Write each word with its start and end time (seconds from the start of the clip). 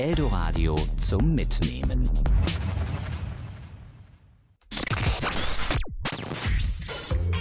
Eldoradio 0.00 0.76
zum 0.96 1.34
Mitnehmen. 1.34 2.08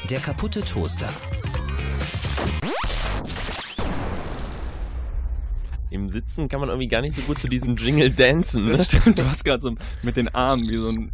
Der 0.10 0.20
kaputte 0.20 0.60
Toaster. 0.60 1.08
Im 5.90 6.10
Sitzen 6.10 6.50
kann 6.50 6.60
man 6.60 6.68
irgendwie 6.68 6.90
gar 6.90 7.00
nicht 7.00 7.16
so 7.16 7.22
gut 7.22 7.40
zu 7.40 7.48
diesem 7.48 7.78
Jingle 7.78 8.12
dancen. 8.12 8.66
Ne? 8.66 8.72
Das 8.74 8.88
stimmt, 8.88 9.18
du 9.18 9.26
hast 9.26 9.46
gerade 9.46 9.62
so 9.62 9.76
mit 10.04 10.18
den 10.18 10.28
Armen 10.28 10.68
wie 10.68 10.76
so 10.76 10.90
ein 10.90 11.14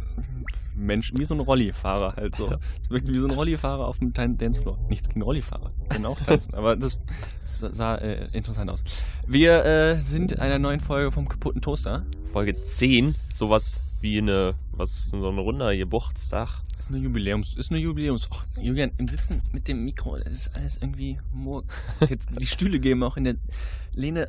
Mensch, 0.76 1.12
wie 1.16 1.24
so 1.24 1.34
ein 1.34 1.40
Rollifahrer 1.40 2.14
halt 2.16 2.34
so. 2.34 2.52
Es 2.82 2.90
wirkt 2.90 3.08
wie 3.08 3.18
so 3.18 3.26
ein 3.26 3.32
Rollifahrer 3.32 3.86
auf 3.86 3.98
dem 3.98 4.12
kleinen 4.12 4.36
Dancefloor. 4.36 4.78
Nichts 4.88 5.08
gegen 5.08 5.22
Rollifahrer, 5.22 5.72
können 5.88 6.06
auch 6.06 6.20
tanzen, 6.20 6.54
aber 6.54 6.76
das 6.76 7.00
sah 7.44 7.96
äh, 7.96 8.28
interessant 8.32 8.70
aus. 8.70 8.84
Wir 9.26 9.64
äh, 9.64 9.96
sind 10.00 10.32
in 10.32 10.38
einer 10.38 10.58
neuen 10.58 10.80
Folge 10.80 11.10
vom 11.10 11.28
kaputten 11.28 11.62
Toaster. 11.62 12.04
Folge 12.32 12.54
10, 12.54 13.14
sowas 13.34 13.80
wie 14.00 14.18
eine, 14.18 14.54
was 14.72 15.10
so 15.10 15.28
ein 15.28 15.38
runder 15.38 15.74
Geburtstag. 15.76 16.62
Ist 16.78 16.88
eine 16.90 16.98
Jubiläums, 16.98 17.56
ist 17.56 17.70
eine 17.70 17.80
Jubiläums. 17.80 18.30
Och, 18.30 18.44
Julian, 18.60 18.92
im 18.98 19.08
Sitzen 19.08 19.42
mit 19.52 19.66
dem 19.68 19.84
Mikro, 19.84 20.18
das 20.18 20.28
ist 20.28 20.54
alles 20.54 20.76
irgendwie 20.76 21.18
Murk. 21.32 21.64
Jetzt 22.08 22.28
die 22.40 22.46
Stühle 22.46 22.78
geben 22.78 23.02
auch 23.02 23.16
in 23.16 23.24
der 23.24 23.36
Lehne. 23.94 24.28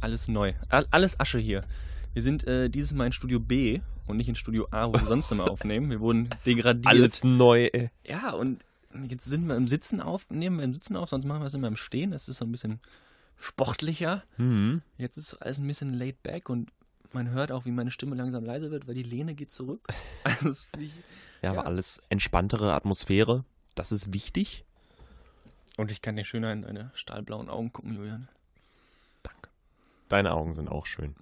Alles 0.00 0.28
neu. 0.28 0.54
All, 0.70 0.86
alles 0.90 1.20
Asche 1.20 1.38
hier. 1.38 1.62
Wir 2.14 2.22
sind 2.22 2.46
äh, 2.46 2.70
dieses 2.70 2.92
Mal 2.92 3.06
in 3.06 3.12
Studio 3.12 3.38
B 3.38 3.80
und 4.10 4.16
nicht 4.16 4.28
in 4.28 4.34
Studio 4.34 4.66
A, 4.70 4.88
wo 4.88 4.92
wir 4.92 5.06
sonst 5.06 5.30
immer 5.30 5.50
aufnehmen. 5.50 5.90
Wir 5.90 6.00
wurden 6.00 6.30
degradiert. 6.46 6.86
Alles 6.86 7.24
neu, 7.24 7.66
ey. 7.72 7.90
Ja, 8.06 8.32
und 8.32 8.64
jetzt 9.08 9.24
sind 9.24 9.46
wir 9.46 9.56
im 9.56 9.68
Sitzen 9.68 10.00
auf, 10.00 10.28
nehmen 10.30 10.58
wir 10.58 10.64
im 10.64 10.74
Sitzen 10.74 10.96
auf, 10.96 11.08
sonst 11.08 11.24
machen 11.24 11.40
wir 11.42 11.46
es 11.46 11.54
immer 11.54 11.68
im 11.68 11.76
Stehen. 11.76 12.10
Das 12.10 12.28
ist 12.28 12.38
so 12.38 12.44
ein 12.44 12.52
bisschen 12.52 12.80
sportlicher. 13.38 14.22
Mhm. 14.36 14.82
Jetzt 14.98 15.16
ist 15.16 15.34
alles 15.34 15.58
ein 15.58 15.66
bisschen 15.66 15.94
laid 15.94 16.22
back 16.22 16.48
und 16.50 16.70
man 17.12 17.30
hört 17.30 17.50
auch, 17.52 17.64
wie 17.64 17.72
meine 17.72 17.90
Stimme 17.90 18.14
langsam 18.14 18.44
leiser 18.44 18.70
wird, 18.70 18.86
weil 18.86 18.94
die 18.94 19.02
Lehne 19.02 19.34
geht 19.34 19.50
zurück. 19.50 19.86
Also 20.24 20.66
wie, 20.76 20.92
Ja, 21.42 21.50
aber 21.50 21.66
alles 21.66 22.02
entspanntere 22.08 22.74
Atmosphäre. 22.74 23.44
Das 23.74 23.92
ist 23.92 24.12
wichtig. 24.12 24.64
Und 25.76 25.90
ich 25.90 26.02
kann 26.02 26.16
dir 26.16 26.24
schöner 26.24 26.52
in 26.52 26.62
deine 26.62 26.90
stahlblauen 26.94 27.48
Augen 27.48 27.72
gucken, 27.72 27.96
Julian. 27.96 28.28
Deine 30.08 30.32
Augen 30.34 30.54
sind 30.54 30.68
auch 30.68 30.86
schön. 30.86 31.14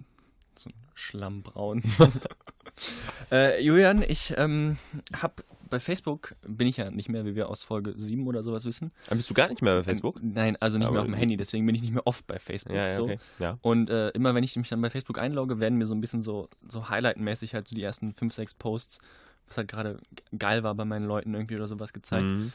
So 0.57 0.69
ein 0.69 0.73
Schlammbraun. 0.95 1.83
äh, 3.31 3.61
Julian, 3.63 4.03
ich 4.07 4.33
ähm, 4.37 4.77
hab 5.13 5.43
bei 5.69 5.79
Facebook, 5.79 6.35
bin 6.47 6.67
ich 6.67 6.77
ja 6.77 6.89
nicht 6.89 7.09
mehr, 7.09 7.25
wie 7.25 7.35
wir 7.35 7.49
aus 7.49 7.63
Folge 7.63 7.93
7 7.95 8.25
oder 8.27 8.41
sowas 8.43 8.65
wissen. 8.65 8.91
Dann 9.07 9.17
bist 9.17 9.29
du 9.29 9.33
gar 9.33 9.47
nicht 9.49 9.61
mehr 9.61 9.75
bei 9.75 9.83
Facebook? 9.83 10.17
Ähm, 10.17 10.31
nein, 10.33 10.57
also 10.59 10.77
nicht 10.77 10.87
Aber- 10.87 10.93
mehr 10.93 11.01
auf 11.01 11.07
dem 11.07 11.13
Handy, 11.13 11.37
deswegen 11.37 11.65
bin 11.65 11.75
ich 11.75 11.81
nicht 11.81 11.93
mehr 11.93 12.07
oft 12.07 12.25
bei 12.27 12.39
Facebook. 12.39 12.75
Ja, 12.75 12.87
ja, 12.87 12.95
so. 12.95 13.03
okay. 13.03 13.19
Ja. 13.37 13.57
Und 13.61 13.89
äh, 13.89 14.09
immer 14.09 14.33
wenn 14.33 14.43
ich 14.43 14.55
mich 14.55 14.69
dann 14.69 14.81
bei 14.81 14.89
Facebook 14.89 15.19
einlogge, 15.19 15.59
werden 15.59 15.77
mir 15.77 15.85
so 15.85 15.93
ein 15.93 16.01
bisschen 16.01 16.23
so, 16.23 16.49
so 16.67 16.89
Highlight-mäßig 16.89 17.53
halt 17.53 17.67
so 17.67 17.75
die 17.75 17.83
ersten 17.83 18.13
5, 18.13 18.33
6 18.33 18.53
Posts, 18.55 18.99
was 19.47 19.57
halt 19.57 19.67
gerade 19.67 19.99
geil 20.37 20.63
war 20.63 20.73
bei 20.75 20.85
meinen 20.85 21.05
Leuten 21.05 21.33
irgendwie 21.33 21.55
oder 21.55 21.67
sowas 21.67 21.93
gezeigt. 21.93 22.23
Mhm. 22.25 22.51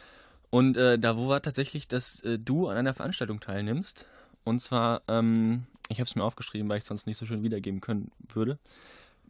Und 0.50 0.76
äh, 0.76 0.98
da 0.98 1.16
wo 1.16 1.28
war 1.28 1.42
tatsächlich, 1.42 1.88
dass 1.88 2.20
äh, 2.20 2.38
du 2.38 2.68
an 2.68 2.76
einer 2.76 2.94
Veranstaltung 2.94 3.40
teilnimmst. 3.40 4.06
Und 4.44 4.60
zwar, 4.60 5.02
ähm, 5.08 5.64
ich 5.88 5.98
habe 5.98 6.08
es 6.08 6.14
mir 6.14 6.22
aufgeschrieben, 6.22 6.68
weil 6.68 6.78
ich 6.78 6.82
es 6.84 6.88
sonst 6.88 7.06
nicht 7.06 7.16
so 7.16 7.26
schön 7.26 7.42
wiedergeben 7.42 7.80
können 7.80 8.10
würde. 8.28 8.58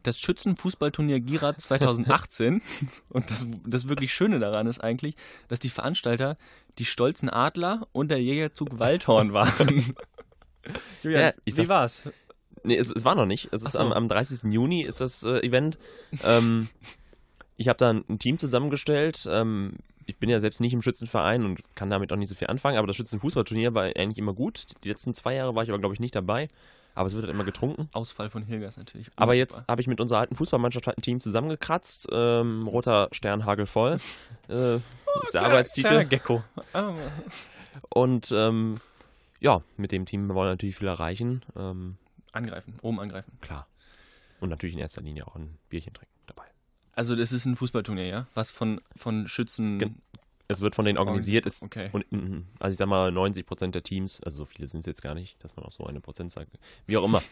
Das 0.05 0.21
Schützenfußballturnier 0.21 1.19
Gira 1.19 1.55
2018. 1.59 2.63
und 3.09 3.31
das, 3.31 3.49
das 3.67 3.89
wirklich 3.89 4.15
Schöne 4.15 4.39
daran 4.39 4.69
ist 4.69 4.79
eigentlich, 4.79 5.17
dass 5.49 5.59
die 5.59 5.71
Veranstalter 5.71 6.37
die 6.79 6.85
stolzen 6.85 7.29
Adler 7.29 7.89
und 7.93 8.11
der 8.11 8.23
Jägerzug 8.23 8.79
Waldhorn 8.79 9.33
waren. 9.33 9.95
Julian, 11.03 11.23
Ja, 11.23 11.33
ich 11.45 11.57
wie 11.57 11.69
war's? 11.69 12.05
Nee, 12.63 12.77
es, 12.77 12.91
es 12.91 13.05
war 13.05 13.15
noch 13.15 13.27
nicht. 13.27 13.49
Es 13.53 13.63
ist 13.63 13.73
so. 13.73 13.81
am, 13.81 13.93
am 13.93 14.09
30. 14.09 14.53
Juni 14.53 14.83
ist 14.83 15.01
das 15.01 15.23
äh, 15.23 15.41
Event. 15.41 15.79
Ähm, 16.23 16.69
ich 17.57 17.69
habe 17.69 17.77
da 17.77 17.91
ein, 17.91 18.05
ein 18.09 18.19
Team 18.19 18.39
zusammengestellt. 18.39 19.27
Ähm, 19.31 19.75
ich 20.07 20.17
bin 20.17 20.31
ja 20.31 20.41
selbst 20.41 20.61
nicht 20.61 20.73
im 20.73 20.83
Schützenverein 20.83 21.45
und 21.45 21.61
kann 21.75 21.91
damit 21.91 22.13
auch 22.13 22.17
nicht 22.17 22.29
so 22.29 22.35
viel 22.35 22.49
anfangen, 22.49 22.79
aber 22.79 22.87
das 22.87 22.97
Schützenfußballturnier 22.97 23.75
war 23.75 23.85
eigentlich 23.85 24.19
immer 24.19 24.35
gut. 24.35 24.67
Die 24.83 24.89
letzten 24.89 25.15
zwei 25.15 25.35
Jahre 25.35 25.55
war 25.55 25.63
ich 25.63 25.71
aber, 25.71 25.79
glaube 25.79 25.95
ich, 25.95 26.01
nicht 26.01 26.15
dabei. 26.15 26.49
Aber 26.95 27.09
es 27.09 27.15
wird 27.15 27.25
halt 27.25 27.35
immer 27.35 27.45
getrunken. 27.45 27.89
Ausfall 27.93 28.31
von 28.31 28.45
Hilgers 28.45 28.77
natürlich. 28.77 29.09
Aber 29.17 29.33
Undankbar. 29.33 29.35
jetzt 29.35 29.65
habe 29.69 29.81
ich 29.81 29.87
mit 29.89 30.01
unserer 30.01 30.21
alten 30.21 30.37
Fußballmannschaft 30.37 30.87
halt 30.87 30.97
ein 30.99 31.03
Team 31.03 31.21
zusammengekratzt. 31.21 32.09
Ähm, 32.13 32.69
roter 32.69 33.09
Stern 33.13 33.45
hagelvoll. 33.45 33.99
Äh, 34.49 34.77
ist 34.77 34.83
der 35.33 35.41
Kleiner 35.41 35.47
Arbeitstitel. 35.47 36.05
Gecko. 36.05 36.45
Und 37.89 38.31
ähm, 38.33 38.79
ja, 39.41 39.63
mit 39.77 39.93
dem 39.93 40.07
Team 40.07 40.29
wollen 40.29 40.49
wir 40.49 40.53
natürlich 40.53 40.77
viel 40.77 40.89
erreichen. 40.89 41.43
Ähm, 41.57 41.97
angreifen, 42.33 42.75
oben 42.83 43.01
angreifen. 43.01 43.33
klar. 43.41 43.67
Und 44.41 44.51
natürlich 44.51 44.75
in 44.75 44.81
erster 44.81 45.01
Linie 45.01 45.27
auch 45.27 45.37
ein 45.37 45.57
Bierchen 45.71 45.95
trinken 45.95 46.13
dabei. 46.27 46.45
Also 46.93 47.17
das 47.17 47.33
ist 47.33 47.47
ein 47.47 47.57
Fußballturnier, 47.57 48.07
ja? 48.07 48.27
Was 48.35 48.53
von, 48.53 48.81
von 48.97 49.27
Schützen... 49.29 49.79
Gen- 49.79 49.97
Es 50.47 50.61
wird 50.61 50.75
von 50.75 50.85
denen 50.85 50.99
organisiert. 50.99 51.47
Ist, 51.47 51.63
Okay. 51.63 51.89
und, 51.93 52.11
mm, 52.13 52.47
also 52.59 52.73
ich 52.73 52.77
sag 52.79 52.87
mal, 52.87 53.11
90 53.11 53.47
Prozent 53.47 53.75
der 53.75 53.83
Teams, 53.83 54.21
also 54.23 54.39
so 54.39 54.45
viele 54.45 54.67
sind 54.69 54.81
es 54.81 54.87
jetzt 54.87 55.01
gar 55.03 55.15
nicht, 55.15 55.43
dass 55.43 55.57
man 55.57 55.65
auch 55.65 55.73
so 55.73 55.87
eine 55.87 56.01
Prozentzahl, 56.01 56.47
wie 56.87 56.97
auch 56.99 57.05
immer. 57.05 57.23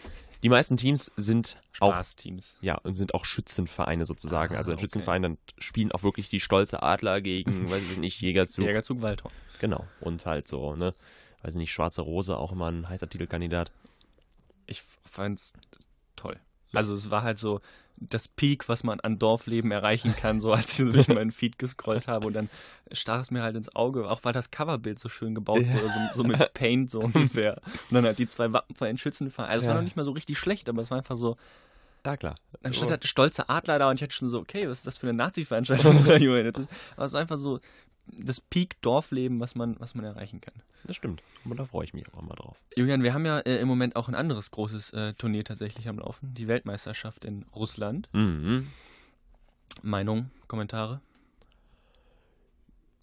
Die 0.42 0.48
meisten 0.48 0.76
Teams 0.76 1.10
sind 1.16 1.60
auch, 1.80 1.92
Spaßteams. 1.92 2.58
ja, 2.62 2.76
und 2.78 2.94
sind 2.94 3.14
auch 3.14 3.24
Schützenvereine 3.24 4.06
sozusagen. 4.06 4.54
Ah, 4.54 4.58
also 4.58 4.70
ein 4.70 4.74
okay. 4.74 4.82
Schützenverein, 4.82 5.22
dann 5.22 5.38
spielen 5.58 5.92
auch 5.92 6.02
wirklich 6.02 6.28
die 6.30 6.40
stolze 6.40 6.82
Adler 6.82 7.20
gegen, 7.20 7.70
weiß 7.70 7.82
ich 7.92 7.98
nicht, 7.98 8.20
Jägerzug. 8.20 8.64
Jägerzug 8.64 9.02
Waldhorn. 9.02 9.34
Genau. 9.60 9.86
Und 10.00 10.24
halt 10.26 10.48
so, 10.48 10.74
ne, 10.74 10.94
weiß 11.42 11.54
ich 11.54 11.58
nicht, 11.58 11.72
Schwarze 11.72 12.00
Rose, 12.02 12.36
auch 12.36 12.52
immer 12.52 12.70
ein 12.70 12.88
heißer 12.88 13.08
Titelkandidat. 13.08 13.70
Ich 14.66 14.82
fand's 15.04 15.52
toll. 16.16 16.38
Also 16.72 16.94
es 16.94 17.10
war 17.10 17.22
halt 17.22 17.38
so 17.38 17.60
das 17.97 18.26
Peak, 18.28 18.69
was 18.69 18.82
man 18.84 19.00
an 19.00 19.19
Dorfleben 19.19 19.70
erreichen 19.70 20.14
kann, 20.16 20.41
so 20.41 20.53
als 20.53 20.78
ich 20.78 20.91
durch 20.91 21.08
meinen 21.08 21.30
Feed 21.30 21.58
gescrollt 21.58 22.08
habe 22.08 22.26
und 22.26 22.32
dann 22.32 22.50
stach 22.92 23.20
es 23.20 23.30
mir 23.30 23.42
halt 23.42 23.56
ins 23.56 23.75
Auge, 23.76 24.10
auch 24.10 24.20
weil 24.25 24.32
das 24.32 24.50
Coverbild 24.50 24.98
so 24.98 25.08
schön 25.08 25.34
gebaut 25.34 25.62
wurde, 25.72 25.88
so, 25.91 26.22
so 26.22 26.25
mit 26.25 26.54
Paint 26.54 26.91
so 26.91 27.00
ungefähr. 27.00 27.60
Und 27.88 27.94
dann 27.94 28.04
halt 28.04 28.19
die 28.19 28.28
zwei 28.28 28.53
Wappen 28.53 28.75
von 28.75 28.86
den 28.88 28.98
Schützenvereinen. 28.98 29.53
Also 29.53 29.64
es 29.64 29.69
war 29.69 29.75
Ja. 29.75 29.80
noch 29.80 29.84
nicht 29.84 29.97
mal 29.97 30.04
so 30.04 30.10
richtig 30.12 30.38
schlecht, 30.38 30.69
aber 30.69 30.82
es 30.82 30.91
war 30.91 30.98
einfach 30.98 31.16
so, 31.16 31.36
Ja, 32.04 32.16
klar. 32.16 32.34
dann 32.62 32.72
stand 32.72 32.90
halt 32.90 33.06
stolze 33.06 33.48
Adler 33.48 33.78
da 33.78 33.88
und 33.90 33.96
ich 33.96 34.02
hatte 34.02 34.12
schon 34.14 34.28
so, 34.28 34.38
okay, 34.40 34.68
was 34.68 34.78
ist 34.78 34.86
das 34.86 34.98
für 34.98 35.06
eine 35.08 35.16
Nazi-Veranstaltung? 35.18 36.04
Ist- 36.06 36.68
Aber 36.96 37.04
es 37.06 37.12
war 37.12 37.20
einfach 37.20 37.38
so 37.38 37.60
das 38.06 38.40
Peak 38.40 38.80
Dorfleben, 38.82 39.38
was 39.38 39.54
man, 39.54 39.78
was 39.78 39.94
man 39.94 40.04
erreichen 40.04 40.41
kann. 40.41 40.54
Das 40.84 40.96
stimmt. 40.96 41.22
Und 41.44 41.56
da 41.56 41.64
freue 41.64 41.84
ich 41.84 41.94
mich 41.94 42.04
auch 42.12 42.20
immer 42.20 42.34
drauf. 42.34 42.56
Julian, 42.76 43.04
wir 43.04 43.14
haben 43.14 43.24
ja 43.24 43.38
äh, 43.41 43.58
im 43.60 43.68
Moment 43.68 43.94
auch 43.94 44.08
ein 44.08 44.16
anderes 44.16 44.50
großes 44.50 44.91
äh, 44.94 45.14
Turnier 45.14 45.44
tatsächlich 45.44 45.86
am 45.88 46.00
Laufen, 46.00 46.34
die 46.34 46.48
Weltmeisterschaft 46.48 47.24
in 47.24 47.44
Russland. 47.54 48.08
Mhm. 48.12 48.66
Meinung, 49.82 50.30
Kommentare? 50.48 51.00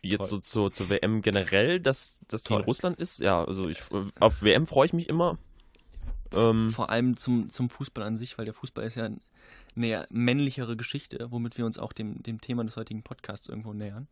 Jetzt 0.01 0.19
Toll. 0.19 0.27
so 0.29 0.39
zur, 0.39 0.71
zur 0.71 0.89
WM 0.89 1.21
generell, 1.21 1.79
dass 1.79 2.19
das 2.27 2.43
Toll. 2.43 2.61
Russland 2.61 2.99
ist. 2.99 3.19
Ja, 3.19 3.43
also 3.43 3.67
ich 3.69 3.79
auf 4.19 4.41
WM 4.41 4.65
freue 4.67 4.85
ich 4.85 4.93
mich 4.93 5.09
immer. 5.09 5.38
Ähm, 6.35 6.69
Vor 6.69 6.90
allem 6.90 7.16
zum, 7.17 7.50
zum 7.50 7.69
Fußball 7.69 8.03
an 8.03 8.17
sich, 8.17 8.38
weil 8.38 8.45
der 8.45 8.53
Fußball 8.53 8.84
ist 8.85 8.95
ja 8.95 9.09
eine 9.75 10.07
männlichere 10.09 10.75
Geschichte, 10.78 11.28
womit 11.31 11.57
wir 11.57 11.66
uns 11.66 11.78
auch 11.78 11.94
dem, 11.94 12.22
dem 12.23 12.40
Thema 12.41 12.63
des 12.63 12.75
heutigen 12.75 13.03
Podcasts 13.03 13.47
irgendwo 13.47 13.73
nähern. 13.73 14.07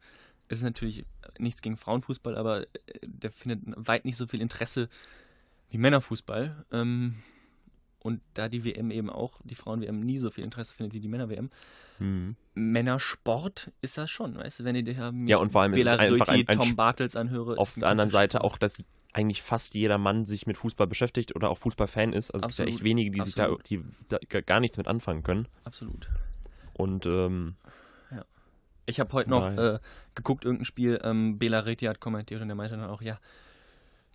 Es 0.50 0.60
ist 0.60 0.64
natürlich 0.64 1.04
nichts 1.40 1.62
gegen 1.62 1.78
Frauenfußball, 1.78 2.38
aber 2.38 2.62
äh, 2.64 2.68
der 3.04 3.32
findet 3.32 3.62
weit 3.88 4.06
nicht 4.06 4.18
so 4.18 4.28
viel 4.28 4.42
Interesse 4.42 4.90
wie 5.70 5.78
Männerfußball. 5.78 6.66
Ähm, 6.72 7.16
und 8.00 8.22
da 8.36 8.48
die 8.48 8.64
WM 8.64 8.90
eben 8.92 9.10
auch, 9.10 9.42
die 9.44 9.56
Frauen-WM 9.56 10.00
nie 10.00 10.18
so 10.18 10.30
viel 10.30 10.46
Interesse 10.46 10.74
findet 10.74 10.94
wie 10.94 11.02
die 11.02 11.10
Männer-WM, 11.10 11.50
mhm. 12.00 12.36
Männersport 12.54 13.72
ist 13.82 13.98
das 13.98 14.10
schon, 14.10 14.38
weißt 14.38 14.60
du, 14.60 14.64
wenn 14.64 14.76
ihr 14.76 14.84
dir 14.84 15.12
Ja, 15.26 15.38
und 15.38 15.52
vor 15.52 15.62
allem 15.64 15.74
ist 15.74 15.86
es 15.86 15.94
einfach 15.94 16.28
ein- 16.30 16.48
ein 16.48 16.58
Tom 16.58 16.76
Bartels 16.76 17.16
anhöre. 17.18 17.58
auf 17.58 17.74
der 17.74 17.90
anderen 17.90 18.10
Seite 18.10 18.44
auch, 18.44 18.58
dass 18.58 18.82
eigentlich 19.18 19.42
fast 19.42 19.74
jeder 19.74 19.98
Mann 19.98 20.26
sich 20.26 20.46
mit 20.46 20.58
Fußball 20.58 20.86
beschäftigt 20.88 21.36
oder 21.36 21.50
auch 21.50 21.58
Fußballfan 21.58 22.14
ist. 22.14 22.32
Also 22.32 22.48
es 22.48 22.56
gibt 22.58 22.70
ja 22.70 22.74
echt 22.76 22.84
wenige, 22.84 23.10
die 23.12 23.22
Absolut. 23.22 23.68
sich 23.68 23.80
da, 24.10 24.18
die 24.20 24.26
da 24.30 24.42
gar 24.42 24.60
nichts 24.60 24.78
mit 24.78 24.88
anfangen 24.88 25.24
können. 25.24 25.48
Absolut. 25.66 26.10
Und 26.74 27.06
ähm, 27.08 27.56
Ich 28.86 29.00
habe 29.00 29.12
heute 29.14 29.30
noch 29.30 29.48
äh, 29.58 29.80
geguckt, 30.16 30.46
irgendein 30.46 30.66
Spiel, 30.66 31.00
ähm, 31.04 31.40
Bela 31.40 31.60
Reti 31.62 31.86
hat 31.86 32.00
kommentiert 32.00 32.42
und 32.42 32.48
der 32.48 32.56
meinte 32.56 32.78
dann 32.78 32.90
auch, 32.90 33.02
ja, 33.02 33.20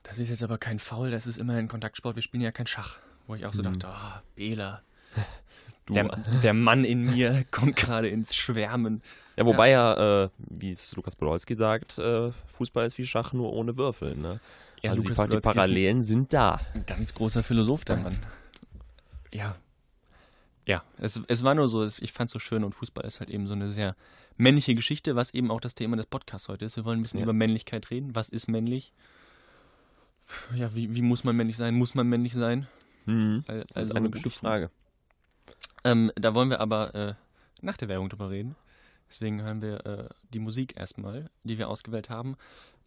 das 0.05 0.19
ist 0.19 0.31
jetzt 0.31 0.43
aber 0.43 0.56
kein 0.59 0.79
Foul, 0.79 1.11
das 1.11 1.26
ist 1.26 1.37
immerhin 1.37 1.69
Kontaktsport, 1.69 2.15
wir 2.17 2.23
spielen 2.23 2.43
ja 2.43 2.53
kein 2.53 2.67
Schach. 2.67 2.99
Wo 3.26 3.35
ich 3.35 3.44
auch 3.44 3.53
so 3.53 3.62
Hm. 3.62 3.79
dachte, 3.79 3.88
ah, 3.94 4.23
Bela, 4.35 4.82
du, 5.87 5.94
der, 5.94 6.05
der 6.43 6.55
Mann 6.55 6.85
in 6.85 7.05
mir 7.05 7.44
kommt 7.50 7.76
gerade 7.76 8.09
ins 8.09 8.35
Schwärmen. 8.35 9.03
ja, 9.37 9.44
wobei 9.44 9.71
ja, 9.71 10.25
äh, 10.25 10.29
wie 10.38 10.71
es 10.73 10.94
Lukas 10.97 11.17
Podolski 11.17 11.55
sagt, 11.55 11.99
äh, 11.99 12.31
Fußball 12.56 12.87
ist 12.87 12.97
wie 12.99 13.06
Schach, 13.06 13.32
nur 13.32 13.53
ohne 13.53 13.76
Würfel. 13.76 14.17
Ne? 14.17 14.41
Ja, 14.82 14.90
also 14.90 15.02
die, 15.02 15.08
Lukas 15.08 15.29
die 15.31 15.37
ist 15.37 15.43
Parallelen 15.44 16.02
sind 16.02 16.32
da. 16.32 16.61
Ein 16.75 16.84
ganz 16.87 17.14
großer 17.14 17.43
Philosoph, 17.43 17.84
der 17.84 17.96
Mann. 17.99 18.19
Ja. 19.32 19.56
Ja, 20.67 20.82
es, 20.99 21.20
es 21.29 21.43
war 21.43 21.55
nur 21.55 21.69
so, 21.69 21.84
ich 21.84 22.12
fand 22.12 22.29
es 22.29 22.32
so 22.32 22.38
schön 22.38 22.62
und 22.64 22.73
Fußball 22.73 23.05
ist 23.05 23.20
halt 23.20 23.31
eben 23.31 23.46
so 23.46 23.52
eine 23.52 23.69
sehr 23.69 23.96
männliche 24.37 24.75
Geschichte, 24.75 25.17
was 25.17 25.34
eben 25.34 25.50
auch 25.50 25.61
das 25.61 25.75
Thema 25.75 25.96
des 25.96 26.06
Podcasts 26.06 26.49
heute 26.49 26.64
ist. 26.64 26.76
Wir 26.76 26.84
wollen 26.84 27.00
ein 27.00 27.02
bisschen 27.02 27.19
Ja. 27.19 27.25
über 27.25 27.32
Männlichkeit 27.32 27.90
reden. 27.90 28.14
Was 28.14 28.29
ist 28.29 28.49
männlich? 28.49 28.93
Ja, 30.55 30.75
wie, 30.75 30.94
wie 30.94 31.02
muss 31.02 31.25
man 31.25 31.37
männlich 31.37 31.56
sein? 31.56 31.75
Muss 31.75 31.94
man 31.94 32.06
männlich 32.08 32.32
sein? 32.32 32.67
Mhm. 33.06 33.44
All- 33.49 33.64
Das 33.73 33.85
ist 33.85 33.88
so 33.88 33.94
eine 33.94 34.11
gute. 34.11 34.31
Frage. 34.31 34.70
Ähm, 35.85 36.12
da 36.14 36.35
wollen 36.35 36.49
wir 36.50 36.61
aber 36.61 36.94
äh, 36.94 37.14
nach 37.61 37.76
der 37.76 37.88
Werbung 37.88 38.08
drüber 38.08 38.31
reden. 38.31 38.55
Deswegen 39.12 39.43
hören 39.43 39.61
wir 39.61 39.85
äh, 39.85 40.09
die 40.32 40.38
Musik 40.38 40.79
erstmal, 40.79 41.29
die 41.44 41.59
wir 41.59 41.69
ausgewählt 41.69 42.09
haben. 42.09 42.38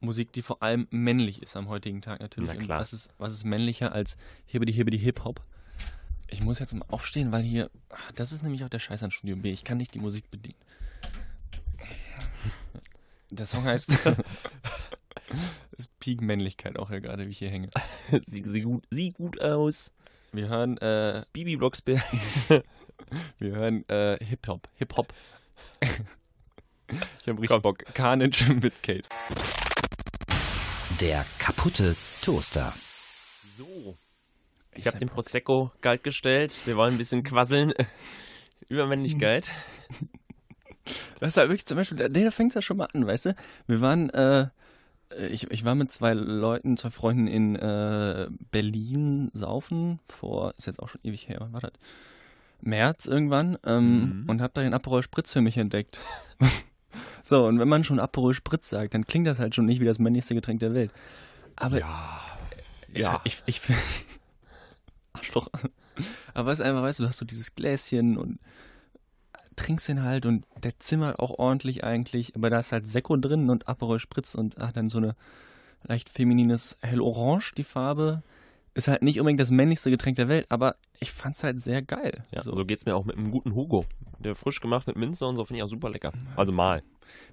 Musik, 0.02 0.34
die 0.34 0.42
vor 0.42 0.64
allem 0.64 0.88
männlich 0.90 1.44
ist 1.44 1.56
am 1.56 1.70
heutigen 1.70 2.02
Tag 2.02 2.20
natürlich. 2.20 2.50
Na 2.50 2.56
klar. 2.56 2.80
Was 2.80 2.94
ist, 2.94 3.12
was 3.20 3.32
ist 3.32 3.44
männlicher 3.44 3.92
als 3.92 4.18
Hibbidi 4.48 4.74
Hibbidi 4.74 4.98
Hip 4.98 5.24
Hop? 5.24 5.40
Ich 6.28 6.42
muss 6.42 6.58
jetzt 6.58 6.74
mal 6.74 6.88
aufstehen, 6.90 7.32
weil 7.32 7.44
hier, 7.44 7.70
ach, 7.90 8.12
das 8.14 8.32
ist 8.32 8.42
nämlich 8.42 8.64
auch 8.64 8.70
der 8.70 8.80
Scheiß 8.80 9.04
an 9.04 9.12
Studio 9.12 9.36
B. 9.36 9.52
Ich 9.52 9.64
kann 9.64 9.78
nicht 9.78 9.94
die 9.94 10.00
Musik 10.00 10.32
bedienen. 10.32 10.58
Der 13.30 13.46
Song 13.46 13.64
heißt 13.64 13.92
Das 14.04 14.18
ist 15.78 16.00
Peak 16.00 16.22
Männlichkeit 16.22 16.80
auch 16.80 16.90
hier 16.90 17.02
gerade, 17.02 17.28
wie 17.28 17.32
ich 17.32 17.38
hier 17.38 17.52
hänge. 17.52 17.70
sie, 18.26 18.42
sie, 18.44 18.62
gut, 18.62 18.84
sie 18.90 19.12
gut 19.12 19.40
aus. 19.40 19.94
Wir 20.32 20.48
hören, 20.48 20.80
äh, 20.80 21.24
Bibi 21.34 21.56
Blocksberg. 21.56 22.02
wir 23.38 23.52
hören 23.52 23.88
äh, 23.90 24.18
Hip 24.26 24.48
Hop. 24.48 24.68
Hip 24.78 24.98
Hop. 24.98 25.14
Ich 27.22 27.28
habe 27.28 27.42
richtig 27.42 27.62
Bock. 27.62 27.86
Carnage 27.94 28.54
mit 28.62 28.82
Kate. 28.84 29.08
Der 31.02 31.26
kaputte 31.40 31.96
Toaster. 32.22 32.74
So. 33.58 33.98
Ich 34.74 34.88
habe 34.88 34.98
den 34.98 35.10
Prosecco 35.10 35.72
kalt 35.82 36.04
gestellt. 36.04 36.60
Wir 36.66 36.76
wollen 36.76 36.96
ein 36.96 36.98
bisschen 36.98 37.24
quasseln. 37.24 37.74
Übermännlichkeit. 38.70 39.48
Das 41.20 41.30
ist 41.30 41.38
halt 41.38 41.50
wirklich 41.50 41.66
zum 41.66 41.78
Beispiel, 41.78 41.98
da, 41.98 42.10
da 42.10 42.30
fängt 42.30 42.52
es 42.52 42.56
ja 42.56 42.62
schon 42.62 42.78
mal 42.78 42.88
an, 42.94 43.08
weißt 43.08 43.28
du? 43.28 43.36
Wir 43.66 43.82
waren, 43.82 44.12
äh, 44.12 44.50
ich, 45.32 45.50
ich 45.50 45.66
war 45.66 45.74
mit 45.74 45.92
zwei 45.92 46.14
Leuten, 46.14 46.78
zwei 46.78 46.92
Freunden 46.92 47.26
in 47.26 47.56
äh, 47.56 48.28
Berlin 48.52 49.32
saufen, 49.34 50.00
vor, 50.08 50.54
ist 50.58 50.68
jetzt 50.68 50.80
auch 50.80 50.90
schon 50.90 51.02
ewig 51.04 51.28
her, 51.28 51.38
wann 51.40 51.54
war 51.54 51.62
das? 51.62 51.72
März 52.66 53.06
irgendwann, 53.06 53.58
ähm, 53.66 54.22
Mhm. 54.24 54.30
und 54.30 54.42
hab 54.42 54.54
da 54.54 54.62
den 54.62 54.74
Aperol 54.74 55.04
Spritz 55.04 55.32
für 55.34 55.42
mich 55.42 55.58
entdeckt. 55.58 56.00
so, 57.24 57.46
und 57.46 57.60
wenn 57.60 57.68
man 57.70 57.84
schon 57.84 58.00
Aperol 58.00 58.34
Spritz 58.34 58.70
sagt, 58.70 58.94
dann 58.94 59.06
klingt 59.08 59.28
das 59.28 59.40
halt 59.40 59.56
schon 59.56 59.66
nicht 59.66 59.80
wie 59.82 59.86
das 59.86 60.00
männlichste 60.00 60.36
Getränk 60.36 60.60
der 60.60 60.74
Welt. 60.74 60.92
Aber 61.56 61.80
Ja. 61.80 62.22
Ja. 62.94 63.12
Halt, 63.14 63.22
ich, 63.26 63.44
ich 63.46 63.60
finde. 63.60 63.82
Arschloch. 65.14 65.48
Aber 66.34 66.52
es 66.52 66.60
ist 66.60 66.66
einfach, 66.66 66.82
weißt 66.84 67.00
du, 67.00 67.04
du 67.04 67.10
hast 67.10 67.18
so 67.18 67.26
dieses 67.26 67.56
Gläschen 67.56 68.18
und 68.18 68.40
trinkst 69.56 69.88
den 69.88 70.04
halt 70.04 70.26
und 70.26 70.46
der 70.64 70.78
zimmert 70.80 71.20
auch 71.20 71.32
ordentlich 71.32 71.84
eigentlich, 71.86 72.36
aber 72.36 72.50
da 72.50 72.60
ist 72.60 72.72
halt 72.74 72.88
Sekko 72.88 73.16
drin 73.16 73.50
und 73.50 73.68
Aperol 73.70 74.00
Spritz 74.00 74.36
und 74.36 74.58
hat 74.58 74.76
dann 74.76 74.90
so 74.90 74.98
eine 74.98 75.16
leicht 75.84 76.10
feminines 76.10 76.76
Hellorange, 76.82 77.52
die 77.56 77.64
Farbe. 77.64 78.22
Ist 78.76 78.90
halt 78.90 79.02
nicht 79.02 79.20
unbedingt 79.20 79.40
das 79.40 79.52
männlichste 79.52 79.90
Getränk 79.90 80.18
der 80.18 80.28
Welt, 80.28 80.46
aber 80.50 80.76
ich 81.00 81.12
fand's 81.12 81.44
halt 81.44 81.62
sehr 81.62 81.82
geil. 81.82 82.26
Ja, 82.32 82.44
so. 82.44 82.54
so, 82.54 82.66
geht's 82.66 82.86
mir 82.86 82.96
auch 82.96 83.06
mit 83.06 83.18
einem 83.18 83.32
guten 83.32 83.56
Hugo. 83.56 83.86
Der 84.20 84.36
frisch 84.36 84.60
gemacht 84.60 84.86
mit 84.86 84.98
Minze 84.98 85.26
und 85.26 85.38
so 85.38 85.46
finde 85.46 85.60
ich 85.60 85.64
auch 85.64 85.70
super 85.70 85.90
lecker. 85.90 86.12
Also 86.36 86.52
mal. 86.52 86.84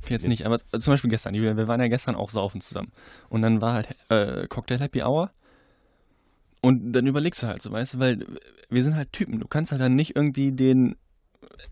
Ich 0.04 0.10
jetzt 0.10 0.26
nicht, 0.26 0.46
aber 0.46 0.58
zum 0.58 0.92
Beispiel 0.92 1.10
gestern, 1.10 1.34
wir 1.34 1.56
wir 1.56 1.68
waren 1.68 1.80
ja 1.80 1.88
gestern 1.88 2.14
auch 2.14 2.30
saufen 2.30 2.60
zusammen. 2.60 2.92
Und 3.28 3.42
dann 3.42 3.60
war 3.60 3.74
halt 3.74 3.88
äh, 4.08 4.46
Cocktail 4.46 4.78
Happy 4.78 5.02
Hour. 5.02 5.30
Und 6.60 6.92
dann 6.92 7.06
überlegst 7.08 7.42
du 7.42 7.48
halt 7.48 7.60
so, 7.60 7.72
weißt 7.72 7.94
du, 7.94 7.98
weil 7.98 8.24
wir 8.70 8.84
sind 8.84 8.94
halt 8.94 9.12
Typen. 9.12 9.40
Du 9.40 9.48
kannst 9.48 9.72
halt 9.72 9.80
dann 9.80 9.96
nicht 9.96 10.14
irgendwie 10.14 10.52
den 10.52 10.94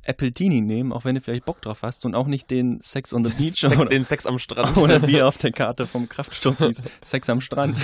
Appletini 0.07 0.61
nehmen, 0.61 0.93
auch 0.93 1.05
wenn 1.05 1.15
du 1.15 1.21
vielleicht 1.21 1.45
Bock 1.45 1.61
drauf 1.63 1.83
hast 1.83 2.05
und 2.05 2.15
auch 2.15 2.27
nicht 2.27 2.51
den 2.51 2.81
Sex 2.81 3.13
on 3.13 3.23
the 3.23 3.33
Beach 3.39 3.61
Sex, 3.61 3.77
oder, 3.77 3.87
den 3.87 4.03
Sex 4.05 4.27
am 4.27 4.39
Strand. 4.39 4.77
oder 4.79 5.07
wie 5.07 5.21
auf 5.23 5.39
der 5.39 5.53
Karte 5.53 5.87
vom 5.87 6.09
Kraftstoff 6.09 6.59
hieß, 6.59 6.83
Sex 7.03 7.29
am 7.31 7.41
Strand. 7.41 7.77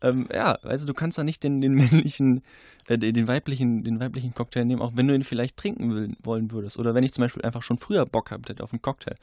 ähm, 0.00 0.28
ja, 0.32 0.52
also 0.62 0.86
du 0.86 0.94
kannst 0.94 1.18
da 1.18 1.24
nicht 1.24 1.42
den, 1.44 1.60
den 1.60 1.72
männlichen, 1.74 2.42
äh, 2.88 2.98
den 2.98 3.28
weiblichen, 3.28 3.84
den 3.84 4.00
weiblichen 4.00 4.34
Cocktail 4.34 4.64
nehmen, 4.64 4.82
auch 4.82 4.92
wenn 4.94 5.08
du 5.08 5.14
ihn 5.14 5.24
vielleicht 5.24 5.56
trinken 5.56 5.94
will, 5.94 6.14
wollen 6.22 6.50
würdest. 6.50 6.78
Oder 6.78 6.94
wenn 6.94 7.04
ich 7.04 7.12
zum 7.12 7.22
Beispiel 7.22 7.42
einfach 7.42 7.62
schon 7.62 7.78
früher 7.78 8.06
Bock 8.06 8.26
gehabt 8.28 8.48
hätte 8.48 8.62
auf 8.62 8.72
einen 8.72 8.82
Cocktail. 8.82 9.16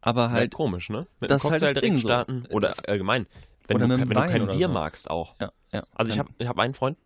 Aber 0.00 0.30
halt 0.30 0.40
halt, 0.40 0.54
komisch, 0.54 0.88
ne? 0.90 1.06
Mit 1.20 1.30
das 1.30 1.44
einem 1.44 1.52
halt 1.52 1.62
Cocktail 1.62 1.80
Ding 1.80 1.90
direkt 1.92 2.02
so. 2.02 2.08
starten. 2.08 2.44
Oder 2.50 2.68
Das- 2.68 2.84
allgemein. 2.84 3.26
Wenn, 3.68 3.78
Oder 3.78 3.88
du, 3.88 4.00
wenn 4.02 4.08
du 4.08 4.14
kein 4.14 4.46
Bier 4.46 4.68
so. 4.68 4.72
magst 4.72 5.10
auch. 5.10 5.34
ja, 5.40 5.50
ja. 5.72 5.82
Also 5.96 6.10
ich 6.10 6.16
dann- 6.16 6.26
habe 6.26 6.34
ich 6.38 6.46
hab 6.46 6.58
einen 6.60 6.74
Freund, 6.74 6.96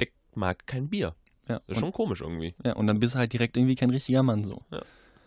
der 0.00 0.08
mag 0.34 0.66
kein 0.66 0.88
Bier. 0.88 1.14
Ja, 1.48 1.60
Das 1.66 1.76
ist 1.76 1.80
schon 1.80 1.92
komisch 1.92 2.20
irgendwie. 2.20 2.54
ja, 2.64 2.74
und 2.74 2.86
dann 2.86 3.00
bist 3.00 3.14
du 3.14 3.18
halt 3.18 3.32
direkt 3.32 3.56
irgendwie 3.56 3.74
kein 3.74 3.90
richtiger 3.90 4.22
Mann 4.22 4.44
so. 4.44 4.62
Ja. 4.70 4.82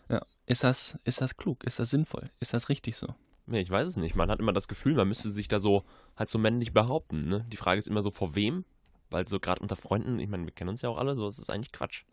ja. 0.08 0.22
Ist 0.46 0.64
das, 0.64 0.98
ist 1.04 1.20
das 1.20 1.36
klug? 1.36 1.64
Ist 1.64 1.78
das 1.78 1.90
sinnvoll? 1.90 2.30
Ist 2.40 2.54
das 2.54 2.68
richtig 2.68 2.96
so? 2.96 3.14
Nee, 3.46 3.60
ich 3.60 3.70
weiß 3.70 3.88
es 3.88 3.96
nicht. 3.96 4.14
Man 4.14 4.30
hat 4.30 4.38
immer 4.38 4.52
das 4.52 4.68
Gefühl, 4.68 4.94
man 4.94 5.08
müsste 5.08 5.30
sich 5.30 5.48
da 5.48 5.58
so 5.58 5.84
halt 6.16 6.30
so 6.30 6.38
männlich 6.38 6.72
behaupten. 6.72 7.28
Ne? 7.28 7.44
Die 7.50 7.56
Frage 7.56 7.78
ist 7.78 7.88
immer 7.88 8.02
so, 8.02 8.10
vor 8.10 8.34
wem? 8.34 8.64
Weil 9.10 9.26
so 9.28 9.40
gerade 9.40 9.60
unter 9.60 9.76
Freunden, 9.76 10.18
ich 10.20 10.28
meine, 10.28 10.44
wir 10.44 10.52
kennen 10.52 10.70
uns 10.70 10.80
ja 10.82 10.88
auch 10.88 10.96
alle, 10.96 11.14
so 11.14 11.28
ist 11.28 11.38
es 11.38 11.50
eigentlich 11.50 11.72
Quatsch. 11.72 12.04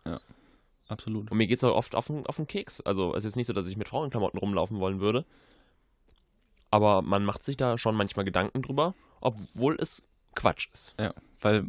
Absolut. 0.87 1.29
Und 1.31 1.37
mir 1.37 1.47
geht 1.47 1.59
es 1.59 1.63
auch 1.63 1.75
oft 1.75 1.95
auf 1.95 2.07
den, 2.07 2.25
auf 2.25 2.37
den 2.37 2.47
Keks. 2.47 2.81
Also 2.81 3.11
es 3.11 3.19
ist 3.19 3.25
jetzt 3.25 3.35
nicht 3.35 3.47
so, 3.47 3.53
dass 3.53 3.67
ich 3.67 3.77
mit 3.77 3.87
Frauenklamotten 3.87 4.39
rumlaufen 4.39 4.79
wollen 4.79 4.99
würde. 4.99 5.23
Aber 6.71 7.01
man 7.01 7.23
macht 7.23 7.43
sich 7.43 7.57
da 7.57 7.77
schon 7.77 7.95
manchmal 7.95 8.25
Gedanken 8.25 8.61
drüber, 8.61 8.95
obwohl 9.21 9.77
es 9.79 10.07
Quatsch 10.35 10.67
ist. 10.73 10.95
Ja, 10.99 11.13
weil, 11.41 11.65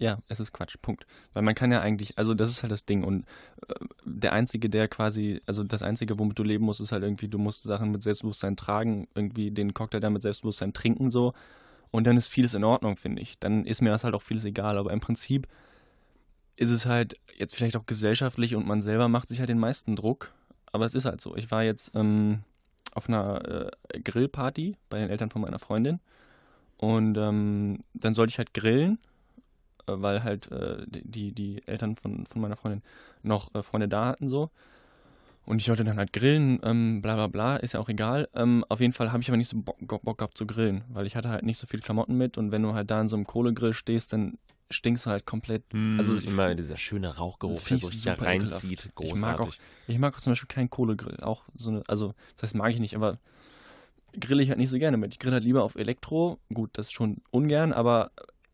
ja, 0.00 0.18
es 0.28 0.40
ist 0.40 0.52
Quatsch, 0.52 0.76
Punkt. 0.80 1.06
Weil 1.34 1.42
man 1.42 1.54
kann 1.54 1.70
ja 1.70 1.80
eigentlich, 1.80 2.16
also 2.16 2.32
das 2.32 2.50
ist 2.50 2.62
halt 2.62 2.72
das 2.72 2.86
Ding 2.86 3.04
und 3.04 3.26
äh, 3.68 3.74
der 4.04 4.32
Einzige, 4.32 4.70
der 4.70 4.88
quasi, 4.88 5.42
also 5.46 5.62
das 5.62 5.82
Einzige, 5.82 6.18
womit 6.18 6.38
du 6.38 6.42
leben 6.42 6.64
musst, 6.64 6.80
ist 6.80 6.90
halt 6.90 7.04
irgendwie, 7.04 7.28
du 7.28 7.38
musst 7.38 7.64
Sachen 7.64 7.90
mit 7.92 8.02
Selbstbewusstsein 8.02 8.56
tragen, 8.56 9.08
irgendwie 9.14 9.50
den 9.50 9.74
Cocktail 9.74 10.00
dann 10.00 10.14
mit 10.14 10.22
Selbstbewusstsein 10.22 10.72
trinken 10.72 11.10
so 11.10 11.34
und 11.90 12.04
dann 12.04 12.16
ist 12.16 12.28
vieles 12.28 12.54
in 12.54 12.64
Ordnung, 12.64 12.96
finde 12.96 13.20
ich. 13.20 13.38
Dann 13.38 13.66
ist 13.66 13.82
mir 13.82 13.90
das 13.90 14.02
halt 14.02 14.14
auch 14.14 14.22
vieles 14.22 14.44
egal, 14.46 14.78
aber 14.78 14.90
im 14.90 15.00
Prinzip 15.00 15.46
ist 16.56 16.70
es 16.70 16.86
halt 16.86 17.14
jetzt 17.36 17.54
vielleicht 17.54 17.76
auch 17.76 17.86
gesellschaftlich 17.86 18.54
und 18.54 18.66
man 18.66 18.80
selber 18.80 19.08
macht 19.08 19.28
sich 19.28 19.38
halt 19.38 19.50
den 19.50 19.58
meisten 19.58 19.96
Druck, 19.96 20.32
aber 20.72 20.86
es 20.86 20.94
ist 20.94 21.04
halt 21.04 21.20
so. 21.20 21.36
Ich 21.36 21.50
war 21.50 21.62
jetzt 21.62 21.92
ähm, 21.94 22.40
auf 22.94 23.06
einer 23.08 23.70
äh, 23.92 24.00
Grillparty 24.00 24.76
bei 24.88 24.98
den 24.98 25.10
Eltern 25.10 25.30
von 25.30 25.42
meiner 25.42 25.58
Freundin 25.58 26.00
und 26.78 27.18
ähm, 27.18 27.80
dann 27.92 28.14
sollte 28.14 28.30
ich 28.30 28.38
halt 28.38 28.54
grillen, 28.54 28.98
weil 29.98 30.22
halt 30.22 30.50
äh, 30.50 30.84
die, 30.88 31.32
die 31.32 31.62
Eltern 31.66 31.96
von, 31.96 32.26
von 32.26 32.40
meiner 32.40 32.56
Freundin 32.56 32.82
noch 33.22 33.54
äh, 33.54 33.62
Freunde 33.62 33.88
da 33.88 34.06
hatten 34.06 34.28
so. 34.28 34.50
Und 35.46 35.60
ich 35.60 35.68
wollte 35.68 35.84
dann 35.84 35.96
halt 35.96 36.12
grillen, 36.12 36.60
ähm, 36.62 37.02
bla 37.02 37.14
bla 37.14 37.26
bla, 37.26 37.56
ist 37.56 37.72
ja 37.72 37.80
auch 37.80 37.88
egal. 37.88 38.28
Ähm, 38.34 38.64
auf 38.68 38.78
jeden 38.80 38.92
Fall 38.92 39.10
habe 39.10 39.22
ich 39.22 39.28
aber 39.30 39.36
nicht 39.36 39.48
so 39.48 39.56
Bock, 39.60 39.78
Bock 40.02 40.18
gehabt 40.18 40.36
zu 40.38 40.46
grillen, 40.46 40.84
weil 40.92 41.06
ich 41.06 41.16
hatte 41.16 41.28
halt 41.30 41.42
nicht 41.44 41.58
so 41.58 41.66
viel 41.66 41.80
Klamotten 41.80 42.16
mit 42.16 42.38
und 42.38 42.52
wenn 42.52 42.62
du 42.62 42.74
halt 42.74 42.90
da 42.90 43.00
in 43.00 43.08
so 43.08 43.16
einem 43.16 43.26
Kohlegrill 43.26 43.72
stehst, 43.72 44.12
dann 44.12 44.38
stinkst 44.70 45.06
du 45.06 45.10
halt 45.10 45.26
komplett. 45.26 45.64
Also 45.98 46.14
ich- 46.14 46.26
immer 46.28 46.54
dieser 46.54 46.76
schöne 46.76 47.16
Rauchgeruch, 47.16 47.58
der 47.58 47.78
sich 47.90 48.02
da 48.04 48.14
reinzieht. 48.52 48.78
Ich 49.00 49.14
mag 49.20 49.40
auch, 49.40 49.46
ich 49.88 49.98
mag 49.98 50.14
auch 50.14 50.20
zum 50.20 50.30
Beispiel 50.32 50.46
keinen 50.48 50.70
Kohlegrill. 50.70 51.16
Auch 51.22 51.42
so 51.56 51.70
eine, 51.70 51.82
also 51.88 52.14
das 52.36 52.44
heißt, 52.44 52.54
mag 52.54 52.70
ich 52.72 52.78
nicht, 52.78 52.94
aber 52.94 53.18
grille 54.18 54.42
ich 54.42 54.50
halt 54.50 54.58
nicht 54.58 54.70
so 54.70 54.78
gerne 54.78 54.96
mit. 54.98 55.14
Ich 55.14 55.18
grill 55.18 55.32
halt 55.32 55.42
lieber 55.44 55.64
auf 55.64 55.74
Elektro. 55.74 56.38
Gut, 56.52 56.70
das 56.74 56.92
schon 56.92 57.22
ungern, 57.30 57.72
aber 57.72 58.10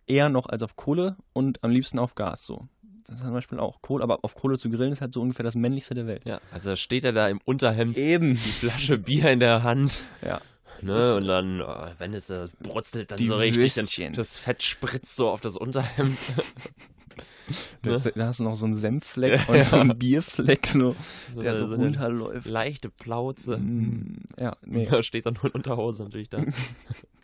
eher 0.07 0.29
noch 0.29 0.47
als 0.49 0.63
auf 0.63 0.77
Kohle 0.77 1.17
und 1.33 1.63
am 1.65 1.71
liebsten 1.71 1.99
auf 1.99 2.15
Gas 2.15 2.45
so. 2.47 2.69
Das 3.07 3.17
ist 3.21 3.25
zum 3.25 3.33
Beispiel 3.33 3.61
auch 3.61 3.83
Kohle, 3.83 4.03
aber 4.03 4.25
auf 4.25 4.35
Kohle 4.35 4.59
zu 4.59 4.69
grillen 4.69 4.91
ist 4.91 5.01
halt 5.01 5.13
so 5.13 5.21
ungefähr 5.23 5.45
das 5.45 5.55
männlichste 5.55 5.95
der 5.95 6.07
Welt. 6.09 6.25
ja, 6.25 6.41
also 6.51 6.71
da 6.71 6.77
steht 6.77 7.05
er 7.05 7.13
da 7.13 7.29
im 7.29 7.41
Unterhemd, 7.45 7.97
Eben. 7.99 8.33
die 8.33 8.37
Flasche 8.39 8.99
Bier 8.99 9.31
in 9.31 9.39
der 9.41 9.63
Hand. 9.63 10.05
Ja. 10.27 10.41
Ne, 10.83 11.15
und 11.15 11.25
dann, 11.27 11.61
äh, 11.61 11.95
wenn 11.99 12.13
es 12.13 12.29
äh, 12.29 12.49
brutzelt, 12.63 13.11
dann 13.11 13.19
so 13.19 13.37
richtig, 13.37 13.75
dann 13.75 14.13
das 14.13 14.37
Fett 14.37 14.63
spritzt 14.63 15.17
so 15.17 15.31
auf 15.31 15.41
das 15.41 15.57
Unterhemd. 15.57 16.19
Da, 17.83 17.91
Ne? 17.91 18.27
hast 18.27 18.41
du 18.41 18.45
noch 18.45 18.57
so 18.57 18.65
einen 18.65 18.75
Senffleck 18.75 19.41
Ja. 19.41 19.55
und 19.55 19.65
so 19.65 19.77
einen 19.77 19.97
Bierfleck, 19.99 20.67
so, 20.67 20.97
So 21.33 21.41
der 21.43 21.55
so 21.55 21.67
so 21.69 21.77
runterläuft. 21.77 22.47
leichte 22.47 22.91
Plauze. 22.91 23.57
Mm, 23.59 24.25
ja, 24.39 24.57
nee, 24.67 24.85
Da 24.85 25.03
steht 25.03 25.25
dann 25.27 25.35
nur 25.35 25.45
in 25.47 25.51
Unterhose 25.53 26.03
natürlich 26.03 26.29
da. 26.29 26.43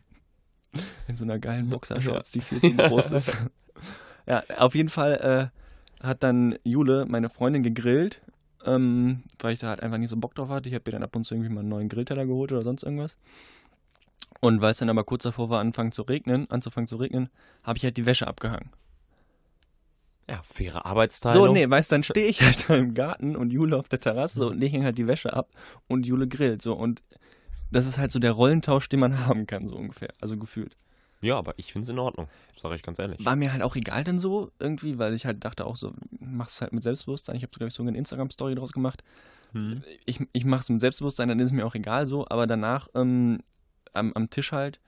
in 1.08 1.16
so 1.16 1.24
einer 1.24 1.38
geilen 1.38 1.68
Boxershorts, 1.68 2.30
die 2.32 2.40
viel 2.40 2.60
zu 2.60 2.74
groß 2.74 3.10
ist. 3.12 3.36
ja, 4.26 4.42
auf 4.56 4.74
jeden 4.74 4.88
Fall 4.88 5.50
äh, 6.02 6.06
hat 6.06 6.22
dann 6.22 6.56
Jule, 6.64 7.06
meine 7.06 7.28
Freundin, 7.28 7.62
gegrillt, 7.62 8.20
ähm, 8.64 9.22
weil 9.38 9.52
ich 9.52 9.60
da 9.60 9.68
halt 9.68 9.82
einfach 9.82 9.98
nicht 9.98 10.10
so 10.10 10.16
Bock 10.16 10.34
drauf 10.34 10.48
hatte. 10.48 10.68
Ich 10.68 10.74
habe 10.74 10.84
mir 10.86 10.92
dann 10.92 11.02
ab 11.02 11.14
und 11.16 11.24
zu 11.24 11.34
irgendwie 11.34 11.52
mal 11.52 11.60
einen 11.60 11.68
neuen 11.68 11.88
Grillteller 11.88 12.26
geholt 12.26 12.52
oder 12.52 12.62
sonst 12.62 12.82
irgendwas. 12.82 13.16
Und 14.40 14.60
weil 14.60 14.72
es 14.72 14.78
dann 14.78 14.88
aber 14.88 15.04
kurz 15.04 15.22
davor 15.22 15.50
war, 15.50 15.60
anfangen 15.60 15.92
zu 15.92 16.02
regnen, 16.02 16.50
anzufangen 16.50 16.88
zu 16.88 16.96
regnen, 16.96 17.28
habe 17.62 17.78
ich 17.78 17.84
halt 17.84 17.96
die 17.96 18.06
Wäsche 18.06 18.26
abgehangen. 18.26 18.70
Ja, 20.28 20.40
faire 20.44 20.86
Arbeitsteilung. 20.86 21.48
So, 21.48 21.52
nee, 21.52 21.68
weißt 21.68 21.92
dann 21.92 22.02
stehe 22.02 22.26
ich 22.26 22.42
halt 22.42 22.64
da 22.68 22.74
im 22.74 22.94
Garten 22.94 23.36
und 23.36 23.52
Jule 23.52 23.76
auf 23.76 23.88
der 23.88 24.00
Terrasse 24.00 24.46
und 24.46 24.62
ich 24.62 24.72
hänge 24.72 24.84
halt 24.84 24.98
die 24.98 25.06
Wäsche 25.06 25.32
ab 25.32 25.50
und 25.88 26.06
Jule 26.06 26.26
grillt. 26.26 26.62
So, 26.62 26.74
und 26.74 27.02
das 27.72 27.86
ist 27.86 27.98
halt 27.98 28.12
so 28.12 28.18
der 28.18 28.32
Rollentausch, 28.32 28.88
den 28.88 29.00
man 29.00 29.18
haben 29.26 29.46
kann, 29.46 29.66
so 29.66 29.76
ungefähr. 29.76 30.12
Also 30.20 30.36
gefühlt. 30.36 30.76
Ja, 31.20 31.38
aber 31.38 31.54
ich 31.56 31.72
finde 31.72 31.84
es 31.84 31.88
in 31.88 32.00
Ordnung, 32.00 32.28
sage 32.56 32.74
ich 32.74 32.82
ganz 32.82 32.98
ehrlich. 32.98 33.24
War 33.24 33.36
mir 33.36 33.52
halt 33.52 33.62
auch 33.62 33.76
egal 33.76 34.02
dann 34.02 34.18
so 34.18 34.50
irgendwie, 34.58 34.98
weil 34.98 35.14
ich 35.14 35.24
halt 35.24 35.44
dachte 35.44 35.64
auch 35.66 35.76
so, 35.76 35.92
mach's 36.18 36.60
halt 36.60 36.72
mit 36.72 36.82
Selbstbewusstsein. 36.82 37.36
Ich 37.36 37.42
habe, 37.44 37.52
glaube 37.52 37.68
ich, 37.68 37.74
so 37.74 37.82
eine 37.82 37.96
Instagram-Story 37.96 38.56
draus 38.56 38.72
gemacht. 38.72 39.04
Hm. 39.52 39.84
Ich, 40.04 40.20
ich 40.32 40.44
mach's 40.44 40.68
mit 40.68 40.80
Selbstbewusstsein, 40.80 41.28
dann 41.28 41.38
ist 41.38 41.46
es 41.46 41.52
mir 41.52 41.64
auch 41.64 41.76
egal 41.76 42.08
so, 42.08 42.26
aber 42.28 42.48
danach 42.48 42.88
ähm, 42.94 43.38
am, 43.92 44.12
am 44.14 44.30
Tisch 44.30 44.50
halt, 44.50 44.80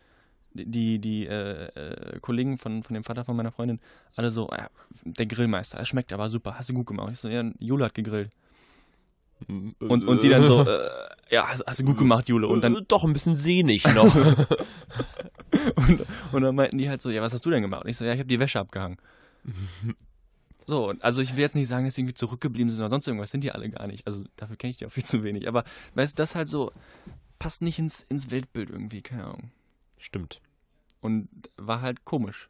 die, 0.55 0.99
die 0.99 1.27
äh, 1.27 1.67
äh, 1.67 2.21
Kollegen 2.21 2.59
von, 2.59 2.83
von 2.83 2.95
dem 2.95 3.05
Vater 3.05 3.25
von 3.25 3.37
meiner 3.37 3.51
Freundin 3.53 3.81
alle 4.15 4.31
so, 4.31 4.49
ja, 4.51 4.71
der 5.05 5.27
Grillmeister, 5.27 5.81
es 5.81 5.89
schmeckt 5.89 6.13
aber 6.13 6.29
super, 6.29 6.57
hast 6.59 6.69
du 6.69 6.75
gut 6.75 6.87
gemacht. 6.87 7.11
Ich 7.13 7.19
so, 7.21 7.29
ja, 7.29 7.45
Jule 7.59 7.85
hat 7.85 7.95
gegrillt. 7.95 8.31
Und, 9.49 10.05
und 10.05 10.23
die 10.23 10.29
dann 10.29 10.45
so, 10.45 10.63
äh, 10.63 10.89
ja, 11.31 11.49
hast, 11.49 11.65
hast 11.67 11.81
du 11.81 11.85
gut 11.85 11.99
gemacht, 11.99 12.29
Jule. 12.29 12.47
Und 12.47 12.63
dann, 12.63 12.85
doch 12.89 13.05
ein 13.05 13.13
bisschen 13.13 13.35
sehnig 13.35 13.85
noch. 13.95 14.15
und, 15.77 16.07
und 16.33 16.43
dann 16.43 16.55
meinten 16.55 16.79
die 16.79 16.89
halt 16.89 17.03
so, 17.03 17.11
ja, 17.11 17.23
was 17.23 17.33
hast 17.33 17.45
du 17.45 17.51
denn 17.51 17.63
gemacht? 17.63 17.85
Und 17.85 17.91
ich 17.91 17.97
so, 17.97 18.05
ja, 18.05 18.13
ich 18.13 18.19
habe 18.19 18.29
die 18.29 18.41
Wäsche 18.41 18.61
abgehangen. 18.61 18.99
So, 20.67 20.95
also 21.01 21.21
ich 21.21 21.37
will 21.37 21.43
jetzt 21.43 21.55
nicht 21.55 21.69
sagen, 21.69 21.85
dass 21.85 21.95
sie 21.95 22.01
irgendwie 22.01 22.15
zurückgeblieben 22.15 22.71
sind 22.71 22.81
oder 22.81 22.89
sonst 22.89 23.07
irgendwas, 23.07 23.31
sind 23.31 23.45
die 23.45 23.53
alle 23.53 23.69
gar 23.69 23.87
nicht. 23.87 24.07
Also 24.07 24.25
dafür 24.37 24.57
kenne 24.57 24.71
ich 24.71 24.79
die 24.79 24.87
auch 24.87 24.93
viel 24.93 25.05
zu 25.05 25.23
wenig. 25.23 25.47
Aber 25.47 25.63
weißt 25.95 26.19
du, 26.19 26.23
das 26.23 26.35
halt 26.35 26.49
so, 26.49 26.73
passt 27.39 27.61
nicht 27.61 27.79
ins, 27.79 28.03
ins 28.05 28.31
Weltbild 28.31 28.71
irgendwie, 28.71 29.03
keine 29.03 29.25
Ahnung. 29.25 29.51
Stimmt. 29.99 30.41
Und 31.03 31.29
war 31.59 31.83
halt 31.83 32.07
komisch. 32.07 32.49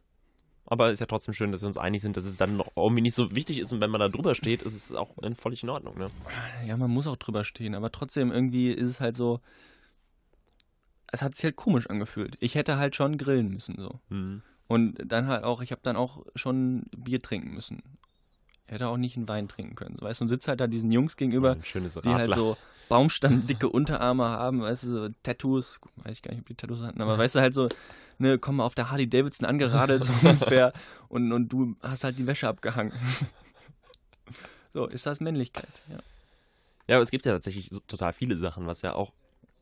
Aber 0.67 0.91
ist 0.91 0.99
ja 0.99 1.05
trotzdem 1.05 1.33
schön, 1.33 1.51
dass 1.51 1.61
wir 1.61 1.67
uns 1.67 1.77
einig 1.77 2.01
sind, 2.01 2.17
dass 2.17 2.25
es 2.25 2.37
dann 2.37 2.57
noch 2.57 2.71
irgendwie 2.75 3.01
nicht 3.01 3.13
so 3.13 3.35
wichtig 3.35 3.59
ist 3.59 3.71
und 3.71 3.81
wenn 3.81 3.91
man 3.91 3.99
da 3.99 4.09
drüber 4.09 4.33
steht, 4.33 4.63
ist 4.63 4.73
es 4.73 4.91
auch 4.93 5.11
völlig 5.35 5.61
in 5.61 5.69
Ordnung. 5.69 5.97
Ne? 5.97 6.07
Ja, 6.65 6.75
man 6.75 6.89
muss 6.89 7.07
auch 7.07 7.17
drüber 7.17 7.43
stehen, 7.43 7.75
aber 7.75 7.91
trotzdem 7.91 8.31
irgendwie 8.31 8.71
ist 8.71 8.87
es 8.87 8.99
halt 8.99 9.15
so, 9.15 9.41
es 11.11 11.21
hat 11.21 11.35
sich 11.35 11.43
halt 11.43 11.55
komisch 11.55 11.87
angefühlt. 11.87 12.35
Ich 12.39 12.55
hätte 12.55 12.77
halt 12.77 12.95
schon 12.95 13.17
grillen 13.17 13.49
müssen 13.49 13.75
so. 13.77 13.99
Mhm. 14.09 14.41
Und 14.67 14.97
dann 15.05 15.27
halt 15.27 15.43
auch, 15.43 15.61
ich 15.61 15.71
habe 15.71 15.81
dann 15.83 15.95
auch 15.95 16.25
schon 16.33 16.85
Bier 16.97 17.21
trinken 17.21 17.53
müssen. 17.53 17.83
Hätte 18.67 18.87
auch 18.87 18.97
nicht 18.97 19.15
einen 19.15 19.27
Wein 19.27 19.47
trinken 19.47 19.75
können. 19.75 19.95
Weißt 19.99 20.21
du, 20.21 20.25
und 20.25 20.29
sitzt 20.29 20.47
halt 20.47 20.59
da 20.59 20.67
diesen 20.67 20.91
Jungs 20.91 21.17
gegenüber, 21.17 21.55
die 21.55 22.09
halt 22.09 22.33
so 22.33 22.57
baumstammdicke 22.89 23.69
Unterarme 23.69 24.25
haben, 24.25 24.61
weißt 24.61 24.83
du, 24.83 24.87
so 24.91 25.09
Tattoos, 25.23 25.79
Guck, 25.81 25.91
weiß 26.03 26.13
ich 26.13 26.21
gar 26.21 26.31
nicht, 26.31 26.41
ob 26.41 26.47
die 26.47 26.55
Tattoos 26.55 26.81
hatten, 26.81 27.01
aber 27.01 27.17
weißt 27.17 27.35
du 27.35 27.39
halt 27.39 27.53
so, 27.53 27.69
ne, 28.17 28.37
kommen 28.37 28.61
auf 28.61 28.75
der 28.75 28.91
Harley 28.91 29.07
Davidson 29.07 29.47
angeradelt, 29.47 30.03
so 30.03 30.13
ungefähr, 30.27 30.73
und, 31.07 31.31
und 31.31 31.49
du 31.49 31.75
hast 31.81 32.03
halt 32.03 32.17
die 32.17 32.27
Wäsche 32.27 32.47
abgehangen. 32.47 32.93
so, 34.73 34.85
ist 34.87 35.05
das 35.05 35.19
Männlichkeit, 35.19 35.67
ja. 35.89 35.97
Ja, 36.87 36.97
aber 36.97 37.03
es 37.03 37.09
gibt 37.09 37.25
ja 37.25 37.33
tatsächlich 37.33 37.69
so 37.71 37.79
total 37.79 38.13
viele 38.13 38.37
Sachen, 38.37 38.67
was 38.67 38.83
ja 38.83 38.93
auch 38.93 39.11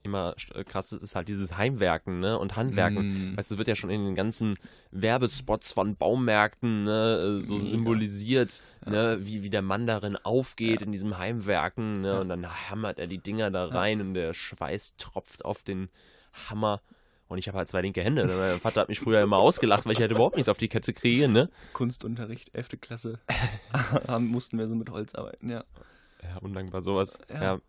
immer 0.04 0.36
äh, 0.54 0.64
krass 0.64 0.92
ist, 0.92 1.02
ist 1.02 1.16
halt 1.16 1.28
dieses 1.28 1.58
Heimwerken 1.58 2.20
ne? 2.20 2.38
und 2.38 2.56
Handwerken. 2.56 3.32
Mm. 3.32 3.38
Weißt 3.38 3.52
du, 3.52 3.58
wird 3.58 3.68
ja 3.68 3.76
schon 3.76 3.90
in 3.90 4.06
den 4.06 4.16
ganzen 4.16 4.56
Werbespots 4.92 5.72
von 5.72 5.96
Baumärkten 5.96 6.84
ne, 6.84 7.40
äh, 7.40 7.42
so 7.42 7.56
Mega. 7.56 7.68
symbolisiert, 7.68 8.62
ne, 8.86 9.20
wie, 9.22 9.44
wie 9.44 9.50
der 9.50 9.62
Mann 9.62 9.88
darin 9.88 10.18
aufgeht 10.18 10.82
in 10.82 10.92
diesem 10.92 11.18
Heimwerken. 11.18 12.02
Ne? 12.02 12.10
Ja. 12.10 12.20
Und 12.20 12.30
dann 12.30 12.48
hammert 12.70 13.00
er 13.00 13.08
die 13.08 13.18
Dinger 13.18 13.52
da 13.52 13.66
rein 13.66 14.02
und 14.02 14.14
der 14.14 14.34
Schweiß 14.34 14.96
tropft 14.98 15.46
auf 15.46 15.64
den 15.64 15.90
Hammer. 16.50 16.82
Und 17.28 17.38
ich 17.40 17.48
habe 17.48 17.58
halt 17.58 17.68
zwei 17.68 17.82
linke 17.82 18.04
Hände. 18.04 18.26
Ne? 18.26 18.36
Mein 18.36 18.60
Vater 18.60 18.82
hat 18.82 18.90
mich 18.90 19.00
früher 19.00 19.22
immer 19.22 19.38
ausgelacht, 19.38 19.86
weil 19.86 19.94
ich 19.94 20.00
halt 20.00 20.12
überhaupt 20.12 20.36
nichts 20.36 20.50
auf 20.50 20.58
die 20.58 20.68
Kette 20.68 20.94
kriege. 20.94 21.28
Ne? 21.28 21.50
Kunstunterricht, 21.74 22.54
11. 22.54 22.80
Klasse, 22.80 23.20
mussten 24.20 24.60
wir 24.60 24.68
so 24.68 24.76
mit 24.76 24.90
Holz 24.90 25.16
arbeiten, 25.16 25.50
ja. 25.50 25.64
Ja, 26.22 26.38
undankbar 26.42 26.84
sowas. 26.84 27.20
Ja. 27.30 27.44
Ja. 27.44 27.60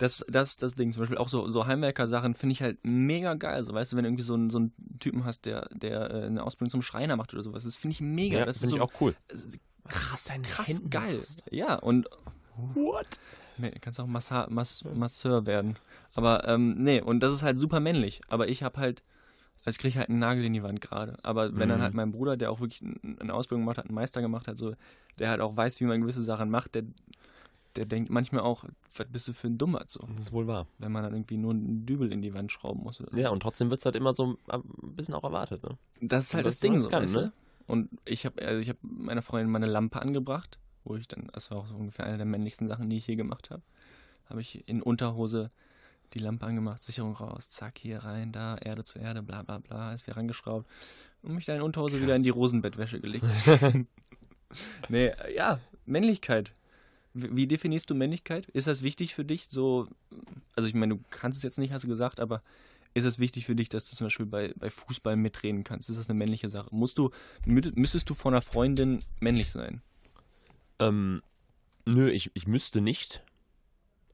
Das, 0.00 0.24
das, 0.28 0.56
das 0.56 0.74
Ding 0.76 0.92
zum 0.94 1.00
Beispiel, 1.02 1.18
auch 1.18 1.28
so, 1.28 1.48
so 1.50 1.66
Heimwerker-Sachen 1.66 2.32
finde 2.34 2.54
ich 2.54 2.62
halt 2.62 2.78
mega 2.82 3.34
geil. 3.34 3.66
So, 3.66 3.74
weißt 3.74 3.92
du, 3.92 3.96
wenn 3.98 4.04
du 4.04 4.08
irgendwie 4.08 4.22
so 4.24 4.32
einen, 4.32 4.48
so 4.48 4.56
einen 4.56 4.72
Typen 4.98 5.26
hast, 5.26 5.44
der, 5.44 5.68
der 5.74 6.10
äh, 6.10 6.24
eine 6.24 6.42
Ausbildung 6.42 6.70
zum 6.70 6.80
Schreiner 6.82 7.16
macht 7.16 7.34
oder 7.34 7.42
sowas, 7.42 7.64
das 7.64 7.76
finde 7.76 7.92
ich 7.92 8.00
mega. 8.00 8.38
Ja, 8.38 8.44
das 8.46 8.56
ist 8.56 8.60
finde 8.62 8.76
so 8.78 8.82
ich 8.84 8.90
auch 8.90 9.00
cool. 9.02 9.14
das 9.28 9.42
ist 9.44 9.58
krass, 9.88 10.32
krass 10.42 10.68
Händen 10.68 10.88
geil. 10.88 11.16
machst. 11.18 11.42
Ja, 11.50 11.74
und 11.74 12.08
What? 12.74 13.18
nee, 13.58 13.72
kannst 13.80 14.00
auch 14.00 14.06
Massa 14.06 14.46
Mass 14.48 14.84
Masseur 14.94 15.44
werden. 15.44 15.76
Aber 16.14 16.48
ähm, 16.48 16.72
nee, 16.72 17.02
und 17.02 17.20
das 17.20 17.32
ist 17.32 17.42
halt 17.42 17.58
super 17.58 17.78
männlich. 17.80 18.22
Aber 18.28 18.48
ich 18.48 18.62
habe 18.62 18.80
halt, 18.80 19.02
also 19.66 19.76
ich 19.76 19.78
kriege 19.78 19.98
halt 19.98 20.08
einen 20.08 20.18
Nagel 20.18 20.44
in 20.46 20.54
die 20.54 20.62
Wand 20.62 20.80
gerade. 20.80 21.18
Aber 21.24 21.58
wenn 21.58 21.68
dann 21.68 21.78
Mhm. 21.78 21.82
halt 21.82 21.94
mein 21.94 22.12
Bruder, 22.12 22.38
der 22.38 22.50
auch 22.52 22.60
wirklich 22.60 22.80
n- 22.80 23.18
eine 23.20 23.34
Ausbildung 23.34 23.62
gemacht 23.64 23.76
hat, 23.76 23.84
einen 23.86 23.94
Meister 23.94 24.22
gemacht 24.22 24.48
hat, 24.48 24.56
so, 24.56 24.74
der 25.18 25.28
halt 25.28 25.42
auch 25.42 25.54
weiß, 25.56 25.78
wie 25.80 25.84
man 25.84 26.00
gewisse 26.00 26.22
Sachen 26.22 26.48
macht, 26.48 26.74
der, 26.74 26.84
der 27.76 27.86
denkt 27.86 28.10
manchmal 28.10 28.42
auch, 28.42 28.64
was 28.94 29.06
bist 29.08 29.28
du 29.28 29.32
für 29.32 29.46
ein 29.46 29.58
Dummer 29.58 29.84
so, 29.86 30.00
Das 30.16 30.26
ist 30.26 30.32
wohl 30.32 30.46
wahr. 30.46 30.66
wenn 30.78 30.92
man 30.92 31.02
dann 31.02 31.14
irgendwie 31.14 31.36
nur 31.36 31.52
einen 31.52 31.86
Dübel 31.86 32.12
in 32.12 32.22
die 32.22 32.34
Wand 32.34 32.50
schrauben 32.50 32.82
muss. 32.82 33.00
Oder. 33.00 33.16
Ja, 33.16 33.30
und 33.30 33.40
trotzdem 33.40 33.70
wird 33.70 33.80
es 33.80 33.84
halt 33.84 33.96
immer 33.96 34.14
so 34.14 34.36
ein 34.48 34.62
bisschen 34.96 35.14
auch 35.14 35.24
erwartet. 35.24 35.62
Ne? 35.62 35.76
Das 36.00 36.26
ist 36.26 36.34
halt 36.34 36.44
Was 36.44 36.54
das 36.54 36.60
Ding, 36.60 36.78
so, 36.80 36.90
kann, 36.90 37.04
weißt 37.04 37.16
ne? 37.16 37.32
du? 37.66 37.72
Und 37.72 37.88
ich 38.04 38.26
habe 38.26 38.42
also 38.42 38.60
ich 38.60 38.68
hab 38.68 38.76
meiner 38.82 39.22
Freundin 39.22 39.50
meine 39.50 39.66
Lampe 39.66 40.02
angebracht, 40.02 40.58
wo 40.84 40.96
ich 40.96 41.06
dann, 41.06 41.28
das 41.32 41.50
war 41.50 41.58
auch 41.58 41.66
so 41.66 41.76
ungefähr 41.76 42.06
eine 42.06 42.16
der 42.16 42.26
männlichsten 42.26 42.66
Sachen, 42.66 42.90
die 42.90 42.96
ich 42.96 43.06
je 43.06 43.14
gemacht 43.14 43.50
habe. 43.50 43.62
Habe 44.28 44.40
ich 44.40 44.68
in 44.68 44.82
Unterhose 44.82 45.50
die 46.14 46.18
Lampe 46.18 46.46
angemacht, 46.46 46.82
Sicherung 46.82 47.14
raus, 47.14 47.48
zack, 47.50 47.78
hier 47.78 47.98
rein, 47.98 48.32
da, 48.32 48.56
Erde 48.56 48.82
zu 48.82 48.98
Erde, 48.98 49.22
bla 49.22 49.42
bla 49.42 49.58
bla, 49.58 49.94
ist 49.94 50.06
wieder 50.06 50.16
rangeschraubt 50.16 50.68
und 51.22 51.34
mich 51.34 51.44
dann 51.44 51.56
in 51.56 51.62
Unterhose 51.62 51.92
Krass. 51.94 52.02
wieder 52.02 52.16
in 52.16 52.24
die 52.24 52.30
Rosenbettwäsche 52.30 53.00
gelegt. 53.00 53.24
nee, 54.88 55.12
ja, 55.34 55.60
Männlichkeit. 55.86 56.52
Wie 57.12 57.46
definierst 57.46 57.90
du 57.90 57.94
Männlichkeit? 57.94 58.46
Ist 58.50 58.66
das 58.66 58.82
wichtig 58.82 59.14
für 59.14 59.24
dich? 59.24 59.48
So, 59.48 59.88
also 60.54 60.68
ich 60.68 60.74
meine, 60.74 60.96
du 60.96 61.02
kannst 61.10 61.38
es 61.38 61.42
jetzt 61.42 61.58
nicht, 61.58 61.72
hast 61.72 61.82
du 61.82 61.88
gesagt, 61.88 62.20
aber 62.20 62.42
ist 62.94 63.04
es 63.04 63.18
wichtig 63.18 63.46
für 63.46 63.54
dich, 63.54 63.68
dass 63.68 63.88
du 63.90 63.96
zum 63.96 64.06
Beispiel 64.06 64.26
bei, 64.26 64.52
bei 64.56 64.70
Fußball 64.70 65.16
mitreden 65.16 65.64
kannst? 65.64 65.90
Ist 65.90 65.98
das 65.98 66.08
eine 66.08 66.18
männliche 66.18 66.48
Sache? 66.50 66.68
Musst 66.72 66.98
du, 66.98 67.10
mü- 67.46 67.72
müsstest 67.74 68.08
du 68.10 68.14
von 68.14 68.34
einer 68.34 68.42
Freundin 68.42 69.00
männlich 69.20 69.50
sein? 69.50 69.82
Ähm, 70.78 71.22
nö, 71.84 72.10
ich, 72.10 72.30
ich 72.34 72.46
müsste 72.46 72.80
nicht. 72.80 73.22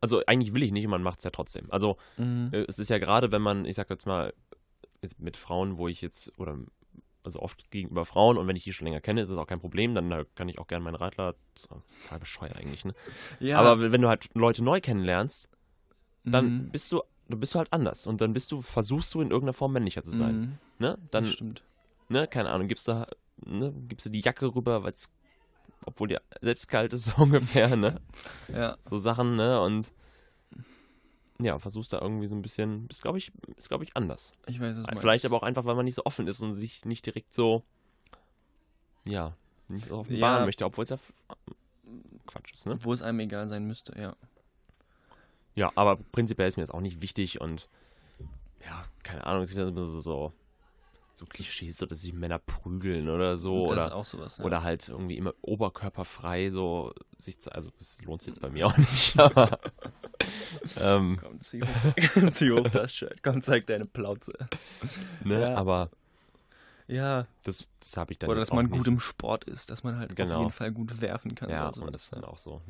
Also 0.01 0.23
eigentlich 0.27 0.53
will 0.53 0.63
ich 0.63 0.73
nicht, 0.73 0.85
und 0.85 0.91
man 0.91 1.03
macht 1.03 1.19
es 1.21 1.25
ja 1.25 1.31
trotzdem. 1.31 1.71
Also 1.71 1.97
äh, 2.53 2.65
es 2.69 2.79
ist 2.79 2.91
ja 2.91 2.99
gerade, 2.99 3.33
wenn 3.33 3.43
man, 3.43 3.65
ich 3.65 3.77
sag 3.77 3.89
jetzt 3.91 4.07
mal, 4.07 4.33
jetzt 5.03 5.19
mit 5.21 5.37
Frauen, 5.37 5.77
wo 5.79 5.89
ich 5.89 6.01
jetzt, 6.01 6.33
oder 6.39 6.59
also 7.27 7.41
oft 7.41 7.71
gegenüber 7.71 8.05
Frauen 8.07 8.39
und 8.39 8.49
wenn 8.49 8.57
ich 8.57 8.65
die 8.65 8.73
schon 8.73 8.87
länger 8.87 9.01
kenne, 9.03 9.21
ist 9.21 9.29
es 9.29 9.37
auch 9.37 9.47
kein 9.47 9.61
Problem, 9.61 9.95
dann 9.95 10.11
äh, 10.11 10.25
kann 10.35 10.49
ich 10.49 10.59
auch 10.59 10.67
gerne 10.67 10.83
meinen 10.85 10.95
Radler, 10.95 11.35
total 11.55 12.19
bescheuert 12.21 12.57
eigentlich, 12.57 12.85
ne? 12.85 12.95
Ja, 13.41 13.59
Aber 13.59 13.93
wenn 13.93 14.01
du 14.01 14.09
halt 14.09 14.29
Leute 14.35 14.65
neu 14.65 14.81
kennenlernst, 14.81 15.51
dann 16.25 16.47
Mhm. 16.47 16.71
bist 16.71 16.91
du, 16.93 17.03
du 17.29 17.37
bist 17.37 17.55
du 17.55 17.59
halt 17.59 17.73
anders 17.73 18.07
und 18.07 18.21
dann 18.21 18.33
bist 18.33 18.51
du, 18.53 18.63
versuchst 18.63 19.13
du 19.15 19.21
in 19.21 19.31
irgendeiner 19.31 19.53
Form 19.53 19.73
männlicher 19.73 20.03
zu 20.03 20.13
sein, 20.13 20.35
Mhm, 20.37 20.59
ne? 20.79 20.97
Dann, 21.11 21.25
das 21.25 21.33
stimmt. 21.35 21.63
ne, 22.09 22.27
keine 22.29 22.51
Ahnung, 22.51 22.69
gibst 22.69 22.89
du, 22.89 23.07
ne, 23.45 23.73
gibst 23.89 24.07
du 24.07 24.11
die 24.11 24.21
Jacke 24.21 24.55
rüber, 24.55 24.83
weil's, 24.85 25.13
obwohl 25.85 26.09
dir 26.09 26.23
selbst 26.41 26.69
kalt 26.69 26.93
ist, 26.93 27.05
so 27.17 27.23
ungefähr, 27.23 27.77
ne? 27.77 28.01
Ja, 28.53 28.77
So 28.89 28.97
Sachen, 28.99 29.37
ne? 29.37 29.61
Und 29.61 29.93
ja, 31.41 31.59
versuchst 31.59 31.93
da 31.93 32.01
irgendwie 32.01 32.27
so 32.27 32.35
ein 32.35 32.43
bisschen, 32.43 32.87
ist 32.89 33.03
glaube 33.03 33.19
ich, 33.19 33.33
ist 33.57 33.69
glaube 33.69 33.85
ich 33.85 33.97
anders. 33.97 34.33
ich 34.47 34.61
weiß, 34.61 34.75
du 34.77 34.99
Vielleicht 34.99 35.25
aber 35.25 35.37
auch 35.37 35.43
einfach, 35.43 35.65
weil 35.65 35.75
man 35.75 35.85
nicht 35.85 35.95
so 35.95 36.05
offen 36.05 36.27
ist 36.27 36.41
und 36.41 36.55
sich 36.55 36.85
nicht 36.85 37.05
direkt 37.05 37.35
so, 37.35 37.63
ja, 39.05 39.37
nicht 39.69 39.87
so 39.87 39.99
offenbaren 39.99 40.41
Ja. 40.41 40.45
möchte, 40.45 40.65
obwohl 40.65 40.85
es 40.85 40.91
ja 40.91 40.99
Quatsch 42.27 42.53
ist, 42.53 42.67
ne? 42.67 42.79
Wo 42.83 42.93
es 42.93 43.03
einem 43.03 43.21
egal 43.21 43.49
sein 43.49 43.65
müsste, 43.65 43.99
ja. 43.99 44.17
Ja, 45.55 45.73
aber 45.75 45.97
prinzipiell 45.97 46.49
ist 46.49 46.57
mir 46.57 46.63
das 46.65 46.71
auch 46.71 46.81
nicht 46.81 47.01
wichtig 47.01 47.41
und 47.41 47.69
ja, 48.65 48.85
keine 49.03 49.27
Ahnung, 49.27 49.43
es 49.43 49.53
ist 49.53 49.57
immer 49.57 49.85
so, 49.85 50.33
so, 51.17 51.25
so 51.25 51.27
Klischees, 51.27 51.79
so 51.79 51.87
dass 51.87 52.03
sich 52.03 52.13
Männer 52.13 52.39
prügeln 52.39 53.09
oder 53.09 53.39
so 53.39 53.63
das 53.63 53.71
oder 53.73 53.87
ist 53.87 53.93
auch 53.93 54.05
sowas. 54.05 54.39
Ja. 54.39 54.45
Oder 54.45 54.63
halt 54.63 54.89
irgendwie 54.89 55.17
immer 55.17 55.33
oberkörperfrei 55.43 56.51
so 56.51 56.93
sich 57.19 57.39
zu, 57.39 57.51
also 57.53 57.71
es 57.81 58.03
lohnt 58.05 58.23
sich 58.23 58.29
jetzt 58.35 58.41
bei 58.43 58.51
mir 58.51 58.67
auch 58.67 58.77
nicht, 58.77 59.19
aber 59.19 59.59
ähm, 60.81 61.19
Komm, 61.23 61.41
zieh 61.41 61.63
hoch, 61.63 62.31
zieh 62.33 62.51
hoch 62.53 62.69
das 62.69 62.93
Shirt. 62.95 63.23
Komm, 63.23 63.41
zeig 63.43 63.67
deine 63.67 63.87
Plauze. 63.87 64.33
ne, 65.25 65.41
Ja. 65.41 65.55
aber 65.55 65.91
Ja, 66.89 67.27
das, 67.45 67.67
das 67.81 67.97
habe 67.97 68.13
ich 68.13 68.19
dann 68.19 68.31
oder 68.31 68.41
dass 68.41 68.53
man 68.53 68.67
auch 68.67 68.71
gut 68.71 68.79
nicht. 68.81 68.89
im 68.89 69.01
Sport 69.01 69.45
ist, 69.45 69.71
dass 69.71 69.83
man 69.83 69.99
halt 69.99 70.15
Genau. 70.15 70.35
auf 70.35 70.41
jeden 70.41 70.53
Fall 70.53 70.73
gut 70.73 71.01
werfen 71.01 71.35
kann. 71.35 71.49
ja, 71.51 71.65
oder 71.65 71.75
sowas. 71.75 71.87
und 71.87 71.93
das 71.95 72.03
ist 72.05 72.13
dann 72.13 72.25
auch 72.25 72.39
so. 72.39 72.61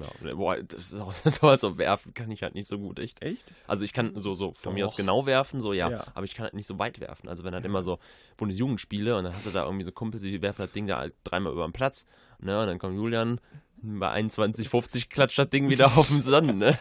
Ja, 0.00 0.34
boah, 0.34 0.56
das 0.62 0.92
ist 0.92 0.94
auch 1.00 1.12
so, 1.24 1.46
also 1.48 1.78
werfen 1.78 2.14
kann 2.14 2.30
ich 2.30 2.42
halt 2.42 2.54
nicht 2.54 2.66
so 2.68 2.78
gut, 2.78 2.98
echt. 2.98 3.22
Echt? 3.22 3.52
Also 3.66 3.84
ich 3.84 3.92
kann 3.92 4.12
so, 4.18 4.34
so 4.34 4.52
von 4.52 4.74
mir 4.74 4.84
aus 4.84 4.92
Doch. 4.92 4.96
genau 4.98 5.26
werfen, 5.26 5.60
so 5.60 5.72
ja, 5.72 5.90
Ja. 5.90 6.06
aber 6.14 6.24
ich 6.24 6.34
kann 6.34 6.44
halt 6.44 6.54
nicht 6.54 6.66
so 6.66 6.78
weit 6.78 7.00
werfen. 7.00 7.28
Also 7.28 7.44
wenn 7.44 7.54
halt 7.54 7.64
immer 7.64 7.82
so 7.82 7.98
Bundesjugendspiele 8.36 9.16
und 9.16 9.24
dann 9.24 9.34
hast 9.34 9.46
du 9.46 9.50
da 9.50 9.64
irgendwie 9.64 9.84
so 9.84 9.92
Kumpels, 9.92 10.22
die 10.22 10.40
werfen 10.42 10.62
das 10.62 10.72
Ding 10.72 10.86
da 10.86 10.98
halt 10.98 11.14
dreimal 11.24 11.52
über 11.52 11.66
den 11.66 11.72
Platz, 11.72 12.06
ne, 12.40 12.60
und 12.60 12.66
dann 12.66 12.78
kommt 12.78 12.96
Julian, 12.96 13.40
bei 13.82 14.10
21, 14.10 14.68
50 14.68 15.08
klatscht 15.10 15.38
das 15.38 15.50
Ding 15.50 15.68
wieder 15.68 15.86
auf 15.96 16.08
den 16.08 16.20
Sand, 16.20 16.56
ne. 16.58 16.78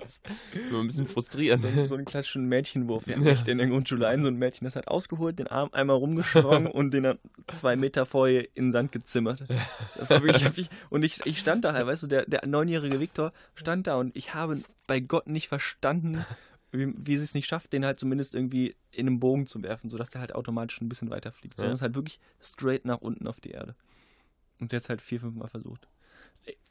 Das 0.00 0.16
ist 0.18 0.28
ein 0.74 0.86
bisschen 0.86 1.06
frustrierend. 1.06 1.60
So, 1.60 1.86
so 1.86 1.94
einen 1.94 2.04
klassischen 2.04 2.46
Mädchenwurf. 2.46 3.06
Wir 3.06 3.16
haben 3.16 3.26
echt 3.26 3.46
in 3.48 3.58
der 3.58 3.66
Grundschule 3.68 4.08
ein, 4.08 4.22
so 4.22 4.28
ein 4.28 4.36
Mädchen, 4.36 4.64
das 4.64 4.76
hat 4.76 4.88
ausgeholt, 4.88 5.38
den 5.38 5.46
Arm 5.46 5.70
einmal 5.72 5.96
rumgeschwungen 5.96 6.66
und 6.72 6.92
den 6.92 7.04
dann 7.04 7.18
zwei 7.52 7.76
Meter 7.76 8.06
vorher 8.06 8.44
in 8.54 8.66
den 8.66 8.72
Sand 8.72 8.92
gezimmert. 8.92 9.44
Wirklich. 10.08 10.68
Und 10.90 11.02
ich, 11.02 11.24
ich 11.24 11.38
stand 11.38 11.64
da 11.64 11.72
halt, 11.72 11.86
weißt 11.86 12.02
du, 12.02 12.06
der, 12.06 12.26
der 12.26 12.46
neunjährige 12.46 13.00
Viktor 13.00 13.32
stand 13.54 13.86
da 13.86 13.96
und 13.96 14.16
ich 14.16 14.34
habe 14.34 14.60
bei 14.86 15.00
Gott 15.00 15.28
nicht 15.28 15.48
verstanden, 15.48 16.24
wie, 16.72 16.92
wie 16.96 17.16
sie 17.16 17.24
es 17.24 17.34
nicht 17.34 17.46
schafft, 17.46 17.72
den 17.72 17.84
halt 17.84 17.98
zumindest 17.98 18.34
irgendwie 18.34 18.74
in 18.92 19.06
einen 19.06 19.20
Bogen 19.20 19.46
zu 19.46 19.62
werfen, 19.62 19.90
sodass 19.90 20.10
der 20.10 20.20
halt 20.20 20.34
automatisch 20.34 20.80
ein 20.80 20.88
bisschen 20.88 21.10
weiter 21.10 21.32
fliegt. 21.32 21.56
Sondern 21.58 21.72
Ja. 21.72 21.74
es 21.76 21.82
halt 21.82 21.94
wirklich 21.94 22.18
straight 22.40 22.84
nach 22.84 22.98
unten 23.00 23.26
auf 23.26 23.40
die 23.40 23.50
Erde. 23.50 23.74
Und 24.60 24.70
sie 24.70 24.76
hat 24.76 24.82
es 24.82 24.88
halt 24.88 25.00
vier, 25.00 25.20
fünf 25.20 25.36
Mal 25.36 25.48
versucht. 25.48 25.88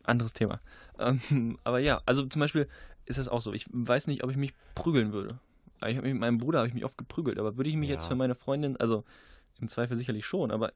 Anderes 0.03 0.33
Thema. 0.33 0.59
Ähm, 0.97 1.57
aber 1.63 1.79
ja, 1.79 2.01
also 2.05 2.25
zum 2.25 2.39
Beispiel 2.39 2.67
ist 3.05 3.19
das 3.19 3.27
auch 3.27 3.41
so. 3.41 3.53
Ich 3.53 3.65
weiß 3.71 4.07
nicht, 4.07 4.23
ob 4.23 4.31
ich 4.31 4.37
mich 4.37 4.53
prügeln 4.75 5.13
würde. 5.13 5.39
Ich 5.87 5.95
hab 5.97 6.03
mich 6.03 6.13
mit 6.13 6.19
meinem 6.21 6.37
Bruder 6.39 6.59
habe 6.59 6.67
ich 6.67 6.73
mich 6.73 6.83
oft 6.85 6.97
geprügelt, 6.97 7.37
aber 7.39 7.57
würde 7.57 7.69
ich 7.69 7.75
mich 7.75 7.89
Ja. 7.89 7.95
jetzt 7.95 8.07
für 8.07 8.15
meine 8.15 8.35
Freundin, 8.35 8.75
also 8.77 9.05
im 9.59 9.69
Zweifel 9.69 9.95
sicherlich 9.95 10.25
schon, 10.25 10.51
aber 10.51 10.73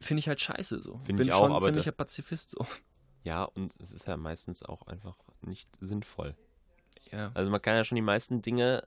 finde 0.00 0.20
ich 0.20 0.28
halt 0.28 0.40
scheiße 0.40 0.80
so. 0.82 0.98
Find 0.98 1.18
Bin 1.18 1.26
ich 1.26 1.32
auch, 1.32 1.40
schon 1.44 1.52
aber 1.52 1.66
ziemlicher 1.66 1.92
Pazifist 1.92 2.50
so. 2.50 2.66
Ja, 3.24 3.44
und 3.44 3.76
es 3.80 3.90
ist 3.92 4.06
ja 4.06 4.16
meistens 4.16 4.62
auch 4.62 4.86
einfach 4.86 5.16
nicht 5.42 5.68
sinnvoll. 5.80 6.34
Ja. 7.10 7.30
Also 7.34 7.50
man 7.50 7.60
kann 7.62 7.74
ja 7.74 7.84
schon 7.84 7.96
die 7.96 8.02
meisten 8.02 8.42
Dinge 8.42 8.86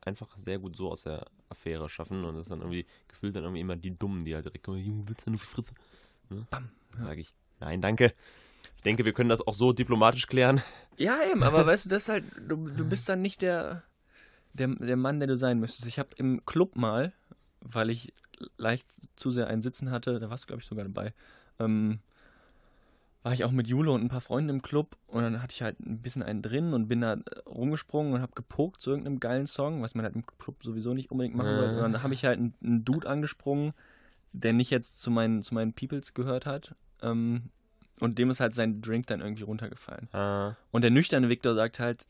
einfach 0.00 0.36
sehr 0.38 0.58
gut 0.58 0.76
so 0.76 0.90
aus 0.90 1.02
der 1.02 1.26
Affäre 1.48 1.88
schaffen 1.88 2.24
und 2.24 2.34
das 2.34 2.42
ist 2.46 2.50
dann 2.50 2.60
irgendwie 2.60 2.86
gefühlt 3.08 3.36
dann 3.36 3.44
irgendwie 3.44 3.60
immer 3.60 3.76
die 3.76 3.96
Dummen, 3.96 4.24
die 4.24 4.34
halt 4.34 4.44
direkt 4.44 4.64
kommen, 4.64 4.78
Junge, 4.78 5.08
willst 5.08 5.26
du 5.26 5.30
eine 5.30 5.38
Fritze? 5.38 5.74
Ne? 6.28 6.46
Bam. 6.50 6.70
Sag 6.98 7.18
ich, 7.18 7.32
nein, 7.62 7.80
danke. 7.80 8.12
Ich 8.76 8.82
denke, 8.82 9.04
wir 9.04 9.12
können 9.12 9.28
das 9.28 9.46
auch 9.46 9.54
so 9.54 9.72
diplomatisch 9.72 10.26
klären. 10.26 10.60
Ja, 10.96 11.18
eben, 11.30 11.42
aber 11.42 11.64
weißt 11.66 11.86
du, 11.86 11.90
das 11.90 12.04
ist 12.04 12.08
halt, 12.08 12.24
du, 12.48 12.68
du 12.68 12.84
bist 12.84 13.08
dann 13.08 13.22
nicht 13.22 13.42
der, 13.42 13.82
der, 14.52 14.68
der 14.68 14.96
Mann, 14.96 15.20
der 15.20 15.28
du 15.28 15.36
sein 15.36 15.58
müsstest. 15.58 15.86
Ich 15.86 15.98
habe 15.98 16.10
im 16.16 16.44
Club 16.44 16.76
mal, 16.76 17.12
weil 17.60 17.90
ich 17.90 18.12
leicht 18.56 18.86
zu 19.16 19.30
sehr 19.30 19.46
einen 19.46 19.62
Sitzen 19.62 19.90
hatte, 19.90 20.18
da 20.18 20.30
warst 20.30 20.44
du, 20.44 20.46
glaube 20.48 20.62
ich, 20.62 20.68
sogar 20.68 20.84
dabei, 20.84 21.12
ähm, 21.60 22.00
war 23.22 23.32
ich 23.32 23.44
auch 23.44 23.52
mit 23.52 23.68
Jule 23.68 23.92
und 23.92 24.02
ein 24.02 24.08
paar 24.08 24.20
Freunden 24.20 24.50
im 24.50 24.62
Club 24.62 24.96
und 25.06 25.22
dann 25.22 25.40
hatte 25.40 25.54
ich 25.54 25.62
halt 25.62 25.78
ein 25.78 26.02
bisschen 26.02 26.24
einen 26.24 26.42
drin 26.42 26.74
und 26.74 26.88
bin 26.88 27.02
da 27.02 27.14
äh, 27.14 27.18
rumgesprungen 27.46 28.14
und 28.14 28.20
habe 28.20 28.32
gepokt 28.34 28.80
zu 28.80 28.90
irgendeinem 28.90 29.20
geilen 29.20 29.46
Song, 29.46 29.80
was 29.80 29.94
man 29.94 30.04
halt 30.04 30.16
im 30.16 30.26
Club 30.26 30.56
sowieso 30.64 30.92
nicht 30.92 31.12
unbedingt 31.12 31.36
machen 31.36 31.54
sollte. 31.54 31.76
Und 31.76 31.92
dann 31.92 32.02
habe 32.02 32.14
ich 32.14 32.24
halt 32.24 32.38
einen, 32.38 32.54
einen 32.62 32.84
Dude 32.84 33.08
angesprungen, 33.08 33.74
der 34.32 34.52
nicht 34.52 34.70
jetzt 34.70 35.00
zu 35.00 35.10
meinen, 35.12 35.42
zu 35.42 35.54
meinen 35.54 35.72
Peoples 35.72 36.14
gehört 36.14 36.46
hat. 36.46 36.74
Ähm, 37.02 37.50
und 38.00 38.18
dem 38.18 38.30
ist 38.30 38.40
halt 38.40 38.54
sein 38.54 38.80
Drink 38.80 39.06
dann 39.06 39.20
irgendwie 39.20 39.42
runtergefallen. 39.44 40.08
Ah, 40.12 40.56
Und 40.70 40.82
der 40.82 40.90
nüchterne 40.90 41.28
Victor 41.28 41.54
sagt 41.54 41.78
halt, 41.78 42.04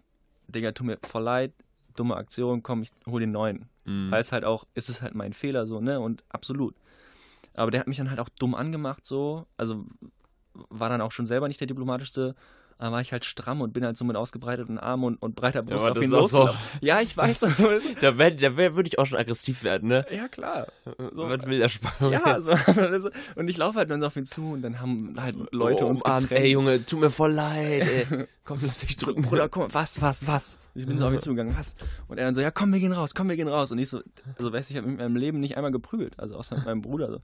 Digga, 0.48 0.72
tut 0.72 0.86
mir 0.86 0.98
voll 1.04 1.22
leid, 1.22 1.52
dumme 1.96 2.16
Aktion, 2.16 2.62
komm, 2.62 2.82
ich 2.82 2.90
hol 3.06 3.20
den 3.20 3.32
neuen. 3.32 3.68
mh. 3.84 4.10
Weil 4.10 4.20
es 4.20 4.32
halt 4.32 4.44
auch, 4.44 4.64
ist 4.74 4.88
es 4.88 5.02
halt 5.02 5.14
mein 5.14 5.32
Fehler 5.32 5.66
so, 5.66 5.80
ne? 5.80 6.00
Und 6.00 6.24
absolut. 6.28 6.74
Aber 7.54 7.70
der 7.70 7.80
hat 7.80 7.86
mich 7.86 7.98
dann 7.98 8.08
halt 8.10 8.20
auch 8.20 8.30
dumm 8.38 8.54
angemacht 8.54 9.04
so, 9.04 9.46
also 9.58 9.84
war 10.54 10.88
dann 10.88 11.00
auch 11.00 11.12
schon 11.12 11.26
selber 11.26 11.48
nicht 11.48 11.60
der 11.60 11.66
diplomatischste, 11.66 12.34
war 12.90 13.00
ich 13.00 13.12
halt 13.12 13.24
stramm 13.24 13.60
und 13.60 13.72
bin 13.72 13.84
halt 13.84 13.96
so 13.96 14.04
mit 14.04 14.16
ausgebreiteten 14.16 14.78
Armen 14.78 15.04
und, 15.04 15.22
und 15.22 15.36
breiter 15.36 15.62
Brust 15.62 15.84
aber 15.84 15.98
auf 15.98 16.02
ihn 16.02 16.10
so-. 16.10 16.48
Ja, 16.80 17.00
ich 17.00 17.16
weiß, 17.16 17.40
dass 17.40 17.56
so 17.56 17.68
ist. 17.68 17.86
Da, 18.02 18.18
wär, 18.18 18.30
da 18.32 18.56
wär, 18.56 18.74
würde 18.74 18.88
ich 18.88 18.98
auch 18.98 19.06
schon 19.06 19.18
aggressiv 19.18 19.62
werden, 19.62 19.88
ne? 19.88 20.04
Ja, 20.10 20.28
klar. 20.28 20.66
So, 21.12 21.28
was 21.28 21.46
will 21.46 21.58
der 21.58 21.68
Spannung 21.68 22.12
Ja, 22.12 22.40
so, 22.40 22.54
und 23.36 23.48
ich 23.48 23.56
laufe 23.56 23.78
halt 23.78 23.90
dann 23.90 24.00
so 24.00 24.06
auf 24.06 24.16
ihn 24.16 24.24
zu 24.24 24.52
und 24.52 24.62
dann 24.62 24.80
haben 24.80 25.14
halt 25.20 25.36
Leute 25.52 25.84
oh, 25.84 25.88
uns 25.88 26.02
umarmt, 26.02 26.30
getrennt. 26.30 26.44
Ey, 26.44 26.52
Junge, 26.52 26.84
tut 26.84 27.00
mir 27.00 27.10
voll 27.10 27.32
leid, 27.32 27.86
ey. 27.86 28.26
Komm, 28.44 28.58
lass 28.66 28.80
dich 28.80 28.96
drücken. 28.96 29.22
Bruder, 29.22 29.48
mal, 29.54 29.68
was, 29.72 30.00
was, 30.00 30.26
was? 30.26 30.58
Ich 30.74 30.86
bin 30.86 30.98
so 30.98 31.06
auf 31.06 31.12
ihn 31.12 31.20
zugegangen, 31.20 31.54
was? 31.56 31.76
Und 32.08 32.18
er 32.18 32.24
dann 32.24 32.34
so, 32.34 32.40
ja, 32.40 32.50
komm, 32.50 32.72
wir 32.72 32.80
gehen 32.80 32.92
raus, 32.92 33.14
komm, 33.14 33.28
wir 33.28 33.36
gehen 33.36 33.48
raus. 33.48 33.70
Und 33.70 33.78
ich 33.78 33.88
so, 33.88 34.00
also 34.38 34.52
weißt 34.52 34.70
du, 34.70 34.74
ich 34.74 34.78
habe 34.78 34.88
in 34.88 34.96
meinem 34.96 35.16
Leben 35.16 35.40
nicht 35.40 35.56
einmal 35.56 35.70
geprügelt, 35.70 36.18
also 36.18 36.36
außer 36.36 36.56
mit 36.56 36.64
meinem 36.64 36.82
Bruder 36.82 37.10
so. 37.10 37.20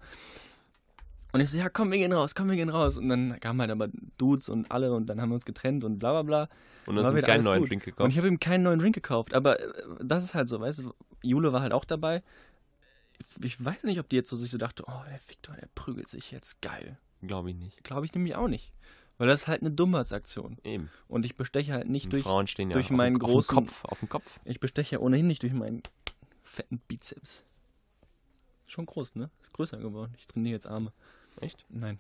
Und 1.32 1.40
ich 1.40 1.50
so, 1.50 1.58
ja, 1.58 1.68
komm, 1.68 1.90
wir 1.90 1.98
gehen 1.98 2.12
raus, 2.12 2.34
komm, 2.34 2.48
wir 2.48 2.56
gehen 2.56 2.70
raus. 2.70 2.96
Und 2.96 3.08
dann 3.10 3.38
kamen 3.40 3.60
halt 3.60 3.70
aber 3.70 3.88
Dudes 4.16 4.48
und 4.48 4.70
alle 4.70 4.92
und 4.94 5.06
dann 5.06 5.20
haben 5.20 5.28
wir 5.30 5.34
uns 5.34 5.44
getrennt 5.44 5.84
und 5.84 5.98
bla 5.98 6.12
bla 6.12 6.22
bla. 6.22 6.48
Und 6.86 6.96
War 6.96 7.04
hast 7.04 7.14
wieder 7.14 7.26
keinen 7.26 7.44
neuen 7.44 7.60
gut. 7.60 7.70
Drink 7.70 7.82
Und 7.82 7.84
gekauft. 7.86 8.10
ich 8.12 8.18
habe 8.18 8.28
ihm 8.28 8.40
keinen 8.40 8.62
neuen 8.62 8.78
Drink 8.78 8.94
gekauft, 8.94 9.34
aber 9.34 9.60
äh, 9.60 9.72
das 10.02 10.24
ist 10.24 10.34
halt 10.34 10.48
so, 10.48 10.58
weißt 10.60 10.80
du, 10.80 10.94
Jule 11.22 11.52
war 11.52 11.60
halt 11.60 11.72
auch 11.72 11.84
dabei. 11.84 12.22
Ich 13.42 13.62
weiß 13.62 13.84
nicht, 13.84 13.98
ob 14.00 14.08
die 14.08 14.16
jetzt 14.16 14.30
so 14.30 14.36
sich 14.36 14.50
so 14.50 14.58
dachte, 14.58 14.84
oh, 14.86 15.02
der 15.10 15.20
Victor, 15.28 15.54
der 15.56 15.68
prügelt 15.74 16.08
sich 16.08 16.30
jetzt, 16.30 16.62
geil. 16.62 16.96
Glaube 17.20 17.50
ich 17.50 17.56
nicht. 17.56 17.82
Glaube 17.84 18.06
ich 18.06 18.14
nämlich 18.14 18.36
auch 18.36 18.48
nicht. 18.48 18.72
Weil 19.18 19.26
das 19.26 19.42
ist 19.42 19.48
halt 19.48 19.60
eine 19.62 19.72
Dummheitsaktion. 19.72 20.56
Eben. 20.62 20.88
Und 21.08 21.26
ich 21.26 21.36
besteche 21.36 21.72
halt 21.72 21.88
nicht 21.88 22.06
Und 22.06 22.12
durch, 22.12 22.22
Frauen 22.22 22.46
stehen 22.46 22.70
ja 22.70 22.74
durch 22.74 22.86
auf, 22.86 22.92
meinen 22.96 23.20
auf 23.20 23.28
großen- 23.28 23.52
Kopf. 23.54 23.84
Auf 23.84 23.98
dem 23.98 24.08
Kopf. 24.08 24.38
Ich 24.44 24.60
besteche 24.60 24.96
ja 24.96 25.00
ohnehin 25.00 25.26
nicht 25.26 25.42
durch 25.42 25.52
meinen 25.52 25.82
fetten 26.42 26.78
Bizeps. 26.86 27.42
Schon 28.66 28.86
groß, 28.86 29.16
ne? 29.16 29.28
Ist 29.42 29.52
größer 29.52 29.78
geworden. 29.78 30.14
Ich 30.16 30.26
trainiere 30.28 30.54
jetzt 30.54 30.66
Arme. 30.66 30.92
Echt? 31.40 31.64
Nein. 31.68 31.98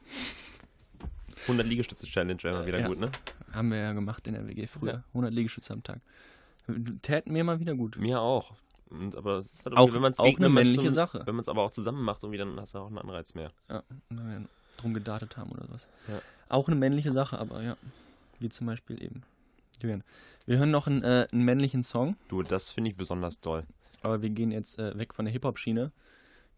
100 1.46 1.66
Liegestütze-Challenge 1.66 2.42
wäre 2.42 2.58
mal 2.58 2.66
wieder 2.66 2.80
Ja. 2.80 2.88
gut, 2.88 2.98
ne? 2.98 3.10
Haben 3.52 3.70
wir 3.70 3.78
ja 3.78 3.92
gemacht 3.92 4.26
in 4.26 4.34
der 4.34 4.46
WG 4.46 4.66
früher. 4.66 4.92
Ja. 4.92 5.04
100 5.14 5.32
Liegestütze 5.32 5.72
am 5.72 5.82
Tag. 5.82 6.00
Täten 7.02 7.32
mir 7.32 7.44
mal 7.44 7.60
wieder 7.60 7.74
gut. 7.74 7.96
Mir 7.96 8.20
auch. 8.20 8.54
Und, 8.90 9.14
aber 9.16 9.38
es 9.38 9.52
ist 9.54 9.64
halt 9.64 9.76
Auch- 9.76 9.92
wenn 9.92 10.00
man's 10.02 10.18
auch 10.18 10.24
eine 10.26 10.46
wenn 10.46 10.52
männliche 10.52 10.82
zum- 10.84 10.90
Sache. 10.90 11.22
Wenn 11.24 11.34
man 11.34 11.40
es 11.40 11.48
aber 11.48 11.62
auch 11.62 11.70
zusammen 11.70 12.02
macht, 12.02 12.22
irgendwie, 12.22 12.38
dann 12.38 12.58
hast 12.60 12.74
du 12.74 12.78
auch 12.78 12.86
einen 12.88 12.98
Anreiz 12.98 13.34
mehr. 13.34 13.50
Ja, 13.68 13.82
dann 14.10 14.28
wir 14.28 14.44
drum 14.78 14.94
gedartet 14.94 15.36
haben 15.36 15.50
oder 15.50 15.64
was. 15.68 15.86
Ja. 16.08 16.20
Auch 16.48 16.68
eine 16.68 16.76
männliche 16.76 17.12
Sache, 17.12 17.38
aber 17.38 17.62
ja. 17.62 17.76
Wie 18.40 18.48
zum 18.48 18.66
Beispiel 18.66 19.02
eben. 19.02 19.22
Julian. 19.80 20.02
Wir 20.46 20.58
hören 20.58 20.70
noch 20.70 20.86
einen, 20.86 21.02
äh, 21.04 21.26
einen 21.32 21.44
männlichen 21.44 21.82
Song, 21.82 22.16
Du, 22.28 22.42
das 22.42 22.70
finde 22.70 22.90
ich 22.90 22.96
besonders 22.96 23.40
toll. 23.40 23.64
aber 24.02 24.22
wir 24.22 24.30
gehen 24.30 24.50
jetzt 24.50 24.78
äh, 24.78 24.96
weg 24.98 25.12
von 25.14 25.24
der 25.24 25.32
Hip-Hop-Schiene 25.32 25.92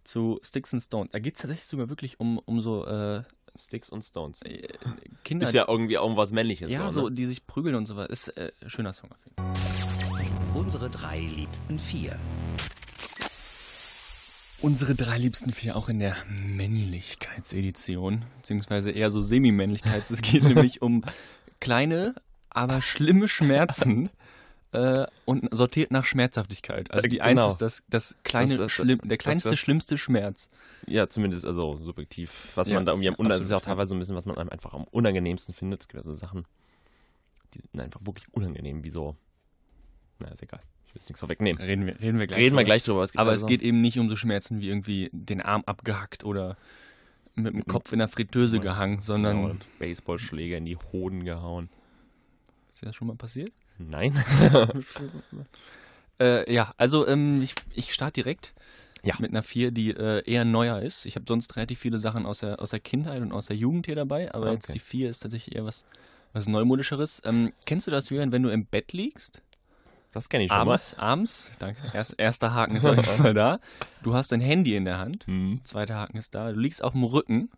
zu 0.05 0.41
Sticks 0.43 0.73
and 0.73 0.83
Stones. 0.83 1.11
Da 1.13 1.19
geht 1.19 1.35
es 1.35 1.41
tatsächlich 1.43 1.67
sogar 1.67 1.89
wirklich 1.89 2.21
um, 2.21 2.39
um 2.39 2.61
so 2.61 2.87
äh, 2.87 3.23
Sticks 3.57 3.91
und 3.91 4.03
Stones. 4.03 4.43
äh, 4.43 4.69
Kinder, 5.25 5.47
Ist 5.47 5.55
ja 5.55 5.67
irgendwie 5.69 5.95
irgendwas 5.95 6.33
Männliches. 6.33 6.71
Ja, 6.71 6.91
so, 6.91 7.09
ne? 7.09 7.15
die 7.15 7.25
sich 7.25 7.47
prügeln 7.47 7.75
und 7.75 7.87
so 7.87 7.97
was. 7.97 8.09
Ist 8.09 8.29
äh, 8.37 8.53
ein 8.63 8.71
schöner 8.71 8.93
Song 8.93 9.11
auf 9.13 9.19
jeden 9.25 9.37
Fall. 9.37 9.51
Unsere 10.55 10.91
drei 10.91 11.21
liebsten 11.21 11.79
vier. 11.79 12.19
Unsere 14.61 14.95
drei 14.95 15.17
liebsten 15.17 15.53
vier 15.53 15.77
auch 15.77 15.89
in 15.89 16.01
der 16.01 16.17
Männlichkeitsedition, 16.29 18.27
beziehungsweise 18.37 18.91
eher 18.91 19.11
so 19.11 19.23
Semi-Männlichkeits. 19.23 20.11
Es 20.11 20.21
geht 20.21 20.43
nämlich 20.43 20.83
um 20.83 21.03
kleine, 21.61 22.15
aber 22.51 22.83
schlimme 22.83 23.27
Schmerzen 23.27 24.11
äh, 24.72 25.06
und 25.24 25.48
sortiert 25.54 25.90
nach 25.90 26.04
Schmerzhaftigkeit. 26.04 26.90
Also 26.90 27.04
Äh, 27.06 27.09
die 27.09 27.16
genau. 27.18 27.26
Eins 27.44 27.44
ist 27.52 27.59
das, 27.62 27.83
das 27.88 28.16
kleine, 28.22 28.50
Das- 28.50 28.59
das- 28.59 28.72
schlimm, 28.72 29.00
der 29.04 29.18
kleinste, 29.18 29.56
schlimmste 29.56 29.98
Schmerz. 29.98 30.48
Ja, 30.87 31.06
das 31.06 31.44
also 31.44 31.76
subjektiv. 31.78 32.52
Was 32.54 32.68
Ja, 32.68 32.74
man 32.76 32.87
da 32.87 32.92
irgendwie 32.92 33.09
am 33.09 33.14
unangenehmsten, 33.14 33.28
das 33.40 33.40
ist 33.46 33.50
ja 33.50 33.56
auch 33.56 33.62
teilweise 33.62 33.94
ein 33.94 33.98
bisschen, 33.98 34.16
was 34.16 34.26
man 34.26 34.38
einem 34.38 34.50
einfach 34.50 34.72
am 34.72 34.85
unangenehmsten 34.85 35.54
findet. 35.54 35.83
Es 35.83 35.88
gibt 35.88 35.96
ja 35.98 36.04
so 36.04 36.14
Sachen, 36.14 36.44
die 37.54 37.61
sind 37.72 37.80
einfach 37.80 38.00
wirklich 38.04 38.26
unangenehm, 38.33 38.85
wie 38.85 38.90
so. 38.90 39.16
Na, 40.20 40.28
ist 40.28 40.42
egal. 40.42 40.61
Ich 40.87 40.94
will 40.94 41.00
jetzt 41.00 41.09
nichts 41.09 41.20
vorwegnehmen. 41.20 41.61
Reden 41.62 41.87
wir, 41.87 42.00
reden 42.00 42.18
wir 42.18 42.26
gleich 42.26 42.38
Reden 42.38 42.46
wir 42.52 42.59
drüber. 42.59 42.64
gleich 42.64 42.85
drüber. 42.85 43.02
Es 43.02 43.16
Aber 43.16 43.30
also- 43.30 43.46
es 43.46 43.48
geht 43.48 43.62
eben 43.62 43.80
nicht 43.80 43.98
um 43.98 44.09
so 44.09 44.16
Schmerzen 44.16 44.61
wie 44.61 44.68
irgendwie 44.68 45.09
den 45.12 45.40
Arm 45.40 45.62
abgehackt 45.66 46.24
oder 46.24 46.56
mit 47.35 47.54
dem 47.54 47.64
Kopf 47.66 47.92
in 47.92 47.98
der 48.00 48.09
Fritteuse 48.09 48.61
gehangen, 48.61 49.00
sondern. 49.00 49.44
Und 49.44 49.64
Baseballschläger 49.78 50.56
in 50.59 50.64
die 50.64 50.76
Hoden 50.76 51.24
gehauen. 51.24 51.68
Ist 52.72 52.83
dir 52.83 52.87
das 52.87 52.96
schon 52.96 53.09
mal 53.09 53.16
passiert? 53.16 53.50
Nein. 53.88 54.23
Äh, 56.19 56.53
ja, 56.53 56.75
also 56.77 57.07
ähm, 57.09 57.40
ich, 57.40 57.55
ich 57.75 57.95
starte 57.95 58.12
direkt 58.23 58.53
Ja. 59.03 59.14
mit 59.21 59.31
einer 59.31 59.43
4, 59.43 59.71
die 59.71 59.90
äh, 59.90 60.23
eher 60.31 60.45
neuer 60.45 60.81
ist. 60.83 61.07
Ich 61.07 61.16
habe 61.16 61.25
sonst 61.27 61.57
relativ 61.57 61.79
viele 61.79 61.97
Sachen 61.97 62.27
aus 62.27 62.40
der, 62.40 62.61
aus 62.61 62.71
der 62.71 62.81
Kindheit 62.81 63.23
und 63.23 63.33
aus 63.33 63.47
der 63.47 63.57
Jugend 63.57 63.87
hier 63.87 63.95
dabei, 63.97 64.33
aber 64.35 64.49
Ah, 64.49 64.53
jetzt 64.53 64.64
okay. 64.64 64.75
die 64.75 64.79
4 64.81 65.09
ist 65.09 65.21
tatsächlich 65.21 65.57
eher 65.57 65.64
was, 65.64 65.87
was 66.35 66.47
Neumodischeres. 66.47 67.23
Ähm, 67.25 67.55
kennst 67.64 67.87
du 67.87 67.90
das, 67.90 68.11
Julian, 68.11 68.33
wenn 68.33 68.43
du 68.43 68.51
im 68.51 68.66
Bett 68.66 68.93
liegst? 68.93 69.40
Das 70.12 70.29
kenne 70.29 70.45
ich 70.45 70.51
schon 70.51 70.61
Abends, 70.61 70.95
abends, 70.99 71.53
danke. 71.59 71.81
Erst, 71.95 72.16
erster 72.19 72.53
Haken 72.53 72.77
ist 72.77 72.85
auf 72.85 72.97
jeden 72.97 73.09
Fall 73.23 73.33
da. 73.33 73.59
Du 74.03 74.12
hast 74.12 74.31
dein 74.33 74.40
Handy 74.43 74.77
in 74.77 74.85
der 74.85 74.99
Hand. 74.99 75.27
mal. 75.27 75.33
Hm. 75.35 75.61
Zweiter 75.64 75.95
Haken 75.95 76.19
ist 76.19 76.35
da. 76.35 76.53
Du 76.53 76.59
liegst 76.59 76.85
auf 76.85 76.93
dem 76.93 77.05
Rücken. 77.05 77.49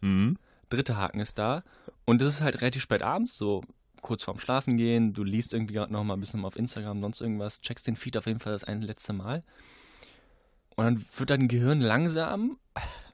Hm. 0.00 0.36
Dritter 0.68 0.96
Haken 0.96 1.20
ist 1.20 1.38
da. 1.38 1.62
Und 2.06 2.20
das 2.20 2.28
ist 2.28 2.40
halt 2.40 2.60
relativ 2.60 2.82
spät 2.82 3.02
abends, 3.02 3.36
so 3.36 3.62
kurz 4.00 4.24
vorm 4.24 4.38
Schlafen 4.38 4.76
gehen. 4.76 5.12
Du 5.12 5.24
liest 5.24 5.52
irgendwie 5.52 5.74
gerade 5.74 5.92
noch 5.92 6.04
mal 6.04 6.14
ein 6.14 6.20
bisschen 6.20 6.44
auf 6.44 6.56
Instagram, 6.56 7.00
sonst 7.00 7.20
irgendwas. 7.20 7.60
Checkst 7.60 7.86
den 7.86 7.96
Feed 7.96 8.16
auf 8.16 8.26
jeden 8.26 8.40
Fall 8.40 8.52
das 8.52 8.64
eine 8.64 8.84
letzte 8.84 9.12
Mal. 9.12 9.40
Und 10.76 10.84
dann 10.84 11.04
wird 11.16 11.30
dein 11.30 11.48
Gehirn 11.48 11.80
langsam, 11.80 12.58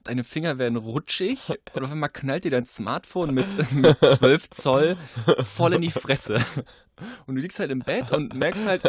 deine 0.03 0.23
Finger 0.23 0.57
werden 0.57 0.77
rutschig 0.77 1.39
und 1.73 1.83
auf 1.83 1.91
einmal 1.91 2.09
knallt 2.09 2.45
dir 2.45 2.51
dein 2.51 2.65
Smartphone 2.65 3.33
mit, 3.33 3.73
mit 3.73 3.97
12 3.99 4.49
Zoll 4.51 4.97
voll 5.43 5.73
in 5.73 5.81
die 5.81 5.91
Fresse. 5.91 6.37
Und 7.25 7.35
du 7.35 7.41
liegst 7.41 7.59
halt 7.59 7.71
im 7.71 7.79
Bett 7.79 8.11
und 8.11 8.33
merkst 8.33 8.65
halt, 8.65 8.83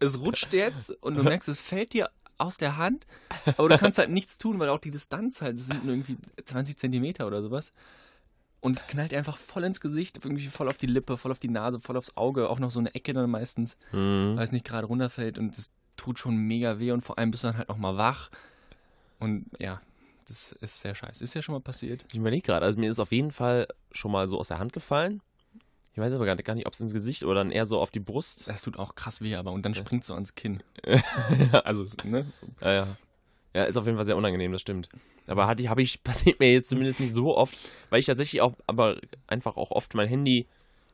es 0.00 0.20
rutscht 0.20 0.52
jetzt 0.52 0.90
und 1.02 1.16
du 1.16 1.22
merkst, 1.22 1.48
es 1.48 1.60
fällt 1.60 1.94
dir 1.94 2.10
aus 2.38 2.56
der 2.56 2.76
Hand, 2.76 3.06
aber 3.56 3.68
du 3.68 3.78
kannst 3.78 3.98
halt 3.98 4.10
nichts 4.10 4.38
tun, 4.38 4.58
weil 4.58 4.68
auch 4.68 4.78
die 4.78 4.90
Distanz 4.90 5.42
halt, 5.42 5.58
das 5.58 5.66
sind 5.66 5.84
nur 5.84 5.94
irgendwie 5.94 6.16
20 6.44 6.76
Zentimeter 6.76 7.26
oder 7.26 7.42
sowas. 7.42 7.72
Und 8.60 8.76
es 8.76 8.86
knallt 8.86 9.14
einfach 9.14 9.38
voll 9.38 9.64
ins 9.64 9.80
Gesicht, 9.80 10.18
irgendwie 10.22 10.46
voll 10.48 10.68
auf 10.68 10.76
die 10.76 10.86
Lippe, 10.86 11.16
voll 11.16 11.30
auf 11.30 11.38
die 11.38 11.48
Nase, 11.48 11.80
voll 11.80 11.96
aufs 11.96 12.16
Auge, 12.16 12.50
auch 12.50 12.58
noch 12.58 12.70
so 12.70 12.78
eine 12.78 12.94
Ecke 12.94 13.12
dann 13.14 13.30
meistens, 13.30 13.76
Hm. 13.90 14.34
weil 14.36 14.44
es 14.44 14.52
nicht 14.52 14.66
gerade 14.66 14.86
runterfällt 14.86 15.38
und 15.38 15.56
das 15.56 15.70
tut 15.96 16.18
schon 16.18 16.36
mega 16.36 16.78
weh 16.78 16.92
und 16.92 17.00
vor 17.02 17.18
allem 17.18 17.30
bist 17.30 17.42
du 17.44 17.48
dann 17.48 17.56
halt 17.58 17.68
noch 17.68 17.78
mal 17.78 17.96
wach. 17.96 18.30
Und 19.18 19.46
ja, 19.58 19.80
das 20.26 20.52
ist 20.52 20.80
sehr 20.80 20.94
scheiße. 20.94 21.24
Ist 21.24 21.34
ja 21.34 21.42
schon 21.42 21.54
mal 21.54 21.60
passiert. 21.60 22.04
Ich 22.10 22.18
überlege 22.18 22.42
gerade, 22.42 22.64
also 22.64 22.78
mir 22.78 22.90
ist 22.90 22.98
auf 22.98 23.12
jeden 23.12 23.32
Fall 23.32 23.66
schon 23.92 24.12
mal 24.12 24.28
so 24.28 24.38
aus 24.38 24.48
der 24.48 24.58
Hand 24.58 24.72
gefallen. 24.72 25.20
Ich 25.92 25.98
weiß 25.98 26.12
aber 26.12 26.24
gar 26.24 26.36
nicht, 26.36 26.44
gar 26.44 26.54
nicht 26.54 26.66
ob 26.66 26.72
es 26.74 26.80
ins 26.80 26.92
Gesicht 26.92 27.24
oder 27.24 27.34
dann 27.36 27.50
eher 27.50 27.66
so 27.66 27.80
auf 27.80 27.90
die 27.90 27.98
Brust. 28.00 28.46
Das 28.46 28.62
tut 28.62 28.78
auch 28.78 28.94
krass 28.94 29.20
weh, 29.22 29.34
aber 29.34 29.52
und 29.52 29.62
dann 29.62 29.74
springt 29.74 30.04
so 30.04 30.14
ans 30.14 30.34
Kinn. 30.34 30.62
also, 31.64 31.84
Ne? 32.04 32.26
So. 32.40 32.46
ja, 32.60 32.72
ja. 32.72 32.96
Ja, 33.54 33.64
ist 33.64 33.76
auf 33.76 33.84
jeden 33.86 33.96
Fall 33.96 34.04
sehr 34.04 34.16
unangenehm, 34.16 34.52
das 34.52 34.60
stimmt. 34.60 34.88
Aber 35.26 35.46
hatte 35.46 35.62
ich, 35.62 35.68
habe 35.68 35.82
ich, 35.82 36.02
passiert 36.02 36.40
mir 36.40 36.52
jetzt 36.52 36.68
zumindest 36.68 37.00
nicht 37.00 37.12
so 37.12 37.36
oft, 37.36 37.56
weil 37.90 38.00
ich 38.00 38.06
tatsächlich 38.06 38.40
auch, 38.42 38.54
aber 38.66 38.96
einfach 39.26 39.56
auch 39.56 39.70
oft 39.70 39.94
mein 39.94 40.08
Handy 40.08 40.46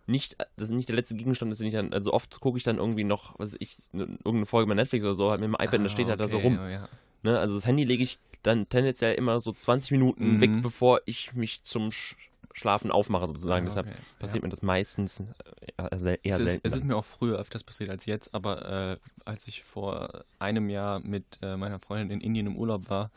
nicht, 0.08 0.36
das 0.56 0.70
ist 0.70 0.76
nicht 0.76 0.88
der 0.88 0.96
letzte 0.96 1.16
Gegenstand, 1.16 1.50
das 1.50 1.60
ich 1.60 1.72
dann, 1.72 1.92
also 1.92 2.12
oft 2.12 2.38
gucke 2.40 2.58
ich 2.58 2.64
dann 2.64 2.78
irgendwie 2.78 3.02
noch, 3.04 3.38
was 3.38 3.52
weiß 3.52 3.56
ich, 3.60 3.76
ne, 3.92 4.04
irgendeine 4.04 4.46
Folge 4.46 4.68
bei 4.68 4.74
Netflix 4.74 5.04
oder 5.04 5.16
so, 5.16 5.30
halt 5.30 5.40
mit 5.40 5.48
dem 5.48 5.54
iPad, 5.54 5.74
und 5.74 5.84
das 5.84 5.92
steht 5.92 6.06
halt 6.08 6.20
da 6.20 6.28
so 6.28 6.36
Ah, 6.36 6.38
okay, 6.38 6.46
rum. 6.46 6.58
oh 6.64 6.68
ja. 6.68 6.88
Ne? 7.22 7.38
Also 7.38 7.56
das 7.56 7.66
Handy 7.66 7.82
lege 7.84 8.04
ich 8.04 8.18
dann 8.42 8.68
tendenziell 8.68 9.14
immer 9.16 9.40
so 9.40 9.52
20 9.52 9.90
Minuten 9.90 10.36
Mhm. 10.36 10.40
weg, 10.40 10.50
bevor 10.62 11.00
ich 11.06 11.32
mich 11.34 11.64
zum 11.64 11.90
Sch 11.90 12.14
Schlafen 12.52 12.90
aufmache 12.90 13.28
sozusagen. 13.28 13.66
Ah, 13.66 13.68
Deshalb 13.68 13.86
okay. 13.86 13.96
passiert 14.18 14.42
mir 14.42 14.48
das 14.50 14.62
meistens 14.62 15.20
äh, 15.20 15.24
eher, 15.76 15.92
eher 15.92 16.34
es 16.34 16.38
ist, 16.40 16.44
selten. 16.50 16.66
es 16.68 16.74
ist 16.74 16.84
mir 16.84 16.96
auch 16.96 17.04
früher 17.04 17.38
öfters 17.38 17.64
passiert 17.64 17.90
als 17.90 18.06
jetzt, 18.06 18.34
aber 18.34 18.92
äh, 18.92 18.96
als 19.24 19.46
ich 19.48 19.62
vor 19.62 20.24
einem 20.38 20.68
Jahr 20.70 21.00
mit 21.00 21.24
äh, 21.42 21.56
meiner 21.56 21.78
Freundin 21.78 22.10
in 22.10 22.20
Indien 22.20 22.46
im 22.46 22.56
Urlaub 22.56 22.88
war, 22.88 23.10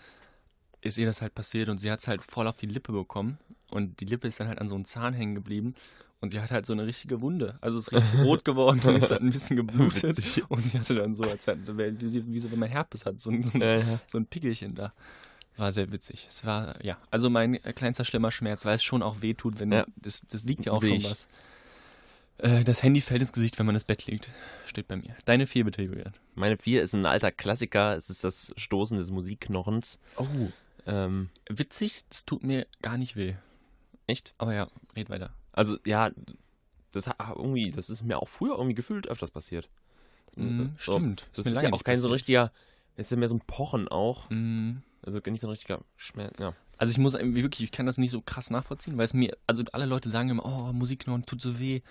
ist 0.82 0.98
ihr 0.98 1.06
das 1.06 1.22
halt 1.22 1.36
passiert 1.36 1.70
und 1.70 1.78
sie 1.78 1.92
hat 1.92 2.00
es 2.00 2.08
halt 2.08 2.24
voll 2.24 2.48
auf 2.48 2.56
die 2.56 2.66
Lippe 2.66 2.92
bekommen 2.92 3.38
und 3.70 4.00
die 4.00 4.06
Lippe 4.06 4.28
ist 4.28 4.40
dann 4.40 4.48
halt 4.48 4.60
an 4.60 4.68
so 4.70 4.76
einem 4.76 4.86
Zahn 4.86 5.14
hängen 5.14 5.36
geblieben 5.36 5.76
und 6.22 6.32
sie 6.32 6.40
hat 6.42 6.52
halt 6.52 6.66
so 6.66 6.74
eine 6.74 6.86
richtige 6.86 7.22
Wunde. 7.22 7.58
Also 7.62 7.78
es 7.78 7.88
ist 7.88 7.94
richtig 7.94 8.20
rot 8.24 8.44
geworden 8.46 8.80
und 8.86 8.96
es 8.96 9.10
hat 9.12 9.22
ein 9.22 9.30
bisschen 9.30 9.56
geblutet 9.58 10.18
Witzig. 10.18 10.44
und 10.50 10.66
sie 10.66 10.80
hatte 10.80 10.96
dann 10.96 11.16
so, 11.16 11.24
als 11.24 11.46
sie, 11.46 11.58
wie, 12.00 12.34
wie 12.34 12.40
so 12.40 12.52
wenn 12.52 12.60
man 12.60 12.70
Herpes 12.70 13.06
hat, 13.06 13.20
so, 13.20 13.30
ein- 13.30 13.44
so, 13.44 13.52
ein, 13.54 13.62
ja. 13.62 14.00
so 14.08 14.18
ein 14.18 14.26
Pickelchen 14.26 14.76
da. 14.76 14.94
War 15.60 15.72
sehr 15.74 15.92
witzig. 15.92 16.26
Es 16.30 16.46
war, 16.46 16.82
ja, 16.84 16.98
also 17.12 17.30
mein 17.30 17.56
äh, 17.56 17.74
kleinster 17.74 18.06
schlimmer 18.06 18.32
Schmerz, 18.32 18.64
weil 18.66 18.76
es 18.76 18.84
schon 18.84 19.04
auch 19.04 19.22
weh 19.22 19.34
tut, 19.34 19.60
wenn 19.60 19.72
Ja. 19.72 19.86
das, 19.98 20.22
das 20.30 20.48
wiegt 20.48 20.66
ja 20.66 20.72
auch 20.72 20.80
Seh 20.82 20.88
schon 20.88 20.98
ich. 20.98 21.10
was. 21.10 21.28
Äh, 22.38 22.64
das 22.64 22.82
Handy 22.82 23.02
fällt 23.02 23.22
ins 23.22 23.34
Gesicht, 23.34 23.60
wenn 23.60 23.66
man 23.66 23.76
ins 23.76 23.84
Bett 23.84 24.06
liegt. 24.08 24.30
Steht 24.66 24.88
bei 24.88 24.96
mir. 24.96 25.16
Deine 25.26 25.48
vier 25.48 25.66
bitte, 25.66 25.82
Julian. 25.82 26.14
Meine 26.36 26.58
4 26.58 26.82
ist 26.82 26.94
ein 26.94 27.06
alter 27.06 27.32
Klassiker. 27.34 27.96
Es 27.98 28.10
ist 28.10 28.24
das 28.24 28.54
Stoßen 28.56 28.98
des 28.98 29.12
Musikknochens. 29.12 30.00
Oh. 30.16 30.26
Ähm, 30.86 31.30
Witzig, 31.50 32.04
das 32.10 32.24
tut 32.24 32.44
mir 32.44 32.66
gar 32.82 32.98
nicht 32.98 33.18
weh. 33.18 33.36
echt? 34.08 34.34
Aber 34.38 34.54
ja, 34.54 34.70
red 34.96 35.10
weiter. 35.10 35.32
Also 35.52 35.78
ja, 35.86 36.12
das 36.94 37.08
hat 37.08 37.18
irgendwie, 37.36 37.72
das 37.72 37.90
ist 37.90 38.02
mir 38.02 38.20
auch 38.22 38.30
früher 38.30 38.54
irgendwie 38.56 38.76
gefühlt 38.76 39.08
öfters 39.08 39.30
passiert. 39.32 39.68
Mhm, 40.38 40.72
So, 40.80 40.94
stimmt. 40.94 41.28
Das 41.36 41.46
mir 41.46 41.52
ist 41.52 41.62
ja 41.62 41.74
auch 41.74 41.84
kein 41.84 41.98
so 41.98 42.08
ein 42.08 42.12
passiert. 42.12 42.14
richtiger, 42.14 42.52
es 42.96 43.08
ist 43.08 43.12
ja 43.12 43.18
mehr 43.18 43.28
so 43.28 43.36
ein 43.36 43.42
Pochen 43.42 43.90
auch. 43.90 44.30
Mhm. 44.30 44.82
Also 45.04 45.20
nicht 45.26 45.42
so 45.42 45.48
ein 45.48 45.52
richtiger 45.52 45.82
Schmerz. 45.96 46.38
Ja. 46.40 46.54
Also 46.78 46.92
ich 46.92 46.98
muss 46.98 47.14
wirklich, 47.14 47.64
ich 47.64 47.72
kann 47.72 47.86
das 47.86 47.98
nicht 47.98 48.12
so 48.12 48.22
krass 48.22 48.50
nachvollziehen, 48.50 48.98
weil 48.98 49.06
es 49.06 49.14
mir, 49.14 49.38
also 49.48 49.64
alle 49.74 49.86
Leute 49.86 50.10
sagen 50.10 50.30
immer, 50.30 50.46
oh, 50.46 50.74
Musikknochen 50.74 51.26
tut 51.26 51.42
so 51.42 51.60
weh. 51.60 51.82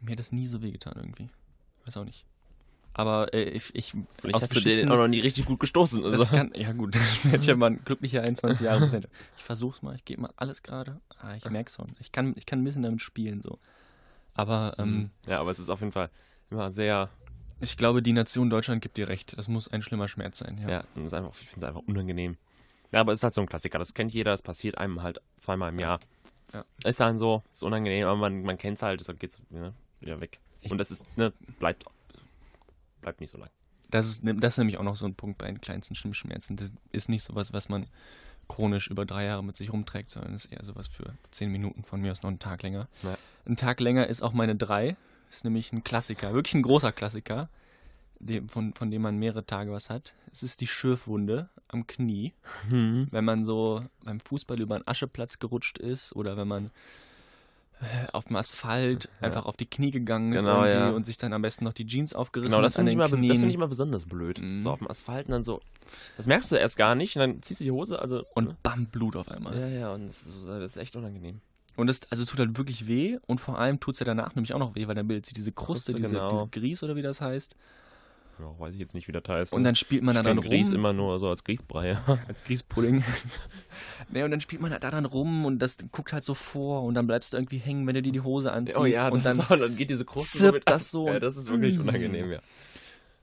Mir 0.00 0.12
hat 0.12 0.18
das 0.18 0.32
nie 0.32 0.46
so 0.46 0.62
weh 0.62 0.70
getan 0.70 0.94
irgendwie. 0.96 1.28
Weiß 1.84 1.96
auch 1.96 2.04
nicht. 2.04 2.24
Aber 2.94 3.32
äh, 3.32 3.44
ich, 3.50 3.72
ich 3.74 3.94
Vielleicht 4.18 4.34
aus 4.34 4.42
hast 4.42 4.56
du 4.56 4.60
den 4.60 4.90
auch 4.90 4.96
noch 4.96 5.06
nie 5.06 5.20
richtig 5.20 5.46
gut 5.46 5.60
gestoßen. 5.60 6.02
Also. 6.04 6.24
Kann, 6.26 6.52
ja 6.54 6.72
gut, 6.72 6.96
ich 6.96 7.30
werde 7.30 7.44
ja 7.44 7.54
mal 7.56 7.70
ein 7.70 7.84
glücklicher 7.84 8.22
21 8.22 8.64
Jahre 8.64 8.80
Präsident. 8.80 9.08
Ich 9.36 9.44
versuch's 9.44 9.82
mal, 9.82 9.94
ich 9.94 10.04
gebe 10.04 10.22
mal 10.22 10.32
alles 10.36 10.62
gerade. 10.62 11.00
Ah, 11.20 11.34
ich 11.36 11.44
merk's 11.48 11.76
schon. 11.76 11.94
Ich 12.00 12.10
kann, 12.10 12.34
ich 12.36 12.44
kann 12.44 12.60
ein 12.60 12.64
bisschen 12.64 12.82
damit 12.82 13.00
spielen 13.00 13.40
so. 13.40 13.58
Aber 14.34 14.74
ähm, 14.78 15.10
ja, 15.26 15.40
aber 15.40 15.50
es 15.50 15.58
ist 15.58 15.68
auf 15.68 15.80
jeden 15.80 15.92
Fall 15.92 16.10
immer 16.50 16.72
sehr, 16.72 17.10
ich 17.60 17.76
glaube, 17.76 18.02
die 18.02 18.12
Nation 18.12 18.50
Deutschland 18.50 18.82
gibt 18.82 18.96
dir 18.96 19.08
recht. 19.08 19.36
Das 19.36 19.46
muss 19.48 19.68
ein 19.68 19.82
schlimmer 19.82 20.08
Schmerz 20.08 20.38
sein. 20.38 20.58
Ja. 20.58 20.68
ja, 20.68 20.80
ich 20.80 20.92
finde 20.94 21.06
es 21.06 21.64
einfach 21.64 21.82
unangenehm. 21.86 22.36
Ja, 22.92 23.00
aber 23.00 23.12
es 23.12 23.20
ist 23.20 23.24
halt 23.24 23.34
so 23.34 23.40
ein 23.40 23.46
Klassiker, 23.48 23.78
das 23.78 23.94
kennt 23.94 24.12
jeder, 24.12 24.30
das 24.30 24.42
passiert 24.42 24.78
einem 24.78 25.02
halt 25.02 25.20
zweimal 25.36 25.70
im 25.70 25.78
Jahr. 25.78 26.00
Ja. 26.52 26.64
Ist 26.84 27.00
dann 27.00 27.18
so, 27.18 27.42
ist 27.52 27.62
unangenehm, 27.62 28.06
aber 28.06 28.16
man, 28.16 28.42
man 28.42 28.56
kennt 28.56 28.78
es 28.78 28.82
halt, 28.82 29.00
deshalb 29.00 29.20
geht's 29.20 29.38
ne, 29.50 29.74
wieder 30.00 30.20
weg. 30.20 30.38
Ich- 30.62 30.70
und 30.72 30.78
das 30.78 30.90
ist, 30.90 31.04
ne, 31.16 31.32
bleibt, 31.58 31.84
bleibt 33.02 33.20
nicht 33.20 33.30
so 33.30 33.38
lang. 33.38 33.50
Das, 33.90 34.06
ist, 34.06 34.24
ne- 34.24 34.34
das 34.34 34.54
ist 34.54 34.58
nämlich 34.58 34.78
auch 34.78 34.82
noch 34.84 34.96
so 34.96 35.06
ein 35.06 35.14
Punkt 35.14 35.38
bei 35.38 35.46
den 35.46 35.60
kleinsten 35.60 35.94
Stimmschmerzen. 35.94 36.56
Das 36.56 36.70
ist 36.92 37.08
nicht 37.08 37.24
sowas, 37.24 37.52
was 37.52 37.68
man 37.68 37.86
chronisch 38.48 38.88
über 38.88 39.04
drei 39.04 39.24
Jahre 39.24 39.44
mit 39.44 39.56
sich 39.56 39.70
rumträgt, 39.72 40.10
sondern 40.10 40.34
ist 40.34 40.46
eher 40.46 40.64
sowas 40.64 40.88
für 40.88 41.14
zehn 41.30 41.52
Minuten 41.52 41.84
von 41.84 42.00
mir 42.00 42.12
aus 42.12 42.22
noch 42.22 42.30
einen 42.30 42.38
Tag 42.38 42.62
länger. 42.62 42.88
Ja. 43.02 43.18
Ein 43.46 43.56
Tag 43.56 43.80
länger 43.80 44.06
ist 44.06 44.22
auch 44.22 44.32
meine 44.32 44.56
drei. 44.56 44.96
Ist 45.30 45.44
nämlich 45.44 45.72
ein 45.74 45.84
Klassiker, 45.84 46.32
wirklich 46.32 46.54
ein 46.54 46.62
großer 46.62 46.90
Klassiker, 46.90 47.50
von, 48.48 48.74
von 48.74 48.90
dem 48.90 49.02
man 49.02 49.16
mehrere 49.16 49.44
Tage 49.46 49.70
was 49.72 49.90
hat. 49.90 50.14
Es 50.32 50.42
ist 50.42 50.60
die 50.60 50.66
Schürfwunde 50.66 51.48
am 51.68 51.86
Knie. 51.86 52.32
Mhm. 52.70 53.08
wenn 53.10 53.24
man 53.24 53.44
so 53.44 53.84
beim 54.04 54.20
Fußball 54.20 54.60
über 54.60 54.74
einen 54.76 54.86
Ascheplatz 54.88 55.38
gerutscht 55.38 55.78
ist 55.78 56.14
oder 56.16 56.36
wenn 56.36 56.48
man 56.48 56.70
äh, 57.80 58.08
auf 58.12 58.24
dem 58.24 58.36
Asphalt 58.36 59.08
Ja. 59.20 59.26
einfach 59.28 59.46
auf 59.46 59.56
die 59.56 59.66
Knie 59.66 59.90
gegangen 59.92 60.32
ist 60.32 60.40
Genau, 60.40 60.64
irgendwie 60.64 60.78
ja. 60.78 60.90
und 60.90 61.06
sich 61.06 61.16
dann 61.16 61.32
am 61.32 61.42
besten 61.42 61.64
noch 61.64 61.72
die 61.72 61.86
Jeans 61.86 62.12
aufgerissen 62.14 62.50
Genau, 62.50 62.62
das 62.62 62.72
hat 62.76 62.84
finde 62.84 62.92
ich, 62.92 63.10
das 63.10 63.20
Knien. 63.20 63.36
find 63.36 63.48
ich 63.50 63.54
immer 63.54 63.68
besonders 63.68 64.04
blöd. 64.06 64.40
Mhm. 64.40 64.60
So 64.60 64.70
auf 64.70 64.78
dem 64.78 64.90
Asphalt 64.90 65.26
und 65.26 65.32
dann 65.32 65.44
so, 65.44 65.60
das 66.16 66.26
merkst 66.26 66.50
du 66.50 66.56
erst 66.56 66.76
gar 66.76 66.94
nicht 66.96 67.14
und 67.16 67.20
dann 67.20 67.42
ziehst 67.42 67.60
du 67.60 67.64
die 67.64 67.70
Hose, 67.70 68.00
also. 68.00 68.24
und 68.34 68.60
bam, 68.62 68.86
Blut 68.86 69.14
auf 69.14 69.30
einmal. 69.30 69.58
ja, 69.58 69.68
ja, 69.68 69.92
und 69.94 70.06
das 70.08 70.26
ist, 70.26 70.46
das 70.46 70.72
ist 70.72 70.76
echt 70.78 70.96
unangenehm. 70.96 71.40
Und 71.76 71.86
das, 71.86 72.00
also 72.10 72.24
es 72.24 72.28
tut 72.28 72.40
halt 72.40 72.58
wirklich 72.58 72.88
weh 72.88 73.18
und 73.28 73.40
vor 73.40 73.58
allem 73.60 73.78
tut 73.78 73.94
es 73.94 74.00
ja 74.00 74.04
danach 74.06 74.34
nämlich 74.34 74.52
auch 74.54 74.58
noch 74.58 74.74
weh, 74.74 74.88
weil 74.88 74.96
dann 74.96 75.06
bildet 75.06 75.26
sich 75.26 75.34
diese 75.34 75.52
Kruste, 75.52 75.92
Kruste, 75.92 76.00
diese, 76.08 76.14
genau. 76.14 76.30
diese 76.30 76.48
Grieß 76.48 76.82
oder 76.82 76.96
wie 76.96 77.02
das 77.02 77.20
heißt. 77.20 77.54
Ja, 78.38 78.58
weiß 78.58 78.74
ich 78.74 78.80
jetzt 78.80 78.94
nicht, 78.94 79.08
wie 79.08 79.12
das 79.12 79.24
heißt. 79.26 79.52
Und 79.52 79.64
dann 79.64 79.74
spielt 79.74 80.02
man 80.02 80.14
da 80.14 80.22
dann 80.22 80.40
kenn 80.40 80.48
Grieß 80.50 80.68
rum. 80.68 80.76
immer 80.76 80.92
nur 80.92 81.18
so 81.18 81.28
als 81.28 81.42
Grießbrei. 81.44 81.96
Als 82.28 82.44
Grießpudding. 82.44 83.02
ne, 84.10 84.24
und 84.24 84.30
dann 84.30 84.40
spielt 84.40 84.62
man 84.62 84.70
da 84.70 84.78
dann 84.78 85.04
rum 85.04 85.44
und 85.44 85.58
das 85.58 85.76
guckt 85.90 86.12
halt 86.12 86.22
so 86.24 86.34
vor 86.34 86.84
und 86.84 86.94
dann 86.94 87.06
bleibst 87.06 87.32
du 87.32 87.36
irgendwie 87.36 87.58
hängen, 87.58 87.86
wenn 87.86 87.94
du 87.94 88.02
dir 88.02 88.12
die 88.12 88.20
Hose 88.20 88.52
anziehst. 88.52 88.78
oh 88.78 88.84
ja, 88.84 89.08
und 89.08 89.24
dann 89.24 89.40
auch, 89.40 89.48
dann 89.48 89.74
geht 89.76 89.90
diese 89.90 90.04
Kruste 90.04 90.38
so 90.38 90.52
mit 90.52 90.68
das 90.68 90.90
so 90.90 91.08
Ja, 91.08 91.18
das 91.20 91.36
ist 91.36 91.50
wirklich 91.50 91.78
Mm. 91.78 91.82
unangenehm, 91.82 92.30
ja. 92.32 92.40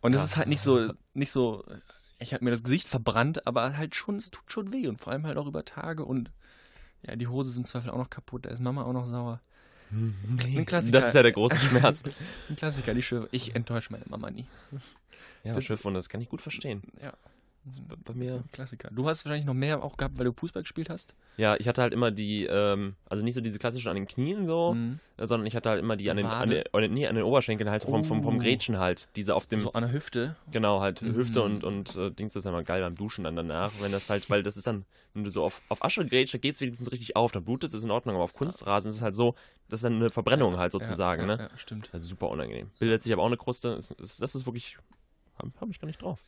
Und 0.02 0.14
es 0.14 0.20
Ja. 0.22 0.26
ist 0.26 0.38
halt 0.38 0.48
nicht 0.50 0.62
so, 0.62 0.92
nicht 1.14 1.32
so, 1.32 1.64
ich 2.20 2.34
habe 2.34 2.44
mir 2.44 2.52
das 2.52 2.64
Gesicht 2.64 2.88
verbrannt, 2.88 3.48
aber 3.48 3.78
halt 3.78 3.96
schon, 3.96 4.18
es 4.18 4.32
tut 4.32 4.52
schon 4.52 4.74
weh 4.74 4.88
und 4.88 5.00
vor 5.00 5.14
allem 5.14 5.26
halt 5.26 5.38
auch 5.38 5.48
über 5.48 5.64
Tage 5.66 6.04
und 6.06 6.32
ja, 7.08 7.16
die 7.16 7.28
Hose 7.28 7.50
ist 7.52 7.58
im 7.58 7.66
Zweifel 7.66 7.90
auch 7.92 7.98
noch 7.98 8.10
kaputt, 8.10 8.46
da 8.46 8.50
ist 8.50 8.62
Mama 8.62 8.84
auch 8.84 8.94
noch 8.94 9.06
sauer. 9.06 9.42
Ein 9.92 10.66
Klassiker. 10.66 11.00
Das 11.00 11.08
ist 11.10 11.14
ja 11.14 11.24
der 11.24 11.32
große 11.32 11.58
Schmerz. 11.58 12.04
Ein 12.50 12.56
Klassiker, 12.56 12.94
die 12.94 13.02
Schürfe. 13.02 13.28
Ich 13.32 13.56
enttäusche 13.56 13.92
meine 13.92 14.06
Mama 14.10 14.30
nie. 14.32 14.46
ja, 15.44 15.54
Das- 15.54 15.64
Schiff, 15.66 15.86
und 15.86 15.94
das 15.94 16.10
kann 16.10 16.22
ich 16.22 16.30
gut 16.30 16.42
verstehen. 16.42 16.82
Ja. 17.02 17.14
Bei 17.66 17.96
Das 18.14 18.16
ist 18.16 18.34
mir. 18.34 18.36
ein 18.36 18.52
Klassiker. 18.52 18.90
Du 18.92 19.08
hast 19.08 19.26
wahrscheinlich 19.26 19.48
noch 19.48 19.56
mehr 19.56 19.84
auch 19.84 19.98
gehabt, 19.98 20.20
weil 20.20 20.26
du 20.26 20.34
Fußball 20.34 20.62
gespielt 20.62 20.88
hast? 20.90 21.16
Ja, 21.38 21.56
ich 21.58 21.68
hatte 21.68 21.82
halt 21.82 21.94
immer 21.94 22.12
die, 22.12 22.46
ähm, 22.46 22.96
also 23.10 23.24
nicht 23.24 23.34
so 23.34 23.42
diese 23.42 23.58
klassischen 23.58 23.90
an 23.90 23.96
den 23.96 24.06
Knien 24.08 24.46
so, 24.46 24.76
Mhm. 24.76 25.00
äh, 25.18 25.26
sondern 25.26 25.48
ich 25.48 25.56
hatte 25.56 25.70
halt 25.70 25.80
immer 25.80 25.96
die 25.98 26.12
an 26.12 26.18
den, 26.18 26.28
an 26.28 26.50
den, 26.52 26.64
an 26.72 26.82
den, 26.84 26.94
nee, 26.94 27.08
an 27.08 27.16
den 27.16 27.24
Oberschenkeln 27.24 27.70
halt 27.72 27.82
vom, 27.84 28.04
vom, 28.04 28.22
vom 28.24 28.36
Oh. 28.36 28.40
Grätschen 28.40 28.78
halt. 28.78 29.08
Diese 29.16 29.34
auf 29.34 29.48
dem, 29.48 29.60
So 29.62 29.74
an 29.74 29.82
der 29.82 29.92
Hüfte. 29.92 30.36
genau, 30.52 30.80
halt 30.82 31.02
Mhm. 31.02 31.16
Hüfte 31.16 31.42
und, 31.42 31.64
und 31.64 31.96
äh, 31.96 32.12
Dings, 32.12 32.34
das 32.34 32.42
ist 32.42 32.46
ja 32.46 32.52
immer 32.52 32.64
geil 32.64 32.82
beim 32.82 32.94
Duschen 32.96 33.24
dann 33.24 33.36
danach, 33.36 33.72
wenn 33.82 33.92
das 33.92 34.12
halt, 34.12 34.30
weil 34.30 34.44
das 34.44 34.58
ist 34.58 34.68
dann, 34.68 34.86
wenn 35.16 35.24
du 35.24 35.32
so 35.32 35.44
auf, 35.44 35.62
auf 35.70 35.84
Asche 35.84 36.06
grätschst, 36.06 36.36
da 36.36 36.38
geht's 36.38 36.62
wenigstens 36.62 36.92
richtig 36.92 37.16
auf, 37.16 37.32
dann 37.32 37.44
blutet 37.44 37.70
es, 37.70 37.74
ist 37.74 37.84
in 37.84 37.90
Ordnung, 37.92 38.14
aber 38.14 38.26
auf 38.26 38.34
Kunstrasen 38.36 38.90
ist 38.92 38.98
es 38.98 39.02
halt 39.02 39.16
so, 39.16 39.34
das 39.70 39.80
ist 39.80 39.86
dann 39.86 39.96
eine 39.96 40.12
Verbrennung 40.12 40.58
halt 40.58 40.72
sozusagen, 40.72 41.22
ja, 41.28 41.36
ne? 41.36 41.48
Ja, 41.52 41.58
stimmt. 41.58 41.90
Also 41.94 42.08
super 42.10 42.30
unangenehm. 42.30 42.70
Bildet 42.78 43.02
sich 43.02 43.12
aber 43.12 43.24
auch 43.24 43.28
eine 43.28 43.38
Kruste, 43.38 43.70
ist, 43.70 43.90
ist, 43.92 44.22
das 44.22 44.36
ist 44.36 44.46
wirklich, 44.46 44.78
habe 45.38 45.52
hab 45.60 45.70
ich 45.70 45.80
gar 45.80 45.88
nicht 45.88 46.02
drauf. 46.02 46.20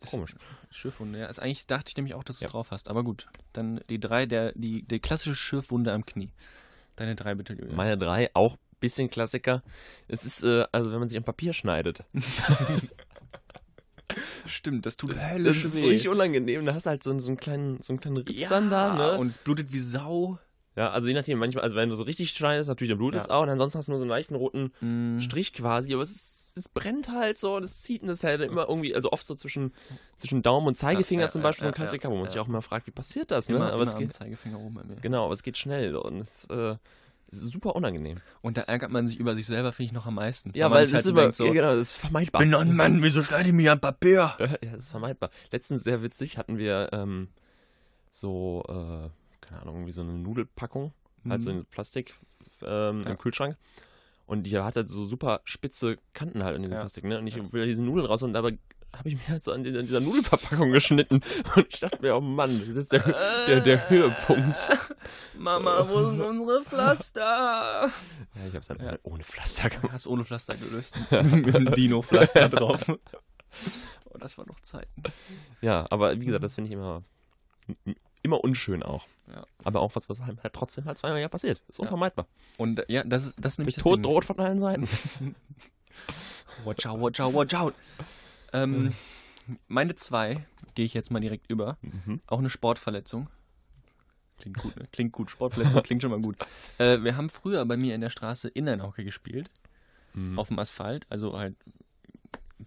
Ist- 0.00 0.10
Komisch. 0.10 0.34
Schürfwunde, 0.70 1.20
ja. 1.20 1.26
Also 1.26 1.42
eigentlich 1.42 1.66
dachte 1.66 1.90
ich 1.90 1.96
nämlich 1.96 2.14
auch, 2.14 2.24
dass 2.24 2.38
du 2.38 2.44
es 2.44 2.48
Ja. 2.48 2.52
drauf 2.52 2.70
hast. 2.70 2.88
Aber 2.88 3.04
gut. 3.04 3.26
Dann 3.52 3.80
die 3.90 4.00
drei, 4.00 4.26
der, 4.26 4.52
die, 4.54 4.82
die 4.82 4.98
klassische 5.00 5.34
Schürfwunde 5.34 5.92
am 5.92 6.04
Knie. 6.06 6.30
Deine 6.96 7.14
drei 7.14 7.34
bitte, 7.34 7.52
Julian. 7.54 7.76
Meine 7.76 7.98
drei, 7.98 8.30
auch 8.34 8.56
bisschen 8.80 9.08
Klassiker. 9.10 9.62
Es 10.08 10.24
ist, 10.24 10.42
äh, 10.42 10.64
also 10.72 10.92
wenn 10.92 10.98
man 10.98 11.08
sich 11.08 11.16
am 11.18 11.24
Papier 11.24 11.52
schneidet. 11.52 12.04
Stimmt, 14.46 14.86
das 14.86 14.96
tut 14.96 15.10
Das 15.10 15.30
höllisch 15.32 15.64
ist 15.64 15.72
so 15.72 15.82
weh. 15.82 15.88
richtig 15.90 16.08
unangenehm. 16.08 16.64
Da 16.64 16.74
hast 16.74 16.86
du 16.86 16.90
halt 16.90 17.02
so, 17.02 17.10
einen- 17.10 17.20
so 17.20 17.28
einen 17.28 17.36
kleinen, 17.38 17.80
so 17.82 17.92
einen 17.92 18.00
kleinen 18.00 18.18
Ritz 18.18 18.48
dann 18.48 18.70
da, 18.70 18.94
ne? 18.94 19.18
und 19.18 19.26
es 19.26 19.38
blutet 19.38 19.72
wie 19.72 19.80
Sau. 19.80 20.38
ja, 20.76 20.90
also 20.90 21.08
je 21.08 21.14
nachdem, 21.14 21.38
manchmal, 21.38 21.64
also 21.64 21.74
wenn 21.74 21.88
du 21.88 21.96
so 21.96 22.04
richtig 22.04 22.30
schneidest, 22.30 22.68
natürlich 22.68 22.90
der 22.90 22.96
Blut 22.96 23.14
Ja. 23.14 23.20
jetzt 23.20 23.30
auch, 23.30 23.42
und 23.42 23.48
ansonsten 23.48 23.78
hast 23.78 23.86
du 23.88 23.92
nur 23.92 23.98
so 23.98 24.04
einen 24.04 24.10
leichten 24.10 24.36
roten 24.36 24.72
Mhm. 24.80 25.20
Strich 25.20 25.52
quasi, 25.52 25.92
aber 25.92 26.02
es, 26.02 26.10
ist, 26.12 26.35
es 26.56 26.68
brennt 26.68 27.08
halt 27.08 27.38
so, 27.38 27.60
das 27.60 27.82
zieht 27.82 28.02
und 28.02 28.08
das 28.08 28.18
ist 28.18 28.24
halt 28.24 28.40
immer 28.40 28.68
irgendwie, 28.68 28.94
also 28.94 29.12
oft 29.12 29.26
so 29.26 29.34
zwischen, 29.34 29.72
zwischen 30.16 30.42
Daumen 30.42 30.66
und 30.66 30.76
Zeigefinger 30.76 31.24
Ja, 31.24 31.28
zum 31.28 31.42
Beispiel, 31.42 31.64
so 31.64 31.68
ein 31.68 31.74
Klassiker, 31.74 32.10
wo 32.10 32.16
man 32.16 32.28
sich 32.28 32.38
auch 32.38 32.48
immer 32.48 32.62
fragt, 32.62 32.86
wie 32.86 32.92
passiert 32.92 33.30
das, 33.30 33.48
ne? 33.48 33.56
Immer, 33.56 33.72
aber 33.72 33.82
es 33.82 33.96
geht, 33.96 34.12
Zeigefinger 34.12 34.58
oben 34.58 34.74
bei 34.74 34.84
mir. 34.84 34.96
genau, 34.96 35.24
aber 35.26 35.34
es 35.34 35.42
geht 35.42 35.56
schnell 35.58 35.94
und 35.96 36.20
es, 36.20 36.46
äh, 36.46 36.76
es 37.30 37.38
ist 37.42 37.50
super 37.52 37.76
unangenehm. 37.76 38.18
Und 38.40 38.56
da 38.56 38.62
ärgert 38.62 38.90
man 38.90 39.06
sich 39.06 39.18
über 39.18 39.34
sich 39.34 39.46
selber, 39.46 39.72
finde 39.72 39.86
ich, 39.88 39.92
noch 39.92 40.06
am 40.06 40.14
meisten. 40.14 40.52
Ja, 40.54 40.70
weil 40.70 40.82
es 40.84 40.92
halt 40.94 41.04
ist 41.04 41.10
immer, 41.10 41.30
so, 41.32 41.44
ja, 41.46 41.52
genau, 41.52 41.74
das 41.74 41.90
ist 41.90 41.92
vermeidbar. 41.92 42.40
bin 42.40 42.50
doch 42.52 42.60
ein 42.60 42.74
Mann, 42.74 43.02
wieso 43.02 43.22
schneide 43.22 43.48
ich 43.48 43.54
mir 43.54 43.72
ein 43.72 43.80
Papier? 43.80 44.34
Ja, 44.62 44.70
das 44.70 44.86
ist 44.86 44.90
vermeidbar. 44.90 45.30
Letztens 45.50 45.84
sehr 45.84 46.02
witzig 46.02 46.38
hatten 46.38 46.56
wir 46.56 46.88
ähm, 46.92 47.28
so, 48.12 48.62
äh, 48.68 49.10
keine 49.44 49.60
Ahnung, 49.62 49.74
irgendwie 49.76 49.92
so 49.92 50.00
eine 50.02 50.12
Nudelpackung, 50.14 50.92
halt 51.28 51.42
so 51.42 51.50
Mhm. 51.50 51.58
in 51.58 51.64
Plastik 51.66 52.14
ähm, 52.62 53.02
Ja. 53.02 53.10
im 53.10 53.18
Kühlschrank. 53.18 53.56
Und 54.26 54.42
die 54.44 54.58
hat 54.58 54.76
halt 54.76 54.88
so 54.88 55.04
super 55.04 55.40
spitze 55.44 55.98
Kanten 56.12 56.42
halt 56.44 56.56
in 56.56 56.62
diesem 56.62 56.74
Ja. 56.76 56.80
Plastik, 56.82 57.04
ne? 57.04 57.18
Und 57.18 57.26
ich 57.28 57.36
Ja. 57.36 57.52
will 57.52 57.66
diese 57.66 57.82
Nudeln 57.84 58.06
raus 58.06 58.22
und 58.22 58.32
dabei 58.32 58.58
habe 58.96 59.08
ich 59.10 59.14
mir 59.16 59.28
halt 59.28 59.44
so 59.44 59.52
an, 59.52 59.64
an 59.66 59.84
dieser 59.86 60.00
Nudelverpackung 60.00 60.72
geschnitten. 60.72 61.20
Und 61.54 61.66
ich 61.68 61.80
dachte 61.80 62.00
mir, 62.00 62.16
oh 62.16 62.20
Mann, 62.22 62.48
das 62.66 62.68
ist 62.76 62.92
der, 62.92 63.00
der, 63.46 63.60
der 63.60 63.90
Höhepunkt. 63.90 64.56
Mama, 65.38 65.86
wo 65.86 66.02
sind 66.10 66.22
unsere 66.22 66.62
Pflaster? 66.62 67.20
Ja, 67.20 67.90
ich 68.40 68.46
habe 68.46 68.58
es 68.58 68.68
dann 68.68 68.80
Ja. 68.80 68.96
ohne- 69.02 69.22
Pflaster 69.22 69.68
gemacht. 69.68 69.92
Hast 69.92 70.06
ohne 70.06 70.24
Pflaster 70.24 70.56
gelöst. 70.56 70.96
Mit 71.10 71.54
einem 71.54 71.74
Dino-Pflaster 71.74 72.48
drauf. 72.48 72.88
Oh, 72.88 74.18
das 74.18 74.38
war 74.38 74.46
noch 74.46 74.60
Zeiten. 74.60 75.02
Ja, 75.60 75.86
aber 75.90 76.18
wie 76.18 76.24
gesagt, 76.24 76.42
das 76.44 76.54
finde 76.54 76.68
ich 76.68 76.74
immer 76.74 77.02
immer 78.26 78.42
unschön 78.44 78.82
auch. 78.82 79.06
Ja. 79.32 79.44
Aber 79.64 79.80
auch 79.80 79.96
was, 79.96 80.08
was 80.08 80.20
halt 80.20 80.42
halt 80.42 80.52
trotzdem 80.52 80.84
halt 80.84 80.98
zweimal 80.98 81.20
ja 81.20 81.28
passiert. 81.28 81.62
Ist 81.68 81.80
unvermeidbar. 81.80 82.26
Und 82.58 82.84
ja, 82.88 83.02
das, 83.04 83.26
ist- 83.26 83.34
das 83.38 83.54
ist 83.54 83.58
nämlich 83.58 83.76
Tod 83.76 84.04
droht 84.04 84.24
von 84.24 84.38
allen 84.38 84.60
Seiten. 84.60 84.86
Watch 86.64 86.86
out, 86.86 87.00
watch 87.00 87.20
out, 87.20 87.34
watch 87.34 87.54
out. 87.54 87.74
Ähm, 88.52 88.92
meine 89.68 89.94
zwei 89.94 90.46
gehe 90.74 90.84
ich 90.84 90.94
jetzt 90.94 91.10
mal 91.10 91.20
direkt 91.20 91.50
über. 91.50 91.76
Mhm. 91.82 92.20
Auch 92.26 92.38
eine 92.38 92.50
Sportverletzung. 92.50 93.28
Klingt 94.38 94.58
gut, 94.58 94.76
ne? 94.76 94.86
Klingt 94.92 95.12
gut. 95.12 95.30
Sportverletzung 95.30 95.82
klingt 95.82 96.02
schon 96.02 96.10
mal 96.10 96.20
gut. 96.20 96.36
Äh, 96.78 97.02
wir 97.02 97.16
haben 97.16 97.30
früher 97.30 97.64
bei 97.64 97.76
mir 97.78 97.94
in 97.94 98.02
der 98.02 98.10
Straße 98.10 98.48
Inline-Hockey 98.48 99.04
gespielt. 99.04 99.50
Mhm. 100.14 100.38
Auf 100.38 100.48
dem 100.48 100.58
Asphalt. 100.58 101.06
Also 101.08 101.38
halt 101.38 101.56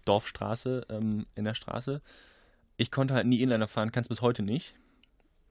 Dorfstraße 0.04 0.86
ähm, 0.88 1.26
in 1.36 1.44
der 1.44 1.54
Straße. 1.54 2.00
Ich 2.76 2.90
konnte 2.90 3.14
halt 3.14 3.26
nie 3.26 3.40
Inliner 3.40 3.68
fahren, 3.68 3.92
kann 3.92 4.02
es 4.02 4.08
bis 4.08 4.20
heute 4.22 4.42
nicht. 4.42 4.74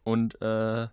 Und 0.10 0.42
äh, 0.42 0.88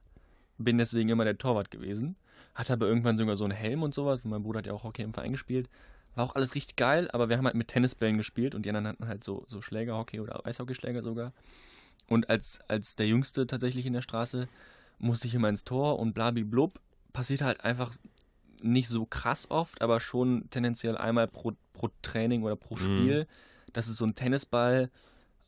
bin 0.59 0.79
deswegen 0.79 1.09
immer 1.09 1.25
der 1.25 1.39
Torwart 1.39 1.71
gewesen. 1.71 2.17
Hatte 2.55 2.73
aber 2.73 2.87
irgendwann 2.87 3.19
sogar 3.19 3.37
so 3.37 3.45
einen 3.45 3.53
Helm 3.53 3.83
und 3.83 3.95
sowas. 3.95 4.25
Mein 4.25 4.43
Bruder 4.43 4.59
hat 4.59 4.67
ja 4.67 4.73
auch 4.73 4.85
Hockey 4.85 5.03
im 5.03 5.15
Verein 5.15 5.33
gespielt. 5.33 5.69
War 6.15 6.25
auch 6.25 6.35
alles 6.35 6.55
richtig 6.55 6.77
geil, 6.77 7.11
aber 7.13 7.29
wir 7.29 7.37
haben 7.37 7.45
halt 7.45 7.55
mit 7.55 7.69
Tennisbällen 7.69 8.17
gespielt 8.17 8.55
und 8.55 8.65
die 8.65 8.71
anderen 8.71 8.87
hatten 8.89 9.09
halt 9.09 9.23
so, 9.23 9.45
so 9.47 9.61
Schlägerhockey 9.61 10.21
oder 10.21 10.47
Eishockeyschläger 10.47 11.03
sogar. 11.03 11.33
Und 12.09 12.31
als, 12.31 12.61
als 12.69 12.97
der 12.97 13.07
Jüngste 13.07 13.47
tatsächlich 13.47 13.85
in 13.87 13.93
der 13.93 14.03
Straße 14.03 14.49
musste 14.99 15.29
ich 15.29 15.35
immer 15.35 15.49
ins 15.49 15.65
Tor 15.65 15.99
und 15.99 16.15
blub 16.15 16.81
Passiert 17.13 17.41
halt 17.41 17.65
einfach 17.65 17.95
nicht 18.61 18.89
so 18.89 19.07
krass 19.07 19.51
oft, 19.51 19.81
aber 19.83 20.01
schon 20.01 20.49
tendenziell 20.51 20.97
einmal 20.97 21.29
pro, 21.29 21.53
pro 21.73 21.89
Training 22.03 22.43
oder 22.43 22.57
pro 22.57 22.77
Mhm. 22.77 22.81
Spiel, 22.81 23.27
dass 23.73 23.89
es 23.89 23.97
so 23.97 24.05
ein 24.05 24.15
Tennisball 24.15 24.91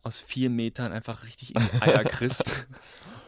aus 0.08 0.20
vier 0.20 0.50
Metern 0.50 0.90
einfach 0.92 1.24
richtig 1.24 1.54
in 1.54 1.62
die 1.62 1.82
Eier 1.82 2.04
kriegst. 2.04 2.66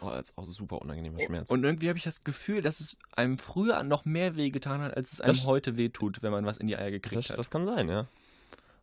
Oh, 0.03 0.09
das 0.11 0.31
ist 0.31 0.38
auch 0.38 0.47
super 0.47 0.81
unangenehmer 0.81 1.21
Schmerz. 1.23 1.51
Und 1.51 1.62
irgendwie 1.62 1.88
habe 1.88 1.99
ich 1.99 2.05
das 2.05 2.25
Gefühl, 2.25 2.62
dass 2.62 2.81
es 2.81 2.97
einem 3.14 3.38
früher 3.38 3.83
noch 3.83 4.05
mehr 4.05 4.35
wehgetan 4.37 4.81
hat, 4.81 4.97
als 4.97 5.12
es 5.12 5.21
einem 5.21 5.37
Das- 5.37 5.47
heute 5.47 5.77
wehtut, 5.77 6.23
wenn 6.23 6.33
man 6.33 6.45
was 6.47 6.57
in 6.57 6.66
die 6.66 6.77
Eier 6.77 6.90
gekriegt 6.90 7.25
das, 7.25 7.31
hat. 7.31 7.38
das 7.38 7.51
kann 7.51 7.66
sein, 7.66 7.88
ja. 7.88 8.07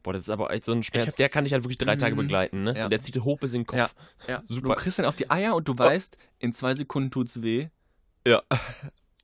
Boah, 0.03 0.13
das 0.13 0.21
ist 0.21 0.29
aber 0.29 0.51
echt 0.51 0.63
so 0.63 0.71
ein 0.73 0.83
Schmerz, 0.83 1.07
hab- 1.09 1.15
der 1.17 1.27
kann 1.27 1.43
dich 1.43 1.53
halt 1.53 1.63
wirklich 1.63 1.79
drei 1.79 1.95
Tage 1.95 2.13
Mhm. 2.15 2.19
begleiten, 2.19 2.63
ne? 2.63 2.77
Ja. 2.77 2.83
Und 2.85 2.91
der 2.91 3.01
zieht 3.01 3.19
hoch 3.19 3.39
bis 3.39 3.53
in 3.53 3.61
den 3.61 3.67
Kopf. 3.67 3.77
Ja. 3.77 3.89
ja, 4.27 4.43
Super. 4.47 4.69
Du 4.69 4.75
kriegst 4.75 4.99
dann 4.99 5.05
auf 5.07 5.15
die 5.15 5.29
Eier 5.31 5.55
und 5.55 5.67
du 5.67 5.77
weißt, 5.77 6.17
in 6.39 6.53
zwei 6.53 6.75
Sekunden 6.75 7.09
tut's 7.11 7.41
weh. 7.41 7.67
Ja. 8.25 8.43
Und 8.49 8.57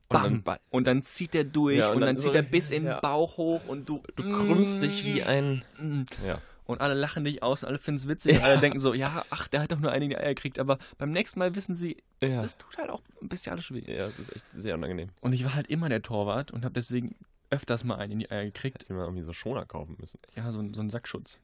Bam. 0.09 0.43
dann 0.43 0.57
Und 0.71 0.87
dann 0.87 1.03
zieht 1.03 1.33
der 1.35 1.43
durch 1.43 1.77
Ja, 1.77 1.89
und, 1.89 1.95
und 1.95 2.01
dann, 2.01 2.07
dann 2.15 2.17
zieht 2.17 2.31
so- 2.31 2.35
er 2.37 2.41
bis 2.43 2.69
in 2.71 2.83
den 2.83 2.91
ja. 2.93 2.99
Bauch 2.99 3.37
hoch 3.37 3.61
und 3.67 3.87
du. 3.87 4.01
du 4.15 4.23
krümmst 4.23 4.81
dich 4.81 5.05
wie 5.05 5.23
ein. 5.23 5.63
Mm. 5.77 6.03
Ja. 6.25 6.41
Und 6.65 6.79
alle 6.81 6.93
lachen 6.93 7.23
dich 7.25 7.43
aus 7.43 7.63
und 7.63 7.69
alle 7.69 7.77
finden 7.77 7.97
es 7.97 8.07
witzig. 8.07 8.33
Und 8.35 8.39
Ja. 8.39 8.45
alle 8.45 8.59
denken 8.59 8.79
so, 8.79 8.93
ja, 8.93 9.25
ach, 9.29 9.47
der 9.49 9.61
hat 9.63 9.71
doch 9.71 9.79
nur 9.79 9.91
einige 9.91 10.17
Eier 10.19 10.29
gekriegt. 10.33 10.59
Aber 10.59 10.77
beim 10.97 11.11
nächsten 11.11 11.39
Mal 11.39 11.53
wissen 11.55 11.75
sie, 11.75 11.97
Ja. 12.21 12.41
das 12.41 12.57
tut 12.57 12.77
halt 12.77 12.89
auch 12.89 13.01
bestialisch 13.21 13.71
weh. 13.73 13.83
ja, 13.85 14.07
das 14.07 14.19
ist 14.19 14.35
echt 14.35 14.45
sehr 14.57 14.75
unangenehm. 14.75 15.09
Und 15.21 15.33
ich 15.33 15.43
war 15.43 15.55
halt 15.55 15.67
immer 15.67 15.89
der 15.89 16.01
Torwart 16.01 16.51
und 16.51 16.63
habe 16.63 16.73
deswegen 16.73 17.15
öfters 17.49 17.83
mal 17.83 17.95
einen 17.97 18.13
in 18.13 18.19
die 18.19 18.31
Eier 18.31 18.45
gekriegt. 18.45 18.75
Hättest 18.75 18.89
du 18.89 18.95
mal 18.95 19.03
irgendwie 19.03 19.23
so 19.23 19.33
Schoner 19.33 19.65
kaufen 19.65 19.95
müssen. 19.99 20.19
Ja, 20.35 20.51
so, 20.51 20.59
ein- 20.59 20.73
so 20.73 20.81
ein 20.81 20.89
Sackschutz. 20.89 21.41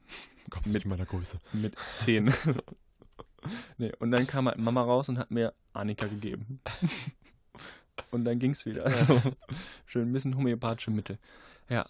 Kommst 0.48 0.72
Mit- 0.72 0.84
meiner 0.86 1.06
Größe. 1.06 1.38
Mit 1.52 1.76
zehn. 1.92 2.32
nee, 3.78 3.92
und 3.98 4.10
dann 4.10 4.26
kam 4.26 4.48
halt 4.48 4.58
Mama 4.58 4.82
raus 4.82 5.08
und 5.08 5.18
hat 5.18 5.30
mir 5.30 5.52
Annika 5.72 6.06
gegeben. 6.06 6.60
und 8.10 8.24
dann 8.24 8.38
ging's 8.38 8.66
wieder. 8.66 8.84
Also, 8.86 9.20
schön 9.86 10.08
ein 10.08 10.12
bisschen 10.12 10.36
homöopathische 10.36 10.90
Mittel. 10.90 11.18
Ja. 11.68 11.86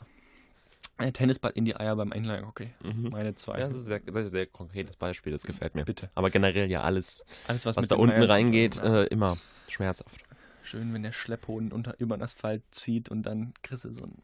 Ein 1.01 1.13
Tennisball 1.13 1.53
in 1.55 1.65
die 1.65 1.75
Eier 1.77 1.97
beim 1.97 2.13
Einlagen, 2.13 2.47
okay. 2.47 2.71
Mhm. 2.83 3.11
Meine 3.11 3.35
zwei. 3.35 3.59
Ja, 3.59 3.67
das 3.69 3.77
ist 3.77 3.91
ein 3.91 4.27
sehr 4.29 4.47
konkretes 4.47 4.97
Beispiel, 4.97 5.33
das 5.33 5.45
gefällt 5.45 5.75
mir. 5.75 5.85
Bitte. 5.85 6.11
Aber 6.15 6.31
generell 6.31 6.71
ja 6.71 6.83
alles, 6.83 7.25
Alles, 7.49 7.67
was, 7.67 7.77
was 7.77 7.89
da 7.89 7.97
unten 7.97 8.15
Eiern 8.15 8.23
zu 8.29 8.35
reingeht, 8.35 8.79
äh, 8.79 9.05
immer 9.05 9.37
schmerzhaft. 9.69 10.21
Schön, 10.63 10.93
wenn 10.95 11.03
der 11.03 11.13
Schlepphoden 11.13 11.73
unter, 11.73 11.95
über 11.99 12.17
den 12.17 12.23
Asphalt 12.23 12.63
zieht 12.71 13.09
und 13.09 13.23
dann 13.23 13.55
kriegst 13.63 13.85
du 13.85 13.93
so 13.95 14.05
ein. 14.05 14.19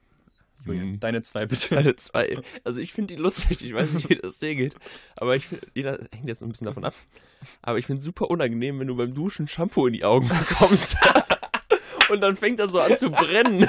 Julian, 0.64 0.92
Mhm. 0.92 1.00
deine 1.00 1.22
zwei 1.22 1.46
bitte. 1.46 1.76
Alle 1.76 1.96
zwei. 1.96 2.38
Also 2.64 2.80
ich 2.80 2.92
finde 2.92 3.14
die 3.14 3.20
lustig, 3.20 3.64
ich 3.64 3.72
weiß 3.74 3.92
nicht, 3.94 4.08
wie 4.08 4.16
das 4.16 4.38
dir 4.38 4.54
geht. 4.54 4.74
Aber 5.16 5.36
ich 5.36 5.46
finde, 5.46 5.66
jeder 5.74 5.98
hängt 6.12 6.26
jetzt 6.28 6.42
ein 6.42 6.48
bisschen 6.50 6.66
davon 6.66 6.84
ab. 6.84 6.94
Aber 7.62 7.78
ich 7.78 7.86
finde 7.86 7.98
es 7.98 8.04
super 8.04 8.30
unangenehm, 8.30 8.78
wenn 8.80 8.86
du 8.88 8.96
beim 8.96 9.14
Duschen 9.14 9.46
Shampoo 9.48 9.86
in 9.86 9.92
die 9.94 10.04
Augen 10.04 10.28
bekommst. 10.28 10.96
Und 12.10 12.20
dann 12.20 12.36
fängt 12.36 12.58
das 12.58 12.70
so 12.72 12.80
an 12.80 12.96
zu 12.98 13.10
brennen. 13.10 13.68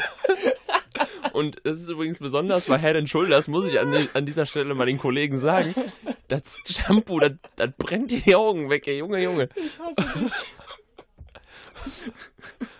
Und 1.37 1.61
das 1.63 1.77
ist 1.79 1.87
übrigens 1.87 2.17
besonders 2.17 2.65
bei 2.65 2.79
Head 2.79 2.95
and 2.95 3.07
Shoulders, 3.07 3.47
muss 3.47 3.71
ich 3.71 3.79
an, 3.79 3.95
an 4.15 4.25
dieser 4.25 4.47
Stelle 4.47 4.73
mal 4.73 4.85
den 4.87 4.97
Kollegen 4.97 5.37
sagen. 5.37 5.73
Das 6.29 6.59
Shampoo, 6.67 7.21
das, 7.21 7.31
das 7.55 7.69
brennt 7.77 8.11
dir 8.11 8.19
die 8.19 8.35
Augen 8.35 8.69
weg, 8.69 8.85
ey, 8.85 8.97
Junge, 8.97 9.23
Junge. 9.23 9.47
Ich 9.55 9.79
hasse 9.79 10.19
dich. 10.19 10.45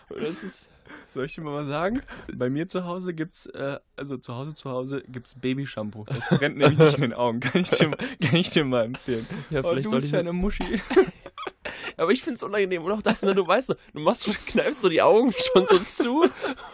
Das 0.09 0.43
ist, 0.43 0.69
Soll 1.13 1.25
ich 1.25 1.35
dir 1.35 1.41
mal 1.41 1.53
was 1.55 1.67
sagen? 1.67 2.01
Bei 2.33 2.49
mir 2.49 2.67
zu 2.67 2.83
Hause 2.85 3.13
gibt's, 3.13 3.45
äh, 3.47 3.79
also 3.95 4.17
zu 4.17 4.35
Hause 4.35 4.53
zu 4.53 4.69
Hause 4.69 5.01
gibt's 5.07 5.33
Babyshampoo. 5.35 6.03
Das 6.05 6.27
brennt 6.29 6.57
nämlich 6.57 6.77
nicht 6.77 6.95
in 6.95 7.01
den 7.01 7.13
Augen. 7.13 7.39
Kann 7.39 7.61
ich 7.61 7.69
dir, 7.69 7.91
kann 7.91 8.35
ich 8.35 8.49
dir 8.49 8.65
mal 8.65 8.83
empfehlen. 8.85 9.25
ja, 9.49 9.61
Oh, 9.63 9.69
vielleicht 9.69 9.85
du 9.85 9.89
soll 9.91 9.97
bist 9.99 10.07
ich 10.07 10.11
ja 10.13 10.19
eine 10.19 10.33
Muschi. 10.33 10.63
Aber 11.97 12.11
ich 12.11 12.23
finde 12.23 12.37
es 12.37 12.43
unangenehm. 12.43 12.83
Und 12.83 12.91
auch 12.91 13.01
das, 13.01 13.21
ne, 13.21 13.33
du 13.33 13.47
weißt 13.47 13.69
du 13.69 13.99
machst 13.99 14.25
schon, 14.25 14.35
kneifst 14.45 14.81
so 14.81 14.89
die 14.89 15.01
Augen 15.01 15.33
schon 15.53 15.67
so 15.67 15.77
zu 15.79 16.29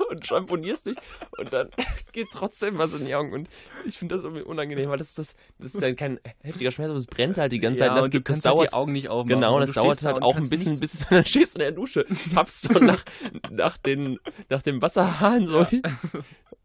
und 0.09 0.25
champonierst 0.25 0.85
dich 0.85 0.97
und 1.37 1.53
dann 1.53 1.69
geht 2.11 2.29
trotzdem 2.31 2.77
was 2.77 2.93
in 2.99 3.05
die 3.05 3.15
Augen. 3.15 3.33
Und 3.33 3.49
ich 3.85 3.97
finde 3.97 4.15
das 4.15 4.23
irgendwie 4.23 4.43
unangenehm, 4.43 4.89
weil 4.89 4.97
das 4.97 5.09
ist 5.09 5.19
das, 5.19 5.35
das 5.59 5.75
ist 5.75 5.81
ja 5.81 5.93
kein 5.93 6.19
heftiger 6.41 6.71
Schmerz, 6.71 6.89
aber 6.89 6.99
es 6.99 7.05
brennt 7.05 7.37
halt 7.37 7.51
die 7.51 7.59
ganze 7.59 7.79
Zeit. 7.79 7.87
ja, 7.87 7.93
Und 7.93 7.97
das, 7.97 8.05
und 8.05 8.13
du 8.13 8.17
gibt, 8.17 8.29
das 8.29 8.33
kannst 8.35 8.45
halt 8.45 8.57
dauert. 8.57 8.71
die 8.71 8.73
Augen 8.73 8.91
nicht 8.91 9.09
aufmachen. 9.09 9.41
Genau, 9.41 9.59
das 9.59 9.73
dauert 9.73 10.03
da 10.03 10.13
halt 10.13 10.21
auch 10.21 10.35
ein 10.35 10.49
bisschen, 10.49 10.79
bis 10.79 10.99
du 10.99 11.05
dann 11.09 11.25
stehst 11.25 11.55
in 11.55 11.59
der 11.59 11.71
Dusche, 11.71 12.05
tappst 12.33 12.61
so 12.61 12.79
nach, 12.79 13.03
nach, 13.49 13.77
den, 13.77 14.19
nach 14.49 14.61
dem 14.61 14.81
Wasserhahn 14.81 15.47
so. 15.47 15.65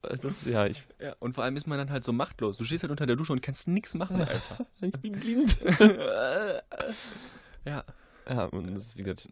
Das 0.03 0.25
ist, 0.25 0.47
ja, 0.47 0.67
ich, 0.67 0.87
Ja, 1.01 1.17
und 1.19 1.35
vor 1.35 1.45
allem 1.45 1.57
ist 1.57 1.67
man 1.67 1.77
dann 1.79 1.91
halt 1.91 2.05
so 2.05 2.13
machtlos. 2.13 2.57
Du 2.57 2.65
stehst 2.65 2.85
halt 2.85 2.91
unter 2.91 3.07
der 3.07 3.17
Dusche 3.17 3.33
und 3.33 3.43
kannst 3.43 3.67
nichts 3.69 3.95
machen 3.95 4.21
einfach. 4.21 4.61
ich 4.81 4.93
bin 5.01 5.13
blind. 5.13 5.59
ja. 7.65 7.85
Ja, 8.29 8.45
und 8.45 8.75
das 8.75 8.87
ist, 8.87 8.99
wie 8.99 9.03
gesagt, 9.03 9.29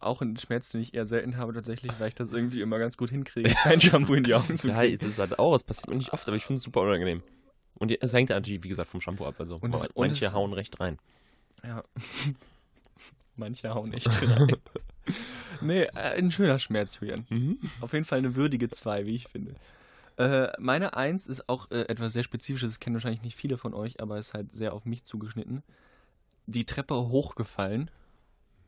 Auch 0.00 0.20
ein 0.22 0.36
Schmerz, 0.36 0.70
den 0.70 0.80
ich 0.80 0.94
eher 0.94 1.06
selten 1.06 1.36
habe 1.36 1.52
tatsächlich, 1.52 1.92
weil 1.98 2.08
ich 2.08 2.14
das 2.14 2.32
irgendwie 2.32 2.60
immer 2.60 2.78
ganz 2.78 2.96
gut 2.96 3.10
hinkriege, 3.10 3.48
kein 3.62 3.80
Shampoo 3.80 4.14
in 4.14 4.24
die 4.24 4.34
Augen 4.34 4.56
zu 4.56 4.68
ja, 4.68 4.78
kriegen. 4.80 4.98
das 4.98 5.08
ist 5.10 5.18
halt 5.18 5.38
auch, 5.38 5.52
das 5.52 5.64
passiert 5.64 5.88
mir 5.88 5.96
nicht 5.96 6.12
oft, 6.12 6.26
aber 6.26 6.36
ich 6.36 6.44
finde 6.44 6.56
es 6.56 6.62
super 6.62 6.80
unangenehm. 6.82 7.22
Und 7.78 7.92
es 8.02 8.12
hängt 8.14 8.30
natürlich, 8.30 8.62
wie 8.64 8.68
gesagt, 8.68 8.90
vom 8.90 9.00
Shampoo 9.00 9.26
ab. 9.26 9.34
Also 9.38 9.56
Und 9.60 9.74
es- 9.74 9.86
und 9.88 10.08
manche 10.08 10.24
es- 10.26 10.32
hauen 10.32 10.52
recht 10.54 10.80
rein. 10.80 10.98
Ja. 11.62 11.84
Manche 13.38 13.74
hauen 13.74 13.92
echt 13.92 14.22
rein. 14.22 14.56
nee, 15.60 15.82
äh, 15.82 15.90
ein 15.94 16.30
schöner 16.30 16.58
Schmerz, 16.58 16.98
Julian. 17.00 17.26
Mhm. 17.28 17.58
Auf 17.82 17.92
jeden 17.92 18.06
Fall 18.06 18.18
eine 18.18 18.34
würdige 18.34 18.70
2, 18.70 19.04
wie 19.04 19.14
ich 19.14 19.28
finde. 19.28 19.54
Äh, 20.16 20.48
meine 20.58 20.96
1 20.96 21.26
ist 21.26 21.46
auch 21.48 21.70
äh, 21.70 21.82
etwas 21.82 22.14
sehr 22.14 22.22
Spezifisches, 22.22 22.72
das 22.72 22.80
kennen 22.80 22.94
wahrscheinlich 22.96 23.20
nicht 23.22 23.36
viele 23.36 23.58
von 23.58 23.74
euch, 23.74 24.00
aber 24.00 24.18
ist 24.18 24.32
halt 24.32 24.54
sehr 24.54 24.72
auf 24.72 24.86
mich 24.86 25.04
zugeschnitten. 25.04 25.62
Die 26.46 26.64
Treppe 26.64 26.94
hochgefallen, 27.08 27.90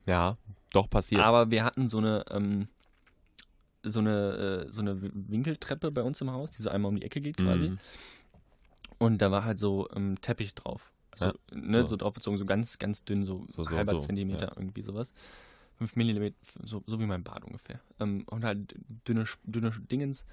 Ja, 0.06 0.36
doch 0.72 0.88
passiert. 0.90 1.22
aber 1.22 1.50
wir 1.50 1.64
hatten 1.64 1.88
so 1.88 1.98
eine, 1.98 2.24
ähm, 2.30 2.68
so 3.82 4.00
eine, 4.00 4.66
äh, 4.68 4.72
so 4.72 4.80
eine 4.82 5.00
Winkeltreppe 5.00 5.90
bei 5.92 6.02
uns 6.02 6.20
im 6.20 6.30
Haus, 6.30 6.50
die 6.50 6.62
so 6.62 6.70
einmal 6.70 6.88
um 6.90 6.96
die 6.96 7.04
Ecke 7.04 7.20
geht 7.20 7.36
quasi. 7.36 7.68
Mhm. 7.70 7.78
Und 8.98 9.18
da 9.22 9.30
war 9.30 9.44
halt 9.44 9.58
so 9.60 9.88
ähm, 9.94 10.20
Teppich 10.20 10.54
drauf. 10.54 10.92
Also, 11.12 11.26
Ja, 11.26 11.32
ne, 11.52 11.82
so. 11.82 11.88
so. 11.88 11.96
drauf 11.96 12.12
bezogen, 12.14 12.36
so 12.36 12.44
ganz, 12.44 12.78
ganz 12.78 13.04
dünn, 13.04 13.22
so, 13.22 13.46
So, 13.54 13.64
so, 13.64 13.76
halber 13.76 13.92
so, 13.92 13.98
Zentimeter, 13.98 14.46
ja. 14.48 14.52
irgendwie 14.56 14.82
sowas. 14.82 15.12
5 15.76 15.94
Millimeter, 15.94 16.34
so, 16.64 16.82
so 16.86 16.98
wie 16.98 17.06
mein 17.06 17.22
Bad 17.22 17.44
ungefähr. 17.44 17.78
Ähm, 18.00 18.24
und 18.28 18.44
halt 18.44 18.74
dünne, 19.06 19.24
dünne 19.44 19.70
Dingens, 19.70 20.24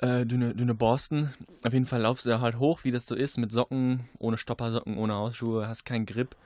äh, 0.00 0.24
dünne, 0.24 0.54
dünne 0.54 0.74
Borsten. 0.74 1.34
Auf 1.62 1.72
jeden 1.72 1.86
Fall 1.86 2.02
laufst 2.02 2.26
du 2.26 2.40
halt 2.40 2.58
hoch, 2.58 2.84
wie 2.84 2.90
das 2.90 3.06
so 3.06 3.14
ist, 3.14 3.38
mit 3.38 3.52
Socken, 3.52 4.08
ohne 4.18 4.38
Stoppersocken, 4.38 4.96
ohne 4.96 5.14
Hausschuhe, 5.14 5.68
hast 5.68 5.84
keinen 5.84 6.06
Grip. 6.06 6.36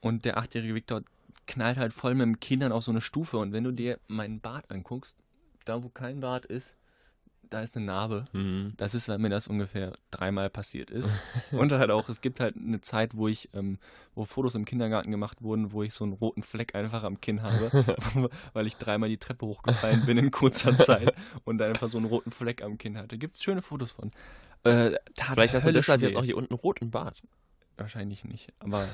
Und 0.00 0.24
der 0.24 0.36
achtjährige 0.36 0.74
Viktor 0.74 1.02
knallt 1.46 1.78
halt 1.78 1.92
voll 1.92 2.14
mit 2.14 2.26
dem 2.26 2.40
Kindern 2.40 2.72
auf 2.72 2.84
so 2.84 2.90
eine 2.90 3.00
Stufe. 3.00 3.38
Und 3.38 3.52
wenn 3.52 3.64
du 3.64 3.72
dir 3.72 3.98
meinen 4.08 4.40
Bart 4.40 4.70
anguckst, 4.70 5.16
da 5.64 5.82
wo 5.82 5.88
kein 5.88 6.20
Bart 6.20 6.44
ist, 6.46 6.76
da 7.50 7.62
ist 7.62 7.76
eine 7.76 7.86
Narbe. 7.86 8.24
Mhm. 8.32 8.72
Das 8.76 8.94
ist, 8.94 9.08
weil 9.08 9.18
mir 9.18 9.28
das 9.28 9.46
ungefähr 9.46 9.92
dreimal 10.10 10.50
passiert 10.50 10.90
ist. 10.90 11.12
Und 11.52 11.72
halt 11.72 11.90
auch, 11.90 12.08
es 12.08 12.20
gibt 12.20 12.40
halt 12.40 12.56
eine 12.56 12.80
Zeit, 12.80 13.16
wo 13.16 13.28
ich, 13.28 13.48
ähm, 13.54 13.78
wo 14.14 14.24
Fotos 14.24 14.54
im 14.54 14.64
Kindergarten 14.64 15.10
gemacht 15.10 15.42
wurden, 15.42 15.72
wo 15.72 15.82
ich 15.82 15.94
so 15.94 16.04
einen 16.04 16.12
roten 16.12 16.42
Fleck 16.42 16.74
einfach 16.74 17.04
am 17.04 17.20
Kinn 17.20 17.42
habe, 17.42 17.70
weil 18.52 18.66
ich 18.66 18.76
dreimal 18.76 19.08
die 19.08 19.18
Treppe 19.18 19.46
hochgefallen 19.46 20.06
bin 20.06 20.18
in 20.18 20.30
kurzer 20.30 20.76
Zeit 20.76 21.14
und 21.44 21.60
einfach 21.62 21.88
so 21.88 21.98
einen 21.98 22.06
roten 22.06 22.30
Fleck 22.30 22.62
am 22.62 22.78
Kinn 22.78 22.96
hatte. 22.96 23.18
Gibt 23.18 23.36
es 23.36 23.42
schöne 23.42 23.62
Fotos 23.62 23.92
von. 23.92 24.10
Äh, 24.64 24.96
Vielleicht 25.14 25.54
hast 25.54 25.66
du 25.66 25.72
deshalb 25.72 26.02
jetzt 26.02 26.16
auch 26.16 26.24
hier 26.24 26.36
unten 26.36 26.54
rot 26.54 26.80
im 26.80 26.90
Bart. 26.90 27.22
Wahrscheinlich 27.76 28.24
nicht, 28.24 28.52
aber 28.58 28.88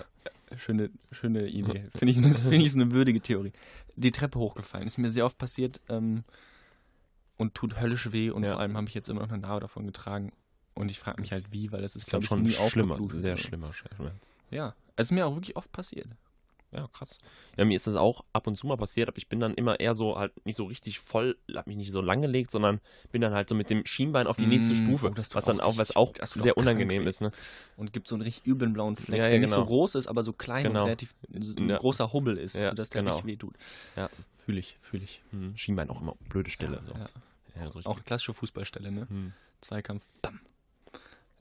schöne, 0.57 0.91
schöne 1.11 1.47
Idee. 1.49 1.89
Finde 1.97 2.13
ich, 2.13 2.21
das 2.21 2.43
finde 2.43 2.67
ich 2.67 2.75
eine 2.75 2.93
würdige 2.93 3.21
Theorie. 3.21 3.53
Die 3.97 4.11
Treppe 4.11 4.39
hochgefallen. 4.39 4.87
Ist 4.87 4.99
mir 4.99 5.09
sehr 5.09 5.25
oft 5.25 5.39
passiert 5.39 5.81
ähm, 5.89 6.25
und 7.37 7.55
tut 7.55 7.81
höllisch 7.81 8.13
weh 8.13 8.31
und 8.31 8.45
Ja. 8.45 8.53
vor 8.53 8.61
allem 8.61 8.77
habe 8.77 8.89
ich 8.89 8.95
jetzt 8.95 9.09
immer 9.09 9.21
noch 9.23 9.29
eine 9.31 9.39
Narbe 9.39 9.61
davon 9.61 9.87
getragen. 9.87 10.33
Und 10.75 10.91
ich 10.91 10.99
frage 10.99 11.21
mich 11.21 11.31
Das 11.31 11.43
halt 11.45 11.53
wie, 11.53 11.71
weil 11.71 11.83
das 11.83 11.95
ist, 11.95 12.03
ist 12.05 12.09
glaube 12.11 12.25
ich, 12.25 12.29
schon 12.29 12.43
nie 12.43 12.53
schlimmer, 12.71 12.99
sehr 13.15 13.37
schlimmer 13.37 13.73
Schmerz. 13.73 14.33
Ja, 14.51 14.75
es 14.97 15.07
ist 15.09 15.13
mir 15.13 15.27
auch 15.27 15.35
wirklich 15.37 15.57
oft 15.57 15.71
passiert. 15.71 16.09
Ja, 16.75 16.89
krass. 16.93 17.19
Ja, 17.57 17.65
mir 17.65 17.77
ist 17.77 17.87
das 17.87 17.95
auch 17.95 18.25
ab 18.33 18.47
und 18.49 18.57
zu 18.57 18.67
mal 18.67 18.77
passiert, 18.77 19.09
aber 19.09 19.17
ich 19.19 19.29
bin 19.29 19.39
dann 19.39 19.55
immer 19.55 19.79
eher 19.79 19.95
so 19.95 20.19
halt 20.19 20.33
nicht 20.45 20.57
so 20.57 20.65
richtig 20.65 20.99
voll, 20.99 21.37
hab 21.55 21.67
mich 21.69 21.77
nicht 21.77 21.93
so 21.93 22.01
lang 22.01 22.21
gelegt, 22.21 22.51
sondern 22.51 22.81
bin 23.13 23.21
dann 23.23 23.33
halt 23.33 23.49
so 23.49 23.55
mit 23.55 23.71
dem 23.71 23.87
Schienbein 23.87 24.27
auf 24.27 24.37
die 24.37 24.47
nächste 24.47 24.75
Mm, 24.75 24.77
Stufe, 24.77 25.13
was 25.17 25.45
dann 25.45 25.61
auch 25.61 25.75
auch, 25.75 25.79
was 25.79 25.97
auch 25.97 26.13
sehr 26.35 26.53
auch 26.55 26.57
unangenehm 26.57 27.07
ist, 27.07 27.21
ne? 27.21 27.31
Und 27.77 27.93
gibt 27.93 28.09
so 28.09 28.17
einen 28.17 28.23
richtig 28.23 28.47
üblen 28.47 28.73
blauen 28.73 28.97
Fleck, 28.97 29.19
Ja, 29.19 29.25
ja, 29.27 29.31
der 29.31 29.39
nicht 29.41 29.51
so 29.51 29.57
genau. 29.57 29.67
groß 29.69 29.95
ist, 29.95 30.07
aber 30.09 30.23
so 30.25 30.33
klein 30.33 30.65
Genau. 30.65 30.81
und 30.81 30.87
relativ 30.87 31.15
so 31.41 31.55
ein 31.57 31.69
Ja. 31.69 31.79
großer 31.79 32.13
Hubbel 32.13 32.37
ist, 32.39 32.57
Ja, 32.57 32.71
sodass 32.71 32.91
der 32.91 33.03
genau. 33.03 33.13
richtig 33.15 33.31
wehtut. 33.31 33.55
Ja. 33.97 34.11
Fühle 34.37 34.59
ich, 34.59 34.77
fühle 34.81 35.05
ich. 35.05 35.23
Hm, 35.31 35.57
Schienbein 35.57 35.89
auch 35.91 36.01
immer 36.01 36.17
blöde 36.29 36.51
Stelle. 36.51 36.81
so. 36.85 36.93
Ja. 36.93 37.71
So. 37.71 37.81
Auch 37.85 38.05
klassische 38.05 38.35
Fußballstelle, 38.35 38.91
ne? 38.91 39.07
Hm. 39.09 39.33
Zweikampf, 39.61 40.05
bam. 40.23 40.41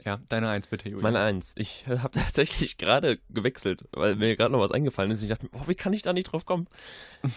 Ja, 0.06 0.20
deine 0.30 0.50
Eins 0.50 0.68
bitte, 0.68 0.90
Julian. 0.90 1.04
Meine 1.04 1.20
Eins. 1.20 1.54
Ich 1.58 1.86
habe 1.88 2.12
tatsächlich 2.20 2.78
gerade 2.78 3.18
gewechselt, 3.30 3.86
weil 3.92 4.16
mir 4.16 4.36
gerade 4.36 4.52
noch 4.52 4.60
was 4.60 4.72
eingefallen 4.72 5.12
ist. 5.12 5.22
Ich 5.22 5.30
dachte, 5.30 5.48
oh, 5.54 5.68
wie 5.68 5.76
kann 5.76 5.94
ich 5.94 6.02
da 6.02 6.14
nicht 6.14 6.26
drauf 6.26 6.46
kommen? 6.46 6.68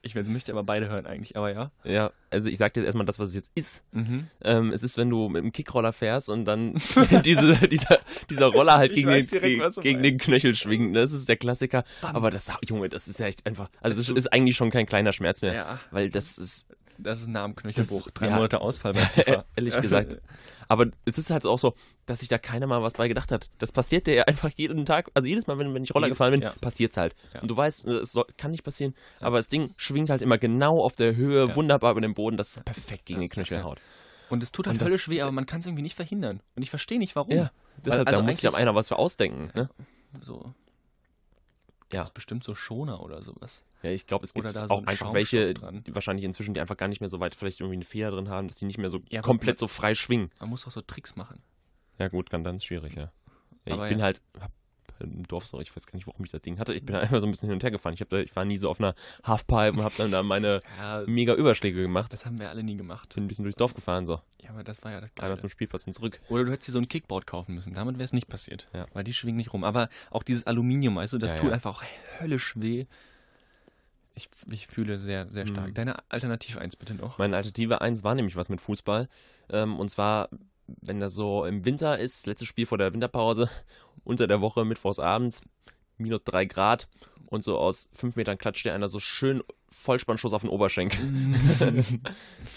Ich 0.00 0.14
wenn's 0.14 0.28
möchte 0.30 0.52
aber 0.52 0.62
beide 0.62 0.88
hören 0.88 1.06
eigentlich, 1.06 1.36
aber 1.36 1.52
ja. 1.52 1.72
Ja, 1.82 2.12
also 2.30 2.48
ich 2.48 2.56
sag 2.56 2.72
dir 2.72 2.84
erstmal 2.84 3.04
das, 3.04 3.18
was 3.18 3.30
es 3.30 3.34
jetzt 3.34 3.50
ist. 3.56 3.82
Mhm. 3.92 4.28
Ähm, 4.42 4.72
es 4.72 4.84
ist, 4.84 4.96
wenn 4.96 5.10
du 5.10 5.28
mit 5.28 5.42
dem 5.42 5.50
Kickroller 5.50 5.92
fährst 5.92 6.30
und 6.30 6.44
dann 6.44 6.74
diese, 7.24 7.56
dieser, 7.68 7.98
dieser 8.30 8.46
Roller 8.46 8.78
halt 8.78 8.92
Ich 8.92 8.98
gegen, 8.98 9.10
den, 9.10 9.26
direkt, 9.26 9.80
gegen, 9.82 10.02
den 10.04 10.16
Knöchel 10.18 10.54
schwingt. 10.54 10.94
Das 10.94 11.12
ist 11.12 11.28
der 11.28 11.36
Klassiker. 11.36 11.84
Bam. 12.00 12.14
Aber 12.14 12.30
das, 12.30 12.50
Junge, 12.66 12.88
das 12.88 13.08
ist 13.08 13.18
ja 13.18 13.26
echt 13.26 13.44
einfach. 13.44 13.70
Also, 13.80 14.00
Es 14.00 14.06
tut- 14.06 14.16
ist 14.16 14.32
eigentlich 14.32 14.56
schon 14.56 14.70
kein 14.70 14.86
kleiner 14.86 15.12
Schmerz 15.12 15.42
mehr. 15.42 15.52
Ja, 15.52 15.80
Weil 15.90 16.10
das 16.10 16.38
ist, 16.38 16.68
das 16.96 17.20
ist 17.22 17.28
nah 17.28 17.42
am 17.42 17.56
Knöchelbruch. 17.56 18.04
Das- 18.04 18.14
Drei 18.14 18.28
ja. 18.28 18.36
Monate 18.36 18.60
Ausfall 18.60 18.92
bei 18.94 19.00
FIFA. 19.00 19.44
ehrlich 19.56 19.76
gesagt. 19.80 20.18
Aber 20.68 20.86
es 21.06 21.16
ist 21.18 21.30
halt 21.30 21.46
auch 21.46 21.58
so, 21.58 21.74
dass 22.06 22.20
sich 22.20 22.28
da 22.28 22.36
keiner 22.38 22.66
mal 22.66 22.82
was 22.82 22.94
bei 22.94 23.08
gedacht 23.08 23.32
hat. 23.32 23.48
Das 23.58 23.72
passiert 23.72 24.06
dir 24.06 24.14
ja 24.14 24.22
einfach 24.26 24.50
jeden 24.50 24.84
Tag. 24.86 25.10
Also 25.14 25.26
jedes 25.26 25.46
Mal, 25.46 25.58
wenn, 25.58 25.72
wenn 25.74 25.82
ich 25.82 25.94
Roller 25.94 26.08
gefahren 26.08 26.32
bin, 26.32 26.42
ja. 26.42 26.52
passiert's 26.60 26.96
halt. 26.96 27.14
Ja. 27.34 27.40
Und 27.40 27.48
du 27.48 27.56
weißt, 27.56 27.86
es 27.86 28.12
soll, 28.12 28.26
kann 28.36 28.50
nicht 28.50 28.64
passieren. 28.64 28.94
Ja. 29.20 29.28
Aber 29.28 29.38
das 29.38 29.48
Ding 29.48 29.72
schwingt 29.78 30.10
halt 30.10 30.20
immer 30.22 30.38
genau 30.38 30.80
auf 30.82 30.94
der 30.94 31.16
Höhe, 31.16 31.56
wunderbar 31.56 31.92
über 31.92 32.00
den 32.02 32.14
Boden, 32.14 32.36
dass 32.36 32.56
es 32.56 32.62
perfekt 32.62 33.06
gegen 33.06 33.20
den 33.20 33.30
Knöchel 33.30 33.58
Ja. 33.58 33.64
haut. 33.64 33.80
Und 34.30 34.42
es 34.42 34.52
tut 34.52 34.66
halt 34.66 34.78
das- 34.80 34.86
höllisch 34.86 35.08
weh, 35.08 35.22
aber 35.22 35.32
man 35.32 35.46
kann 35.46 35.60
es 35.60 35.66
irgendwie 35.66 35.82
nicht 35.82 35.96
verhindern. 35.96 36.40
Und 36.54 36.62
ich 36.62 36.70
verstehe 36.70 36.98
nicht, 36.98 37.16
warum. 37.16 37.32
Ja, 37.34 37.50
Deshalb, 37.84 38.06
also 38.06 38.20
da 38.20 38.26
muss 38.26 38.36
sich 38.38 38.54
einer 38.54 38.74
was 38.74 38.88
für 38.88 38.96
ausdenken. 38.96 39.50
Ne? 39.54 39.70
So. 40.20 40.52
Ja. 41.92 42.00
Das 42.00 42.08
ist 42.08 42.14
bestimmt 42.14 42.44
so 42.44 42.54
Schoner 42.54 43.00
oder 43.02 43.22
sowas. 43.22 43.62
Ja, 43.82 43.90
ich 43.90 44.06
glaube, 44.06 44.24
es 44.24 44.34
gibt 44.34 44.46
da 44.46 44.66
so 44.66 44.74
auch 44.74 44.78
ein 44.82 44.88
einfach 44.88 45.12
welche, 45.14 45.54
dran. 45.54 45.84
die 45.84 45.94
wahrscheinlich 45.94 46.24
inzwischen, 46.24 46.54
die 46.54 46.60
einfach 46.60 46.76
gar 46.76 46.88
nicht 46.88 47.00
mehr 47.00 47.08
so 47.08 47.20
weit 47.20 47.34
vielleicht 47.34 47.60
irgendwie 47.60 47.76
eine 47.76 47.84
Feder 47.84 48.10
drin 48.10 48.28
haben, 48.28 48.48
dass 48.48 48.56
die 48.56 48.64
nicht 48.64 48.78
mehr 48.78 48.90
so 48.90 49.00
Ja, 49.10 49.22
komplett 49.22 49.58
so 49.58 49.68
frei 49.68 49.94
schwingen. 49.94 50.30
Man 50.40 50.50
muss 50.50 50.66
auch 50.66 50.72
so 50.72 50.80
Tricks 50.80 51.14
machen. 51.16 51.40
Ja 51.98 52.08
gut, 52.08 52.32
dann, 52.32 52.44
dann 52.44 52.56
ist 52.56 52.64
schwierig, 52.64 52.94
ja. 52.94 53.10
ja 53.66 53.82
ich 53.84 53.88
bin 53.90 54.02
halt, 54.02 54.20
hab 54.40 54.52
im 55.00 55.26
Dorf 55.28 55.46
so, 55.46 55.60
ich 55.60 55.74
weiß 55.76 55.86
gar 55.86 55.94
nicht, 55.94 56.06
warum 56.08 56.24
ich 56.24 56.30
das 56.32 56.42
Ding 56.42 56.58
hatte. 56.58 56.74
Ich 56.74 56.84
bin 56.84 56.96
einfach 56.96 57.20
so 57.20 57.26
ein 57.26 57.30
bisschen 57.30 57.48
hin 57.48 57.54
und 57.54 57.62
her 57.62 57.70
gefahren. 57.70 57.94
Ich, 57.94 58.04
da, 58.08 58.18
ich 58.18 58.34
war 58.34 58.44
nie 58.44 58.56
so 58.56 58.68
auf 58.68 58.80
einer 58.80 58.96
Halfpipe 59.22 59.72
und 59.72 59.82
habe 59.82 59.94
dann 59.96 60.10
da 60.10 60.22
meine 60.24 60.60
Ja, 60.78 61.04
mega 61.06 61.34
Überschläge 61.34 61.82
gemacht. 61.82 62.12
das 62.12 62.26
haben 62.26 62.40
wir 62.40 62.48
alle 62.50 62.64
nie 62.64 62.76
gemacht. 62.76 63.14
Bin 63.14 63.24
ein 63.24 63.28
bisschen 63.28 63.44
durchs 63.44 63.56
Dorf 63.56 63.74
gefahren, 63.74 64.06
so. 64.06 64.20
Ja, 64.42 64.50
aber 64.50 64.64
das 64.64 64.82
war 64.82 64.90
ja 64.90 65.00
das 65.00 65.10
Einmal 65.16 65.30
Geile. 65.30 65.38
zum 65.40 65.50
Spielplatz 65.50 65.86
und 65.86 65.92
zurück. 65.92 66.20
Oder 66.28 66.44
du 66.44 66.50
hättest 66.50 66.68
dir 66.68 66.72
so 66.72 66.78
ein 66.78 66.88
Kickboard 66.88 67.26
kaufen 67.26 67.54
müssen. 67.54 67.74
Damit 67.74 67.94
wäre 67.96 68.04
es 68.04 68.12
nicht 68.12 68.28
passiert. 68.28 68.68
Ja. 68.74 68.86
Weil 68.92 69.04
die 69.04 69.14
schwingen 69.14 69.36
nicht 69.36 69.52
rum. 69.52 69.62
Aber 69.62 69.88
auch 70.10 70.24
dieses 70.24 70.46
Aluminium, 70.48 70.96
weißt 70.96 71.12
du, 71.12 71.18
das 71.18 71.32
Ja, 71.32 71.38
tut 71.38 71.52
einfach 71.52 71.76
auch 71.76 71.84
höllisch 72.20 72.54
weh. 72.56 72.86
Ich, 74.18 74.28
ich 74.50 74.66
fühle 74.66 74.98
sehr, 74.98 75.30
sehr 75.30 75.46
stark. 75.46 75.68
Mhm. 75.68 75.74
Deine 75.74 75.96
Alternativ 76.08 76.58
1 76.58 76.74
bitte 76.74 76.94
noch. 76.94 77.18
Meine 77.18 77.36
Alternative 77.36 77.80
1 77.80 78.02
war 78.02 78.16
nämlich 78.16 78.34
was 78.34 78.48
mit 78.48 78.60
Fußball. 78.60 79.08
Ähm, 79.48 79.78
und 79.78 79.90
zwar, 79.90 80.28
wenn 80.66 80.98
das 80.98 81.14
so 81.14 81.44
im 81.44 81.64
Winter 81.64 81.98
ist, 81.98 82.26
letztes 82.26 82.48
Spiel 82.48 82.66
vor 82.66 82.78
der 82.78 82.92
Winterpause, 82.92 83.48
unter 84.04 84.26
der 84.26 84.40
Woche, 84.40 84.64
mittwochs 84.64 84.98
abends, 84.98 85.40
minus 85.98 86.24
3 86.24 86.46
Grad 86.46 86.88
und 87.26 87.44
so 87.44 87.58
aus 87.58 87.88
5 87.94 88.16
Metern 88.16 88.38
klatscht 88.38 88.64
dir 88.64 88.74
einer 88.74 88.88
so 88.88 88.98
schön 88.98 89.42
Vollspannschuss 89.70 90.32
auf 90.32 90.42
den 90.42 90.50
Oberschenkel. 90.50 91.00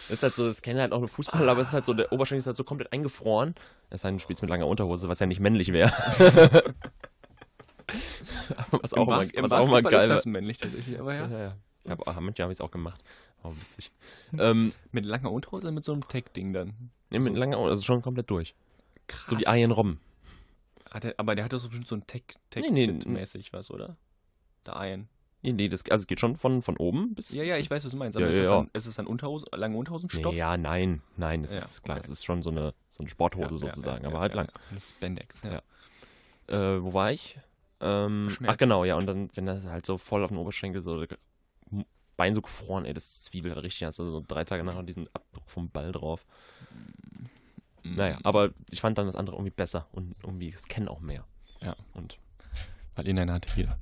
Das 0.07 0.17
ist 0.17 0.23
halt 0.23 0.33
so, 0.33 0.47
das 0.47 0.61
kennen 0.61 0.79
halt 0.79 0.91
auch 0.91 0.99
nur 0.99 1.07
Fußballer, 1.07 1.51
aber 1.51 1.61
es 1.61 1.69
ist 1.69 1.73
halt 1.73 1.85
so, 1.85 1.93
der 1.93 2.11
Oberschenkel 2.11 2.39
ist 2.39 2.47
halt 2.47 2.57
so 2.57 2.63
komplett 2.63 2.91
eingefroren. 2.91 3.55
Es 3.89 4.01
sei 4.01 4.09
denn, 4.09 4.17
du 4.17 4.21
spielst 4.21 4.41
mit 4.41 4.49
langer 4.49 4.67
Unterhose, 4.67 5.07
was 5.07 5.19
ja 5.19 5.25
nicht 5.25 5.39
männlich 5.39 5.71
wäre. 5.71 5.93
was 8.71 8.93
auch 8.93 9.03
Im 9.03 9.09
mal, 9.09 9.17
Bas- 9.17 9.31
im 9.31 9.43
was 9.43 9.51
auch 9.51 9.67
mal 9.69 9.81
geil 9.83 10.01
ist 10.01 10.07
das 10.07 10.25
männlich 10.25 10.57
tatsächlich, 10.57 10.99
aber 10.99 11.13
ja. 11.13 11.27
Ja, 11.27 11.39
ja. 11.39 11.55
Hab, 11.89 12.07
ah, 12.07 12.19
manchmal 12.21 12.43
habe 12.45 12.51
ich 12.51 12.57
es 12.57 12.61
auch 12.61 12.71
gemacht. 12.71 13.03
Oh, 13.43 13.51
witzig. 13.59 13.91
ähm, 14.37 14.71
Mit 14.91 15.05
langer 15.05 15.31
Unterhose 15.31 15.63
oder 15.63 15.71
mit 15.71 15.83
so 15.83 15.93
einem 15.93 16.07
Tech-Ding 16.07 16.53
dann? 16.53 16.91
nee, 17.09 17.19
mit 17.19 17.33
So. 17.33 17.39
langer, 17.39 17.57
also 17.57 17.81
schon 17.81 18.01
komplett 18.01 18.29
durch. 18.29 18.53
Krass. 19.07 19.27
So 19.29 19.37
wie 19.39 19.43
Ian 19.45 19.71
Robben. 19.71 19.99
Hat 20.91 21.05
er, 21.05 21.15
aber 21.17 21.35
der 21.35 21.45
hat 21.45 21.53
doch 21.53 21.59
so 21.59 21.69
bestimmt 21.69 21.87
so 21.87 21.95
ein 21.95 22.05
Tech, 22.05 22.23
Tech 22.49 22.63
Nee, 22.69 22.85
nee, 22.87 22.99
mäßig 23.05 23.51
was, 23.53 23.71
oder? 23.71 23.95
Der 24.65 24.75
Iron. 24.89 25.07
Nee, 25.41 25.53
nee, 25.53 25.69
das, 25.69 25.83
also 25.89 26.05
geht 26.05 26.19
schon 26.19 26.35
von, 26.37 26.61
von 26.61 26.77
oben 26.77 27.15
bis. 27.15 27.31
Ja, 27.33 27.41
ja, 27.43 27.57
ich 27.57 27.71
weiß, 27.71 27.83
was 27.83 27.91
du 27.91 27.97
meinst. 27.97 28.15
Ja, 28.19 28.23
Aber 28.23 28.29
ist, 28.29 28.35
ja, 28.35 28.43
das 28.43 28.51
ja. 28.51 28.57
dann, 28.59 28.69
ist 28.73 28.85
es 28.85 28.95
dann 28.97 29.07
Unterhose, 29.07 29.47
lange 29.53 29.75
Unterhosenstoff? 29.75 30.33
Nee, 30.33 30.37
ja, 30.37 30.55
nein, 30.55 31.01
nein, 31.17 31.43
es 31.43 31.51
Ja, 31.51 31.57
ist 31.57 31.81
klar, 31.81 31.97
okay. 31.97 32.05
es 32.05 32.11
ist 32.17 32.25
schon 32.25 32.43
so 32.43 32.51
eine, 32.51 32.75
so 32.89 32.99
eine 33.01 33.09
Sporthose 33.09 33.45
Ja, 33.45 33.49
ja, 33.53 33.57
sozusagen, 33.57 34.03
ja, 34.03 34.09
aber 34.09 34.17
ja, 34.17 34.21
halt 34.21 34.31
ja, 34.33 34.37
lang. 34.37 34.47
ja. 34.53 34.61
So 34.61 34.69
eine 34.69 34.79
Spandex, 34.81 35.41
ja. 35.41 35.61
Ja. 36.49 36.75
Äh, 36.75 36.83
wo 36.83 36.93
war 36.93 37.11
ich? 37.11 37.39
Ähm, 37.81 38.37
ach 38.45 38.57
genau, 38.57 38.85
ja, 38.85 38.95
und 38.95 39.07
dann, 39.07 39.29
wenn 39.33 39.45
das 39.47 39.65
halt 39.65 39.85
so 39.85 39.97
voll 39.97 40.23
auf 40.23 40.29
den 40.29 40.37
Oberschenkel 40.37 40.81
so 40.81 41.03
Bein 42.15 42.35
so 42.35 42.41
gefroren, 42.41 42.85
ey, 42.85 42.93
das 42.93 43.23
Zwiebel 43.23 43.53
richtig, 43.53 43.83
hast 43.87 43.97
du 43.97 44.03
so 44.03 44.23
drei 44.27 44.43
Tage 44.43 44.63
nachher 44.63 44.83
diesen 44.83 45.07
Abdruck 45.13 45.49
vom 45.49 45.69
Ball 45.69 45.91
drauf. 45.91 46.23
Mhm. 47.83 47.95
Naja, 47.95 48.19
aber 48.23 48.51
ich 48.69 48.81
fand 48.81 48.97
dann 48.97 49.07
das 49.07 49.15
andere 49.15 49.35
irgendwie 49.35 49.53
besser 49.55 49.87
und 49.91 50.15
irgendwie, 50.23 50.49
es 50.49 50.67
kennen 50.67 50.87
auch 50.87 50.99
mehr. 50.99 51.25
Ja. 51.61 51.75
Und 51.93 52.19
Weil 52.95 53.07
Inliner 53.07 53.33
hat 53.33 53.47
jeder. 53.55 53.79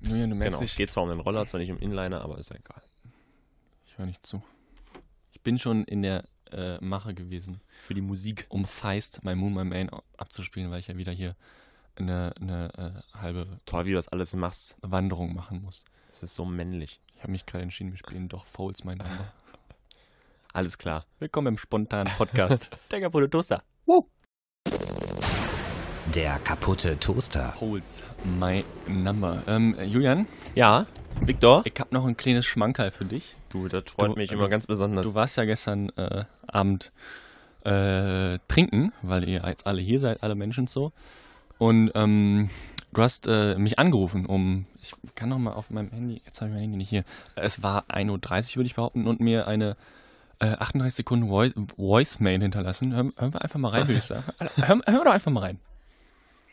Julian, 0.00 0.30
du 0.30 0.36
merkst, 0.36 0.58
genau, 0.58 0.64
es 0.64 0.72
ich, 0.72 0.76
geht 0.76 0.90
zwar 0.90 1.02
um 1.02 1.10
den 1.10 1.20
Roller, 1.20 1.46
zwar 1.46 1.60
nicht 1.60 1.70
um 1.70 1.78
Inliner, 1.78 2.22
aber 2.22 2.38
ist 2.38 2.48
ja 2.48 2.56
egal. 2.56 2.82
ich 3.86 3.98
höre 3.98 4.06
nicht 4.06 4.24
zu. 4.24 4.42
Ich 5.32 5.42
bin 5.42 5.58
schon 5.58 5.84
in 5.84 6.02
der 6.02 6.24
äh, 6.50 6.78
Mache 6.82 7.12
gewesen, 7.12 7.60
Für 7.82 7.94
die 7.94 8.00
Musik. 8.00 8.46
um 8.48 8.64
Feist, 8.64 9.24
My 9.24 9.34
Moon, 9.34 9.52
My 9.52 9.64
Main 9.64 9.90
abzuspielen, 10.16 10.70
weil 10.70 10.80
ich 10.80 10.88
ja 10.88 10.96
wieder 10.96 11.12
hier 11.12 11.36
eine, 11.96 12.32
eine 12.40 13.02
äh, 13.14 13.18
halbe 13.18 13.46
Toll, 13.66 13.84
wie 13.86 13.90
du 13.90 13.96
das 13.96 14.08
alles 14.08 14.34
machst. 14.34 14.76
Wanderung 14.82 15.34
machen 15.34 15.62
muss. 15.62 15.84
Es 16.10 16.22
ist 16.22 16.34
so 16.34 16.44
männlich. 16.44 17.00
Ich 17.16 17.22
habe 17.22 17.32
mich 17.32 17.46
gerade 17.46 17.62
entschieden, 17.62 17.90
wir 17.92 17.98
spielen 17.98 18.28
doch 18.28 18.46
Fouls, 18.46 18.84
mein 18.84 18.98
Name. 18.98 19.30
Alles 20.52 20.76
klar. 20.76 21.06
Willkommen 21.18 21.48
im 21.48 21.58
spontanen 21.58 22.12
Podcast. 22.14 22.68
Digga, 22.92 23.08
Bruder 23.08 23.30
Toaster. 23.30 23.62
Der 26.14 26.38
kaputte 26.40 26.98
Toaster. 26.98 27.52
Fouls, 27.52 28.02
my 28.24 28.64
number. 28.86 29.42
Ähm, 29.46 29.74
äh, 29.78 29.84
Julian, 29.84 30.26
Ja, 30.54 30.86
Victor? 31.22 31.62
ich 31.64 31.72
habe 31.78 31.94
noch 31.94 32.04
ein 32.04 32.16
kleines 32.18 32.44
Schmankerl 32.44 32.90
für 32.90 33.06
dich. 33.06 33.34
Du, 33.48 33.68
das 33.68 33.84
freut 33.88 34.10
Du- 34.10 34.14
mich 34.16 34.28
du- 34.28 34.34
immer 34.34 34.48
ganz 34.50 34.66
besonders. 34.66 35.06
Du 35.06 35.14
warst 35.14 35.36
ja 35.38 35.44
gestern 35.46 35.88
äh, 35.90 36.24
Abend 36.46 36.92
äh, 37.64 38.38
trinken, 38.48 38.92
weil 39.00 39.26
ihr 39.26 39.42
jetzt 39.46 39.66
alle 39.66 39.80
hier 39.80 40.00
seid, 40.00 40.22
alle 40.22 40.34
Menschen 40.34 40.66
so. 40.66 40.92
Und 41.62 41.92
ähm, 41.94 42.50
du 42.92 43.02
hast 43.02 43.28
äh, 43.28 43.54
mich 43.54 43.78
angerufen, 43.78 44.26
um, 44.26 44.66
ich 44.80 44.96
kann 45.14 45.28
noch 45.28 45.38
mal 45.38 45.52
auf 45.52 45.70
meinem 45.70 45.92
Handy, 45.92 46.20
jetzt 46.24 46.40
habe 46.40 46.48
ich 46.48 46.54
mein 46.54 46.62
Handy 46.62 46.76
nicht 46.76 46.88
hier. 46.88 47.04
Es 47.36 47.62
war 47.62 47.84
1.30 47.84 48.08
Uhr, 48.10 48.56
würde 48.56 48.66
ich 48.66 48.74
behaupten, 48.74 49.06
und 49.06 49.20
mir 49.20 49.46
eine 49.46 49.76
äh, 50.40 50.56
38 50.56 50.92
Sekunden 50.92 51.28
Voice, 51.28 51.54
Voicemail 51.76 52.40
hinterlassen. 52.40 52.92
Hören, 52.92 53.12
hören 53.16 53.32
wir 53.32 53.42
einfach 53.42 53.60
mal 53.60 53.68
rein, 53.68 53.86
würde 53.86 53.98
ich 53.98 54.04
sagen. 54.04 54.24
Hören, 54.56 54.82
hören 54.84 54.96
wir 54.98 55.04
doch 55.04 55.12
einfach 55.12 55.30
mal 55.30 55.44
rein. 55.44 55.60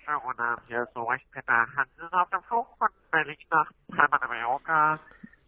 Schönen 0.05 0.19
guten 0.23 0.41
Abend, 0.41 0.63
hier 0.67 0.83
ist 0.83 0.93
so 0.93 1.03
recht 1.05 1.25
Peter 1.31 1.65
Hansen 1.75 2.13
auf 2.13 2.29
dem 2.29 2.43
Flug 2.43 2.67
von 2.77 2.89
Berlin 3.09 3.35
nach 3.49 3.71
Palma 3.87 4.17
de 4.19 4.27
Mallorca. 4.27 4.99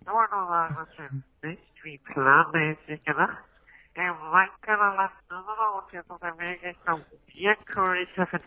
Ich 0.02 0.08
wollte 0.08 0.36
nur 0.36 0.48
sagen, 0.48 0.76
dass 0.76 0.98
wir 0.98 1.50
nicht 1.52 1.84
wie 1.84 2.00
planmäßig 2.00 3.04
gedacht 3.04 3.38
im 3.94 4.32
Weinkeller 4.32 4.96
landen 4.96 5.48
und 5.76 5.92
jetzt 5.92 6.10
auf 6.10 6.20
dem 6.20 6.38
Weg 6.40 6.64
Richtung 6.64 7.06
Bierkönig 7.28 8.10
treffen. 8.16 8.42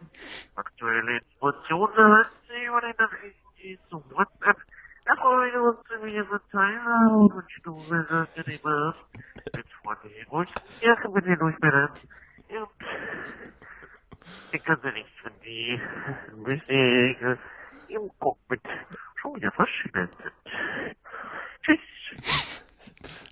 Aktuelle 0.57 1.19
Informationen 1.19 1.97
erhalten 1.97 2.31
Sie 2.49 2.65
über 2.65 2.81
den 2.81 2.95
Nachrichtendienst 2.99 3.91
zum 3.91 4.05
WhatsApp. 4.11 4.57
Da 5.05 5.17
freuen 5.17 5.53
wir 5.53 5.63
uns 5.63 5.91
über 5.91 6.07
Ihre 6.07 6.41
Teilnahme 6.51 7.19
und 7.19 7.33
eine 7.35 8.29
angenehme 8.35 8.95
Abend. 8.95 8.97
Mit 9.55 9.67
freundlichen 9.83 10.29
Grüßen, 10.29 10.55
Ihre 10.81 11.09
bitte 11.13 11.37
durchmelden. 11.37 11.91
Und 12.49 12.69
ich 14.53 14.65
kann 14.65 14.81
sie 14.83 14.93
nicht 14.93 15.21
von 15.21 15.33
die 15.45 15.81
Musik 16.37 17.39
im 17.89 18.11
Cockpit 18.19 18.63
schon 19.17 19.37
wieder 19.37 19.53
verschwunden 19.53 20.09
sind. 20.23 20.97
Tschüss. 21.63 22.64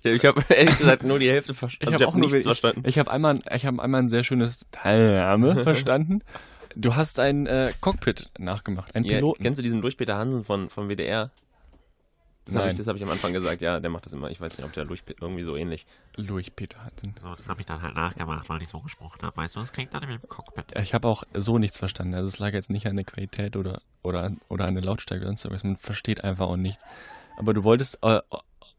Ja, 0.03 0.11
ich 0.11 0.25
habe 0.25 0.43
ehrlich 0.49 0.77
gesagt 0.77 1.03
nur 1.03 1.19
die 1.19 1.29
Hälfte 1.29 1.53
verstanden. 1.53 1.93
Also 1.93 2.03
ich 2.03 2.07
hab 2.07 2.13
habe 2.13 2.19
nichts 2.19 2.33
wenig- 2.33 2.43
verstanden. 2.45 2.83
Ich 2.85 2.99
habe 2.99 3.11
einmal, 3.11 3.39
ich 3.53 3.65
habe 3.65 3.81
einmal 3.81 4.01
ein 4.01 4.07
sehr 4.07 4.23
schönes 4.23 4.65
Teilnahme 4.71 5.63
verstanden. 5.63 6.21
Du 6.75 6.95
hast 6.95 7.19
ein 7.19 7.45
äh, 7.45 7.71
Cockpit 7.81 8.31
nachgemacht, 8.39 8.95
ein 8.95 9.03
Ja, 9.03 9.15
Piloten. 9.17 9.43
kennst 9.43 9.59
du 9.59 9.63
diesen 9.63 9.81
durch 9.81 9.95
Peter 9.97 10.17
Hansen 10.17 10.43
von, 10.43 10.69
vom 10.69 10.89
WDR? 10.89 11.29
Das 12.45 12.55
habe 12.55 12.65
ich, 12.65 12.71
Nein. 12.73 12.77
das 12.79 12.87
hab 12.87 12.97
ich 12.97 13.03
am 13.03 13.09
Anfang 13.09 13.31
gesagt, 13.31 13.61
ja, 13.61 13.79
der 13.79 13.89
macht 13.89 14.05
das 14.05 14.11
immer. 14.11 14.29
Ich 14.29 14.41
weiß 14.41 14.57
nicht, 14.57 14.65
ob 14.65 14.73
der 14.73 14.83
Luch 14.83 14.97
irgendwie 15.07 15.43
so 15.43 15.55
ähnlich. 15.55 15.85
Louis 16.17 16.49
Peter 16.49 16.83
Hansen. 16.83 17.15
So, 17.21 17.33
das 17.35 17.47
habe 17.47 17.61
ich 17.61 17.65
dann 17.65 17.81
halt 17.81 17.95
nachgemacht, 17.95 18.49
weil 18.49 18.61
ich 18.61 18.67
so 18.67 18.81
gesprochen 18.81 19.21
habe. 19.21 19.37
Weißt 19.37 19.55
du, 19.55 19.61
das 19.61 19.71
klingt 19.71 19.93
dann 19.93 20.03
im 20.03 20.19
Cockpit. 20.27 20.65
Ich 20.77 20.93
habe 20.93 21.07
auch 21.07 21.23
so 21.33 21.57
nichts 21.57 21.77
verstanden. 21.77 22.15
Also 22.15 22.27
es 22.27 22.39
lag 22.39 22.51
jetzt 22.51 22.69
nicht 22.69 22.85
an 22.85 22.97
der 22.97 23.05
Qualität 23.05 23.55
oder, 23.55 23.81
oder, 24.01 24.23
an- 24.23 24.41
oder 24.49 24.65
an 24.65 24.73
der 24.73 24.83
Lautstärke 24.83 25.21
oder 25.23 25.29
sonst 25.29 25.45
irgendwas. 25.45 25.63
Man 25.63 25.77
versteht 25.77 26.21
einfach 26.25 26.47
auch 26.47 26.57
nichts. 26.57 26.83
Aber 27.37 27.53
du 27.53 27.63
wolltest 27.63 27.99
äh, 28.01 28.19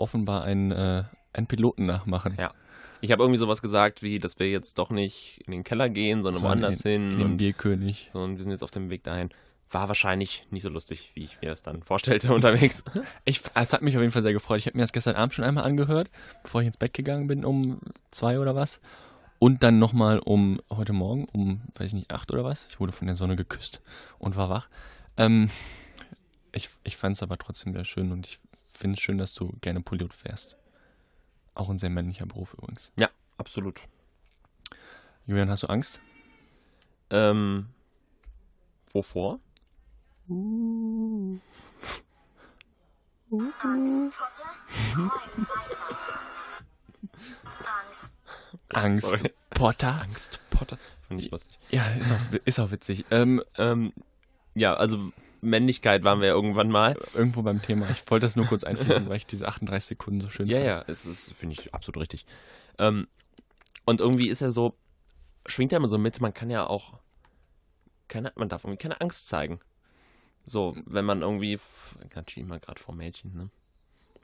offenbar 0.04 0.44
einen, 0.44 0.70
äh, 0.70 1.04
einen 1.32 1.46
Piloten 1.46 1.86
nachmachen. 1.86 2.36
Ja. 2.38 2.52
Ich 3.00 3.10
habe 3.10 3.22
irgendwie 3.22 3.38
sowas 3.38 3.62
gesagt, 3.62 4.02
wie, 4.02 4.18
dass 4.18 4.38
wir 4.38 4.50
jetzt 4.50 4.78
doch 4.78 4.90
nicht 4.90 5.42
in 5.46 5.52
den 5.52 5.64
Keller 5.64 5.88
gehen, 5.88 6.22
sondern 6.22 6.40
Sondern 6.40 6.60
woanders 6.62 6.84
in, 6.84 6.90
hin. 6.90 7.12
In 7.12 7.18
den 7.18 7.36
Bierkönig. 7.38 8.10
so, 8.12 8.20
und 8.20 8.36
wir 8.36 8.42
sind 8.42 8.52
jetzt 8.52 8.62
auf 8.62 8.70
dem 8.70 8.90
Weg 8.90 9.02
dahin. 9.02 9.30
War 9.70 9.88
wahrscheinlich 9.88 10.46
nicht 10.50 10.62
so 10.62 10.68
lustig, 10.68 11.10
wie 11.14 11.24
ich 11.24 11.40
mir 11.40 11.48
das 11.48 11.62
dann 11.62 11.82
vorstellte 11.82 12.32
unterwegs. 12.34 12.84
Ich, 13.24 13.40
es 13.54 13.72
hat 13.72 13.82
mich 13.82 13.96
auf 13.96 14.02
jeden 14.02 14.12
Fall 14.12 14.22
sehr 14.22 14.34
gefreut. 14.34 14.58
Ich 14.58 14.66
habe 14.66 14.76
mir 14.76 14.82
das 14.82 14.92
gestern 14.92 15.16
Abend 15.16 15.32
schon 15.32 15.44
einmal 15.44 15.64
angehört, 15.64 16.10
bevor 16.42 16.60
ich 16.60 16.66
ins 16.66 16.76
Bett 16.76 16.92
gegangen 16.92 17.26
bin, 17.26 17.44
um 17.44 17.80
zwei 18.10 18.38
oder 18.38 18.54
was. 18.54 18.80
Und 19.38 19.62
dann 19.62 19.78
nochmal 19.78 20.18
um 20.20 20.60
heute 20.70 20.92
Morgen, 20.92 21.26
um, 21.32 21.62
weiß 21.74 21.88
ich 21.88 21.94
nicht, 21.94 22.10
acht 22.10 22.30
oder 22.32 22.44
was. 22.44 22.66
Ich 22.70 22.78
wurde 22.78 22.92
von 22.92 23.06
der 23.06 23.16
Sonne 23.16 23.36
geküsst 23.36 23.80
und 24.18 24.36
war 24.36 24.48
wach. 24.48 24.68
Ähm, 25.16 25.50
ich 26.52 26.70
ich 26.84 26.96
fand 26.96 27.16
es 27.16 27.22
aber 27.22 27.36
trotzdem 27.36 27.72
sehr 27.72 27.84
schön 27.84 28.12
und 28.12 28.26
ich 28.26 28.38
finde 28.76 28.96
es 28.96 29.02
schön, 29.02 29.18
dass 29.18 29.34
du 29.34 29.52
gerne 29.60 29.80
Pilot 29.80 30.12
fährst. 30.12 30.56
Auch 31.54 31.70
ein 31.70 31.78
sehr 31.78 31.90
männlicher 31.90 32.26
Beruf 32.26 32.54
übrigens. 32.54 32.92
ja, 32.96 33.08
absolut. 33.38 33.82
Julian, 35.26 35.48
hast 35.48 35.62
du 35.62 35.68
Angst? 35.68 36.00
Ähm, 37.10 37.68
wovor? 38.92 39.38
Angst. 48.70 49.08
Sorry. 49.08 49.32
Potter? 49.50 50.00
Angst, 50.02 50.40
Potter. 50.50 50.78
Fand 51.08 51.20
ich 51.20 51.30
lustig. 51.30 51.58
Ja, 51.70 51.88
ist 51.90 52.10
auch, 52.12 52.18
ist 52.44 52.58
auch 52.58 52.70
witzig. 52.70 53.04
Ähm, 53.10 53.42
Ähm, 53.56 53.92
ja, 54.54 54.74
also 54.74 55.12
Männlichkeit 55.44 56.04
waren 56.04 56.20
wir 56.20 56.28
ja 56.28 56.34
irgendwann 56.34 56.68
mal. 56.70 56.96
irgendwo 57.14 57.42
beim 57.42 57.62
Thema. 57.62 57.88
Ich 57.90 58.02
wollte 58.10 58.26
das 58.26 58.36
nur 58.36 58.46
kurz 58.46 58.64
einfügen, 58.64 59.08
weil 59.08 59.16
ich 59.16 59.26
diese 59.26 59.46
38 59.48 59.86
Sekunden 59.88 60.20
so 60.20 60.28
schön 60.28 60.48
Ja, 60.48 60.56
fand. 60.56 60.66
ja, 60.66 60.84
es 60.88 61.06
ist, 61.06 61.32
finde 61.32 61.56
ich, 61.58 61.72
absolut 61.74 62.00
richtig. 62.00 62.26
Ähm, 62.78 63.06
und 63.84 64.00
irgendwie 64.00 64.28
ist 64.28 64.40
er 64.42 64.50
so, 64.50 64.74
schwingt 65.46 65.72
er 65.72 65.76
immer 65.78 65.88
so 65.88 65.98
mit, 65.98 66.20
man 66.20 66.34
kann 66.34 66.50
ja 66.50 66.66
auch, 66.66 66.98
keine, 68.08 68.32
man 68.36 68.48
darf 68.48 68.64
irgendwie 68.64 68.82
keine 68.82 69.00
Angst 69.00 69.28
zeigen. 69.28 69.60
So, 70.46 70.76
wenn 70.86 71.04
man 71.04 71.22
irgendwie, 71.22 71.58
natürlich 72.14 72.38
immer 72.46 72.58
gerade 72.58 72.80
vor 72.80 72.94
Mädchen, 72.94 73.34
ne? 73.34 73.50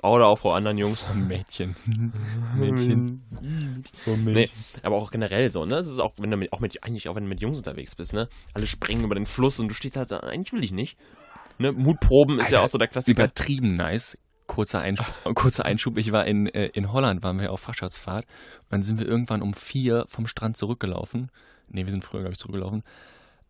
Oder 0.03 0.29
auch 0.29 0.39
vor 0.39 0.57
anderen 0.57 0.79
Jungs. 0.79 1.03
Vom 1.05 1.27
Mädchen. 1.27 1.77
Mädchen. 2.57 3.23
Vom 4.05 4.25
Nee, 4.25 4.49
aber 4.83 4.97
auch 4.97 5.11
generell 5.11 5.51
so, 5.51 5.67
ne? 5.67 5.77
Es 5.77 5.87
ist 5.87 6.01
auch, 6.01 6.15
wenn 6.19 6.31
du 6.31 6.39
mit, 6.39 6.53
auch 6.53 6.61
mit, 6.61 6.83
eigentlich 6.83 7.09
auch 7.09 7.17
wenn 7.17 7.25
du 7.25 7.29
mit 7.29 7.43
Jungs 7.43 7.59
unterwegs 7.59 7.95
bist, 7.95 8.15
ne? 8.15 8.29
Alle 8.55 8.67
springen 8.67 9.05
über 9.05 9.15
den 9.15 9.27
Fluss 9.27 9.61
und 9.61 9.69
du 9.69 9.75
stehst 9.75 9.97
halt 9.97 10.11
da, 10.11 10.21
eigentlich 10.21 10.53
will 10.53 10.65
ich 10.65 10.73
nicht. 10.73 10.97
Ne? 11.59 11.73
Mutproben 11.73 12.39
ist 12.41 12.51
ja 12.51 12.59
Alter, 12.59 12.65
auch 12.65 12.69
so 12.69 12.79
der 12.79 12.89
Klassiker. 12.89 13.25
Übertrieben 13.25 13.77
nice. 13.77 14.17
Kurzer 14.47 14.81
Einschub, 14.81 15.07
kurzer 15.35 15.67
Einschub. 15.67 15.99
Ich 15.99 16.11
war 16.11 16.27
in, 16.27 16.47
äh, 16.47 16.71
in 16.73 16.93
Holland, 16.93 17.23
waren 17.23 17.39
wir 17.39 17.53
auf 17.53 17.61
Fachschaftsfahrt. 17.61 18.25
Und 18.25 18.73
dann 18.73 18.83
sind 18.83 18.99
wir 18.99 19.07
irgendwann 19.07 19.43
um 19.43 19.53
vier 19.53 20.05
vom 20.09 20.27
Strand 20.27 20.57
zurückgelaufen. 20.57 21.31
Nee, 21.69 21.85
wir 21.85 21.91
sind 21.91 22.05
früher, 22.05 22.21
glaube 22.21 22.33
ich, 22.33 22.39
zurückgelaufen. 22.39 22.83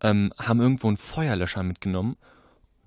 Ähm, 0.01 0.33
haben 0.37 0.59
irgendwo 0.59 0.87
einen 0.87 0.97
Feuerlöscher 0.97 1.63
mitgenommen. 1.63 2.17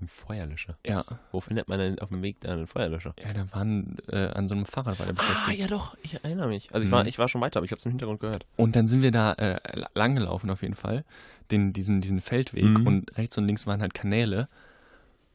Ein 0.04 0.08
Feuerlöscher. 0.08 0.76
Ja, 0.84 1.04
Wo 1.32 1.40
findet 1.40 1.66
man 1.68 1.78
denn 1.78 1.98
auf 1.98 2.10
dem 2.10 2.20
Weg 2.22 2.38
da 2.40 2.52
einen 2.52 2.66
Feuerlöscher? 2.66 3.14
ja, 3.18 3.32
da 3.32 3.50
waren 3.52 3.96
äh, 4.08 4.26
an 4.26 4.48
so 4.48 4.54
einem 4.54 4.66
Fahrrad 4.66 4.98
war 4.98 5.06
der 5.06 5.14
Ah, 5.14 5.18
befestigt. 5.18 5.58
ja 5.58 5.66
doch, 5.66 5.96
ich 6.02 6.22
erinnere 6.22 6.48
mich. 6.48 6.72
Also 6.74 6.84
ich, 6.84 6.90
Mhm. 6.90 6.92
war, 6.94 7.06
ich 7.06 7.18
war 7.18 7.28
schon 7.28 7.40
weiter, 7.40 7.58
aber 7.58 7.64
ich 7.64 7.70
habe 7.72 7.78
es 7.78 7.86
im 7.86 7.92
Hintergrund 7.92 8.20
gehört. 8.20 8.44
Und 8.56 8.76
dann 8.76 8.86
sind 8.86 9.00
wir 9.02 9.10
da 9.12 9.32
äh, 9.32 9.58
lang 9.94 10.14
gelaufen 10.14 10.50
auf 10.50 10.60
jeden 10.60 10.74
Fall, 10.74 11.04
den, 11.50 11.72
diesen, 11.72 12.02
diesen 12.02 12.20
Feldweg 12.20 12.64
Mhm. 12.80 12.86
und 12.86 13.16
rechts 13.16 13.38
und 13.38 13.46
links 13.46 13.66
waren 13.66 13.80
halt 13.80 13.94
Kanäle 13.94 14.48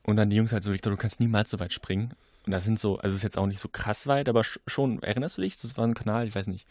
und 0.04 0.18
dann 0.18 0.30
die 0.30 0.36
Jungs 0.36 0.54
halt 0.54 0.64
so, 0.64 0.72
Victor, 0.72 0.92
du 0.92 0.98
kannst 0.98 1.20
niemals 1.20 1.50
so 1.50 1.60
weit 1.60 1.74
springen. 1.74 2.14
Und 2.46 2.52
das 2.52 2.64
sind 2.64 2.80
so, 2.80 2.98
also 3.00 3.10
es 3.10 3.16
ist 3.18 3.24
jetzt 3.24 3.38
auch 3.40 3.48
nicht 3.48 3.60
so 3.60 3.70
krass 3.70 4.06
weit, 4.06 4.30
aber 4.30 4.42
sch- 4.42 4.60
schon, 4.68 5.02
erinnerst 5.02 5.38
du 5.38 5.42
dich? 5.42 5.60
Das 5.60 5.78
war 5.78 5.86
ein 5.88 5.94
Kanal, 5.96 6.28
ich 6.28 6.36
weiß 6.36 6.46
nicht, 6.48 6.68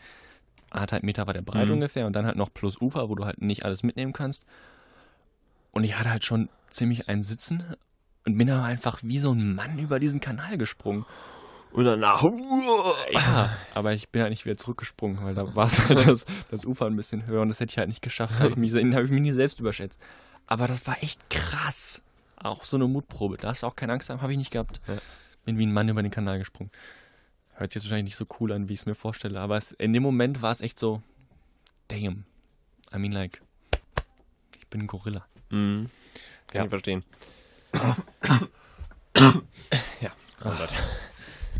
anderthalb 0.70 1.02
Meter 1.02 1.26
war 1.26 1.34
der 1.34 1.42
breit 1.42 1.66
Mhm. 1.68 1.74
ungefähr 1.74 2.06
und 2.06 2.12
dann 2.14 2.26
halt 2.26 2.36
noch 2.36 2.52
plus 2.54 2.80
Ufer, 2.80 3.08
wo 3.08 3.16
du 3.16 3.24
halt 3.24 3.42
nicht 3.42 3.64
alles 3.64 3.82
mitnehmen 3.82 4.12
kannst. 4.12 4.46
Und 5.72 5.82
ich 5.84 5.98
hatte 5.98 6.10
halt 6.10 6.24
schon 6.24 6.48
ziemlich 6.70 7.08
einen 7.08 7.22
Sitzen 7.22 7.62
und 8.28 8.36
bin 8.38 8.50
aber 8.50 8.64
einfach 8.64 9.00
wie 9.02 9.18
so 9.18 9.32
ein 9.32 9.54
Mann 9.54 9.78
über 9.78 9.98
diesen 9.98 10.20
Kanal 10.20 10.58
gesprungen. 10.58 11.04
Und 11.72 11.84
danach. 11.84 12.22
Ja, 13.10 13.56
aber 13.74 13.92
ich 13.92 14.08
bin 14.08 14.22
halt 14.22 14.30
nicht 14.30 14.44
wieder 14.46 14.56
zurückgesprungen, 14.56 15.22
weil 15.22 15.34
da 15.34 15.54
war 15.54 15.66
es 15.66 15.78
halt 15.88 16.06
das, 16.06 16.24
das 16.50 16.64
Ufer 16.64 16.86
ein 16.86 16.96
bisschen 16.96 17.26
höher 17.26 17.42
und 17.42 17.48
das 17.48 17.60
hätte 17.60 17.70
ich 17.72 17.78
halt 17.78 17.88
nicht 17.88 18.02
geschafft. 18.02 18.34
Da 18.38 18.44
habe 18.44 18.50
ich, 18.50 18.56
mich- 18.56 18.74
hab 18.94 19.04
ich 19.04 19.10
mich 19.10 19.20
nie 19.20 19.32
selbst 19.32 19.60
überschätzt. 19.60 19.98
Aber 20.46 20.66
das 20.66 20.86
war 20.86 21.02
echt 21.02 21.28
krass. 21.28 22.02
Auch 22.36 22.64
so 22.64 22.76
eine 22.76 22.86
Mutprobe. 22.86 23.36
Da 23.36 23.48
hast 23.48 23.62
du 23.62 23.66
auch 23.66 23.76
keine 23.76 23.92
Angst 23.92 24.08
haben, 24.10 24.22
habe 24.22 24.32
ich 24.32 24.38
nicht 24.38 24.50
gehabt. 24.50 24.80
Ja. 24.86 24.96
Bin 25.44 25.58
wie 25.58 25.66
ein 25.66 25.72
Mann 25.72 25.88
über 25.88 26.02
den 26.02 26.10
Kanal 26.10 26.38
gesprungen. 26.38 26.70
Hört 27.54 27.70
sich 27.70 27.82
jetzt 27.82 27.84
wahrscheinlich 27.90 28.12
nicht 28.12 28.16
so 28.16 28.26
cool 28.40 28.52
an, 28.52 28.68
wie 28.68 28.74
ich 28.74 28.80
es 28.80 28.86
mir 28.86 28.94
vorstelle, 28.94 29.40
aber 29.40 29.56
es, 29.56 29.72
in 29.72 29.92
dem 29.92 30.02
Moment 30.02 30.40
war 30.40 30.52
es 30.52 30.60
echt 30.60 30.78
so, 30.78 31.02
damn. 31.88 32.24
I 32.94 32.98
mean 32.98 33.12
like, 33.12 33.42
ich 34.58 34.66
bin 34.68 34.82
ein 34.82 34.86
Gorilla. 34.86 35.26
Mhm. 35.50 35.90
Kann 36.46 36.58
Ja. 36.60 36.64
ich 36.64 36.70
verstehen. 36.70 37.04
Ja, 40.00 40.12
oh 40.44 40.50
Gott. 40.50 40.70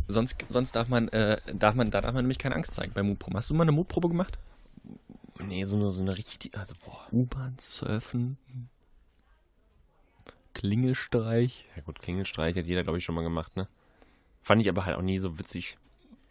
Sonst, 0.08 0.36
sonst 0.48 0.72
darf 0.74 0.88
man, 0.88 1.08
äh, 1.08 1.38
darf 1.52 1.74
man, 1.74 1.90
da 1.90 2.00
darf 2.00 2.14
man 2.14 2.24
nämlich 2.24 2.38
keine 2.38 2.54
Angst 2.54 2.74
zeigen 2.74 2.92
bei 2.94 3.02
Mutproben. 3.02 3.36
Hast 3.36 3.50
du 3.50 3.54
mal 3.54 3.62
eine 3.64 3.72
Mutprobe 3.72 4.08
gemacht? 4.08 4.38
Nee, 5.44 5.64
so 5.66 5.76
eine, 5.76 5.90
so 5.90 6.00
eine 6.02 6.16
richtig. 6.16 6.56
Also, 6.56 6.74
boah. 6.84 7.06
U-Bahn 7.12 7.56
surfen, 7.58 8.38
Klingelstreich. 10.54 11.66
Ja, 11.76 11.82
gut, 11.82 12.00
Klingelstreich 12.00 12.56
hat 12.56 12.66
jeder, 12.66 12.82
glaube 12.82 12.98
ich, 12.98 13.04
schon 13.04 13.14
mal 13.14 13.22
gemacht, 13.22 13.56
ne? 13.56 13.68
Fand 14.42 14.62
ich 14.62 14.68
aber 14.68 14.86
halt 14.86 14.96
auch 14.96 15.02
nie 15.02 15.18
so 15.18 15.38
witzig. 15.38 15.76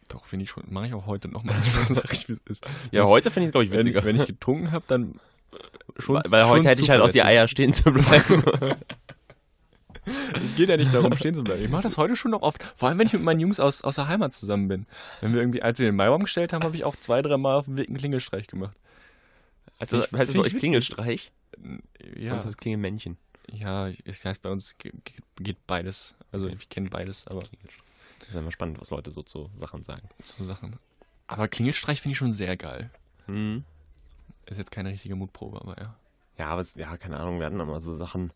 Doch, 0.09 0.25
finde 0.25 0.43
ich 0.43 0.49
schon. 0.49 0.63
Mache 0.69 0.87
ich 0.87 0.93
auch 0.93 1.05
heute 1.05 1.27
nochmal. 1.27 1.61
Sag 1.89 2.11
ich, 2.11 2.27
wie 2.27 2.33
es 2.33 2.39
ist. 2.45 2.65
Ja, 2.91 3.01
Das- 3.03 3.09
heute 3.09 3.29
finde 3.31 3.45
ich 3.45 3.47
es, 3.49 3.51
glaube 3.51 3.65
ich, 3.65 3.71
wenn, 3.71 3.79
witziger. 3.79 4.03
wenn 4.03 4.15
ich 4.15 4.25
getrunken 4.25 4.71
habe, 4.71 4.83
dann 4.87 5.19
schon. 5.99 6.15
weil, 6.15 6.23
weil 6.31 6.41
schon 6.41 6.49
heute 6.51 6.69
hätte 6.69 6.81
ich 6.81 6.89
halt 6.89 7.01
auch 7.01 7.11
die. 7.11 7.21
Eier 7.23 7.47
stehen 7.47 7.73
zu 7.73 7.91
bleiben. 7.91 8.43
Es 10.07 10.55
geht 10.55 10.69
ja 10.69 10.77
nicht 10.77 10.93
darum, 10.93 11.15
stehen 11.17 11.33
zu 11.35 11.43
bleiben. 11.43 11.63
Ich 11.63 11.69
mache 11.69 11.83
das 11.83 11.97
heute 11.97 12.15
schon 12.15 12.31
noch 12.31 12.41
oft. 12.41 12.63
Vor 12.75 12.89
allem, 12.89 12.97
wenn 12.99 13.07
ich 13.07 13.13
mit 13.13 13.21
meinen 13.23 13.39
Jungs 13.39 13.59
aus, 13.59 13.81
aus 13.81 13.95
der 13.95 14.07
Heimat 14.07 14.33
zusammen 14.33 14.67
bin. 14.67 14.85
Wenn 15.21 15.33
wir 15.33 15.41
irgendwie, 15.41 15.61
als 15.61 15.79
wir 15.79 15.85
den 15.87 15.95
Maibaum 15.95 16.23
gestellt 16.23 16.53
haben, 16.53 16.63
habe 16.63 16.75
ich 16.75 16.83
auch 16.85 16.95
zwei, 16.95 17.21
drei 17.21 17.37
Mal 17.37 17.55
auf 17.55 17.65
dem 17.65 17.77
Weg 17.77 17.87
einen 17.89 17.97
Klingelstreich 17.97 18.47
gemacht. 18.47 18.75
Also, 19.79 19.97
ich- 20.03 20.11
heißt 20.13 20.31
find 20.31 20.43
bei 20.43 20.47
euch 20.49 20.57
Klingelstreich? 20.57 21.31
Ja, 22.15 22.31
Sonst 22.31 22.45
heißt 22.45 22.57
Klingelmännchen. 22.57 23.17
ja, 23.51 23.89
es 24.05 24.23
heißt 24.25 24.41
bei 24.41 24.49
uns 24.49 24.77
ge- 24.77 24.91
ge- 25.03 25.15
geht 25.39 25.57
beides. 25.67 26.15
Also 26.31 26.47
ich 26.47 26.69
kenne 26.69 26.89
beides, 26.89 27.25
aber 27.27 27.41
Das 28.19 28.29
ist 28.29 28.35
immer 28.35 28.51
spannend, 28.51 28.79
was 28.79 28.89
Leute 28.91 29.11
so 29.11 29.21
zu 29.23 29.49
Sachen 29.55 29.83
sagen. 29.83 30.07
so 30.23 30.43
Sachen. 30.43 30.77
Aber 31.27 31.47
Klingelstreich 31.47 32.01
finde 32.01 32.13
ich 32.13 32.17
schon 32.17 32.31
sehr 32.33 32.55
geil. 32.57 32.89
Mhm. 33.27 33.63
Ist 34.45 34.57
jetzt 34.57 34.71
keine 34.71 34.89
richtige 34.89 35.15
Mutprobe, 35.15 35.59
aber 35.61 35.77
ja. 35.79 35.95
Ja, 36.37 36.45
aber 36.47 36.61
es, 36.61 36.75
ja, 36.75 36.95
keine 36.97 37.17
Ahnung, 37.19 37.39
wir 37.39 37.45
hatten 37.47 37.59
immer 37.59 37.81
so 37.81 37.93
Sachen. 37.93 38.31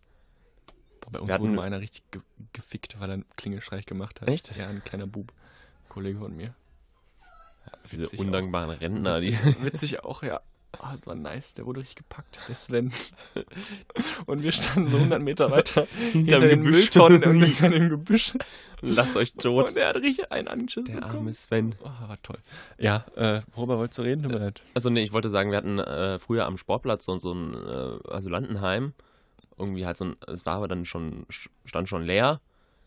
Boah, 1.02 1.12
bei 1.12 1.20
uns 1.20 1.32
hatten- 1.32 1.44
wurde 1.44 1.54
mal 1.54 1.64
einer 1.64 1.82
richtig 1.82 2.04
ge 2.12 2.22
gefickt, 2.54 3.00
weil 3.00 3.10
er 3.10 3.14
einen 3.16 3.26
Klingelstreich 3.36 3.86
gemacht 3.86 4.22
hat. 4.22 4.28
Echt? 4.30 4.56
Ja, 4.56 4.68
ein 4.68 4.84
kleiner 4.84 5.08
Bub. 5.08 5.32
Kollege 5.90 6.20
von 6.20 6.36
mir. 6.36 6.54
Diese 7.92 8.04
Witzig 8.04 8.20
undankbaren 8.20 8.70
Rentner, 8.72 9.20
die. 9.20 9.34
Witzig, 9.34 9.64
witzig 9.64 10.04
auch, 10.04 10.24
ja. 10.24 10.42
Ah, 10.80 10.92
das 10.94 11.06
war 11.06 11.16
nice, 11.16 11.54
der 11.54 11.66
wurde 11.66 11.82
richtig 11.82 11.98
gepackt, 11.98 12.40
der 12.48 12.56
Sven. 12.56 12.94
Und 14.26 14.42
wir 14.42 14.52
standen 14.54 14.90
so 14.90 14.98
100 14.98 15.22
Meter 15.22 15.52
weiter 15.52 15.86
hinter 16.14 16.40
dem 16.40 16.50
den 16.50 16.64
Gebüsch. 16.64 16.76
Mülltonnen 16.78 17.24
und 17.26 17.42
hinter 17.44 17.70
dem 17.70 17.90
Gebüsch. 17.90 18.34
Lacht 18.82 19.16
euch 19.18 19.34
tot. 19.34 19.68
Und 19.70 19.78
er 19.78 19.90
hat 19.90 19.98
richtig 19.98 20.32
einen 20.32 20.48
angeschissen 20.48 20.86
Der 20.86 20.96
bekommen. 20.96 21.18
arme 21.18 21.34
Sven. 21.34 21.76
Oh, 21.84 22.08
war 22.08 22.18
toll. 22.24 22.38
Ja, 22.78 23.06
äh, 23.16 23.42
worüber 23.54 23.78
wolltest 23.78 24.00
du 24.00 24.04
reden? 24.04 24.24
Leid. 24.30 24.62
Also 24.74 24.90
nee, 24.90 25.02
ich 25.04 25.12
wollte 25.12 25.30
sagen, 25.30 25.52
wir 25.52 25.58
hatten 25.58 25.78
äh, 25.78 26.18
früher 26.20 26.46
am 26.46 26.58
Sportplatz 26.58 27.04
so, 27.06 27.18
so 27.18 27.34
ein 27.34 27.54
äh, 27.54 28.10
Asylantenheim. 28.14 28.94
Irgendwie 29.62 29.86
halt 29.86 29.96
so 29.98 30.06
ein, 30.06 30.16
es 30.28 30.46
war 30.46 30.58
aber 30.58 30.68
dann 30.68 30.86
schon, 30.86 31.26
stand 31.66 31.88
schon 31.88 32.04
leer, 32.04 32.42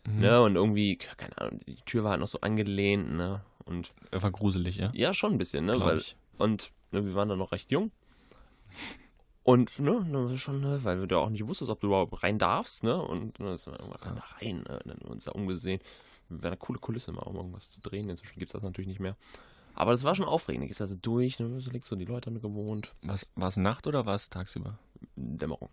Mhm. 0.07 0.19
ne? 0.19 0.41
Und 0.43 0.55
irgendwie, 0.55 0.97
keine 0.97 1.35
Ahnung, 1.39 1.59
die 1.65 1.77
Tür 1.85 2.03
war 2.03 2.11
halt 2.11 2.19
noch 2.19 2.27
so 2.27 2.39
angelehnt, 2.41 3.11
ne? 3.13 3.41
Und 3.65 3.91
Er 4.11 4.21
war 4.21 4.29
gruselig, 4.31 4.75
ja? 4.77 4.91
ja, 4.93 5.13
schon 5.15 5.31
ein 5.33 5.37
bisschen, 5.39 5.65
ne? 5.65 5.79
Weil, 5.79 5.97
ich. 5.97 6.15
und 6.37 6.71
ne, 6.91 7.03
wir 7.03 7.15
waren 7.15 7.29
dann 7.29 7.39
noch 7.39 7.51
recht 7.51 7.71
jung. 7.71 7.89
Und, 9.43 9.77
ne, 9.79 10.05
das 10.11 10.33
ist 10.33 10.41
schon, 10.41 10.61
ne, 10.61 10.83
weil 10.83 10.97
du 10.97 11.07
da 11.07 11.17
auch 11.17 11.29
nicht 11.29 11.47
wusstest, 11.47 11.69
ob 11.69 11.79
du 11.79 11.87
überhaupt 11.87 12.23
rein 12.23 12.39
darfst, 12.39 12.83
ne? 12.83 12.99
Und 13.01 13.39
ne, 13.39 13.53
ist 13.53 13.67
dann 13.67 13.75
irgendwann 13.75 14.17
rein, 14.41 14.57
ne? 14.67 14.79
Und 14.79 14.85
dann 14.87 14.97
haben 14.97 15.03
wir 15.05 15.11
uns 15.11 15.25
da 15.25 15.31
umgesehen. 15.31 15.79
Wäre 16.29 16.47
eine 16.49 16.57
coole 16.57 16.79
Kulisse 16.79 17.11
mal, 17.11 17.21
um 17.21 17.35
irgendwas 17.35 17.69
zu 17.69 17.81
drehen. 17.81 18.09
Inzwischen 18.09 18.39
gibt 18.39 18.49
es 18.49 18.53
das 18.53 18.63
natürlich 18.63 18.87
nicht 18.87 18.99
mehr. 18.99 19.15
Aber 19.75 19.91
das 19.91 20.03
war 20.03 20.15
schon 20.15 20.25
aufregend. 20.25 20.69
Ich 20.71 20.81
also 20.81 20.95
durch, 20.99 21.39
ne? 21.39 21.59
So 21.61 21.69
liegst 21.69 21.89
so 21.89 21.95
die 21.95 22.05
Leute 22.05 22.29
haben 22.31 22.41
gewohnt. 22.41 22.91
War 23.03 23.47
es 23.47 23.57
Nacht 23.57 23.85
oder 23.85 24.05
war 24.07 24.15
es 24.15 24.29
tagsüber? 24.29 24.79
Dämmerung. 25.15 25.69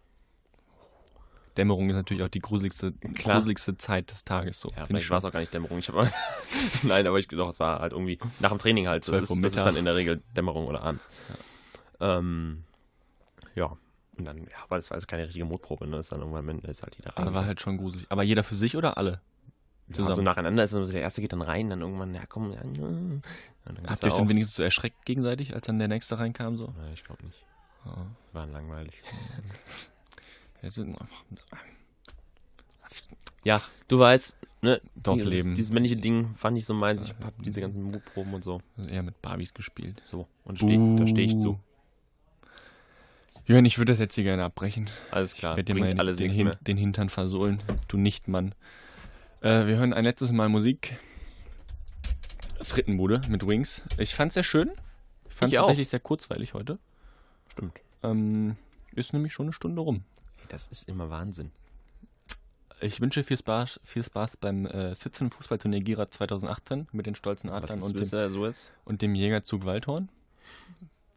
Dämmerung 1.57 1.90
ist 1.90 1.96
natürlich 1.96 2.22
auch 2.22 2.28
die 2.28 2.38
gruseligste, 2.38 2.92
Klar. 2.92 3.36
gruseligste 3.36 3.76
Zeit 3.76 4.11
des 4.11 4.24
Tages. 4.24 4.61
So, 4.61 4.72
Ja, 4.76 4.86
vielleicht 4.86 5.11
war 5.11 5.18
es 5.18 5.24
auch 5.24 5.32
gar 5.32 5.40
nicht 5.40 5.53
Dämmerung. 5.53 5.78
Ich 5.78 5.88
habe 5.88 6.11
Nein, 6.82 7.07
aber 7.07 7.18
ich 7.18 7.28
doch, 7.28 7.48
es 7.48 7.61
war 7.61 7.80
halt 7.80 7.92
irgendwie 7.92 8.18
nach 8.40 8.50
dem 8.50 8.59
Training 8.59 8.88
halt. 8.88 9.03
Das 9.03 9.16
12 9.16 9.22
ist, 9.22 9.44
das 9.44 9.57
ist 9.57 9.64
dann 9.66 9.76
in 9.76 9.84
der 9.84 9.96
Regel 9.96 10.22
Dämmerung 10.36 10.66
oder 10.66 10.82
abends. 10.82 11.09
Ja. 12.00 12.18
Ähm, 12.18 12.64
ja. 13.55 13.76
Und 14.16 14.24
dann, 14.26 14.38
ja, 14.38 14.64
weil 14.68 14.78
das 14.78 14.90
war 14.90 14.98
jetzt 14.98 15.09
keine 15.09 15.24
richtige 15.24 15.44
Mutprobe, 15.44 15.86
ne? 15.86 15.96
Das 15.96 16.07
ist 16.07 16.12
dann 16.12 16.20
irgendwann 16.20 16.59
ist 16.59 16.82
halt 16.82 16.96
jeder 16.96 17.16
Aber 17.16 17.32
war 17.32 17.46
halt 17.46 17.61
schon 17.61 17.78
gruselig. 17.78 18.07
Aber 18.11 18.22
jeder 18.22 18.42
für 18.42 18.55
sich 18.55 18.76
oder 18.76 18.96
alle? 18.96 19.20
zusammen. 19.92 20.09
Also 20.09 20.22
nacheinander 20.22 20.64
ist 20.64 20.74
dann 20.74 20.84
so, 20.84 20.92
der 20.92 21.03
erste 21.03 21.20
geht 21.20 21.32
dann 21.32 21.42
rein, 21.42 21.70
dann 21.70 21.80
irgendwann, 21.80 22.14
ja 22.14 22.24
komm, 22.26 22.53
ja, 22.53 22.61
dann 22.62 23.22
Habt 23.86 24.03
ihr 24.03 24.09
euch 24.09 24.14
dann 24.16 24.28
wenigstens 24.28 24.57
so 24.57 24.62
erschreckt 24.62 25.05
gegenseitig, 25.05 25.55
als 25.55 25.66
dann 25.66 25.78
der 25.78 25.88
nächste 25.88 26.18
reinkam? 26.18 26.57
So? 26.57 26.72
Nee, 26.80 26.94
ich 26.94 27.05
glaube 27.05 27.24
nicht. 27.24 27.44
Ja. 27.84 28.07
Waren 28.32 28.53
langweilig. 28.53 29.03
Ja, 33.45 33.61
du 33.89 33.99
weißt, 33.99 34.39
ne, 34.63 34.81
Dorfleben. 34.95 35.31
Dieses, 35.31 35.55
dieses 35.57 35.73
männliche 35.73 35.97
Ding 35.97 36.35
fand 36.37 36.57
ich 36.57 36.65
so 36.65 36.75
meins. 36.75 37.03
Ich 37.03 37.15
hab 37.25 37.35
diese 37.43 37.61
ganzen 37.61 37.83
Mutproben 37.83 38.33
und 38.35 38.45
so. 38.45 38.63
eher 38.89 39.03
mit 39.03 39.21
Barbies 39.21 39.53
gespielt. 39.53 40.01
So. 40.05 40.29
Und 40.45 40.59
steh, 40.59 40.77
da 40.77 41.07
stehe 41.07 41.27
ich 41.27 41.39
zu. 41.39 41.59
Jörn, 43.45 43.65
ich 43.65 43.79
würde 43.79 43.93
das 43.93 43.99
jetzt 43.99 44.15
hier 44.15 44.25
gerne 44.25 44.45
abbrechen. 44.45 44.89
Alles 45.11 45.35
klar. 45.35 45.59
Ich 45.59 45.65
dir 45.65 45.75
mal 45.75 45.99
alles 45.99 46.19
den, 46.19 46.33
mehr. 46.45 46.57
den 46.61 46.77
Hintern 46.77 47.09
versohlen. 47.09 47.61
Du 47.89 47.97
nicht, 47.97 48.29
Mann. 48.29 48.55
Äh, 49.41 49.67
wir 49.67 49.77
hören 49.77 49.93
ein 49.93 50.05
letztes 50.05 50.31
Mal 50.31 50.49
Musik. 50.49 50.97
Frittenbude 52.63 53.21
mit 53.29 53.45
Wings. 53.45 53.83
Ich 53.99 54.15
fand's 54.15 54.35
sehr 54.35 54.45
schön. 54.45 54.71
Ich 55.29 55.35
fand's 55.35 55.53
Ich 55.53 55.59
auch. 55.59 55.63
tatsächlich 55.67 55.89
sehr 55.89 55.99
kurzweilig 55.99 56.55
heute. 56.55 56.79
Stimmt. 57.49 57.81
Ähm, 58.05 58.57
ist 58.95 59.13
nämlich 59.13 59.33
schon 59.33 59.47
eine 59.47 59.53
Stunde 59.53 59.83
rum. 59.83 60.05
Das 60.53 60.68
ist 60.68 60.86
immer 60.86 61.09
Wahnsinn. 61.09 61.50
Ich 62.82 63.00
wünsche 63.00 63.24
viel 63.24 63.38
Spaß, 63.38 63.80
viel 63.84 64.05
Spaß 64.05 64.36
beim 64.36 64.66
äh, 64.66 64.94
Sitzen 64.94 65.30
Fußballturnier 65.30 65.80
Gira 65.80 66.11
2018 66.11 66.88
mit 66.92 67.07
den 67.07 67.14
stolzen 67.14 67.48
Adlern 67.48 67.80
und 67.80 67.94
dem, 67.96 68.05
so 68.28 68.46
und 68.84 69.00
dem 69.00 69.14
Jägerzug 69.14 69.64
Waldhorn. 69.64 70.11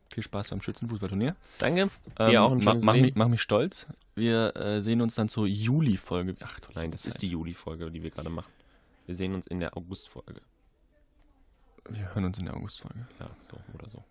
Viel 0.10 0.24
Spaß 0.24 0.52
beim 0.52 0.62
Schützenfußballturnier. 0.62 1.36
Danke. 1.58 1.90
Dir 2.18 2.44
auch 2.44 2.52
ein 2.52 2.60
Ähm, 2.60 2.64
ma- 2.64 2.72
schönes 2.72 2.84
mach, 2.86 2.94
Leben. 2.94 3.06
mich, 3.08 3.16
mach 3.16 3.28
mich 3.28 3.42
stolz. 3.42 3.88
Wir 4.16 4.56
äh, 4.56 4.82
sehen 4.82 5.02
uns 5.02 5.16
dann 5.16 5.28
zur 5.28 5.48
Juli-Folge. 5.48 6.38
Ach, 6.42 6.60
du 6.62 6.70
Nein, 6.76 6.92
das 6.92 7.06
ist 7.06 7.22
die 7.22 7.28
Juli-Folge, 7.28 7.92
die 7.92 8.02
wir 8.04 8.12
gerade 8.12 8.30
machen. 8.30 8.52
Wir 9.06 9.16
sehen 9.18 9.34
uns 9.34 9.48
in 9.48 9.60
der 9.60 9.76
August-Folge. 9.76 10.40
Wir 11.90 12.16
hören 12.16 12.24
uns 12.24 12.40
in 12.40 12.46
der 12.46 12.56
August-Folge. 12.56 13.06
Ja, 13.20 13.30
so 13.52 13.58
oder 13.74 13.90
so. 13.90 14.04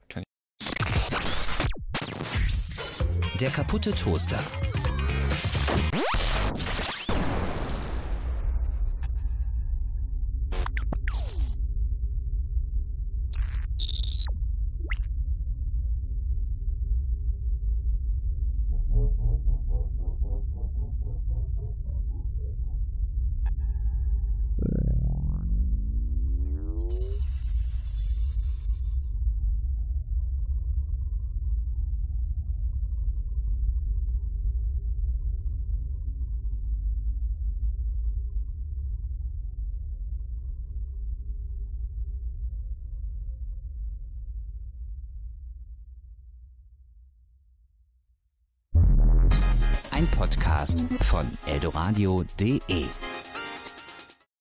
Der 3.40 3.50
kaputte 3.50 3.92
Toaster. 3.92 4.38
Von 51.14 51.26
eldoradio.de 51.46 53.13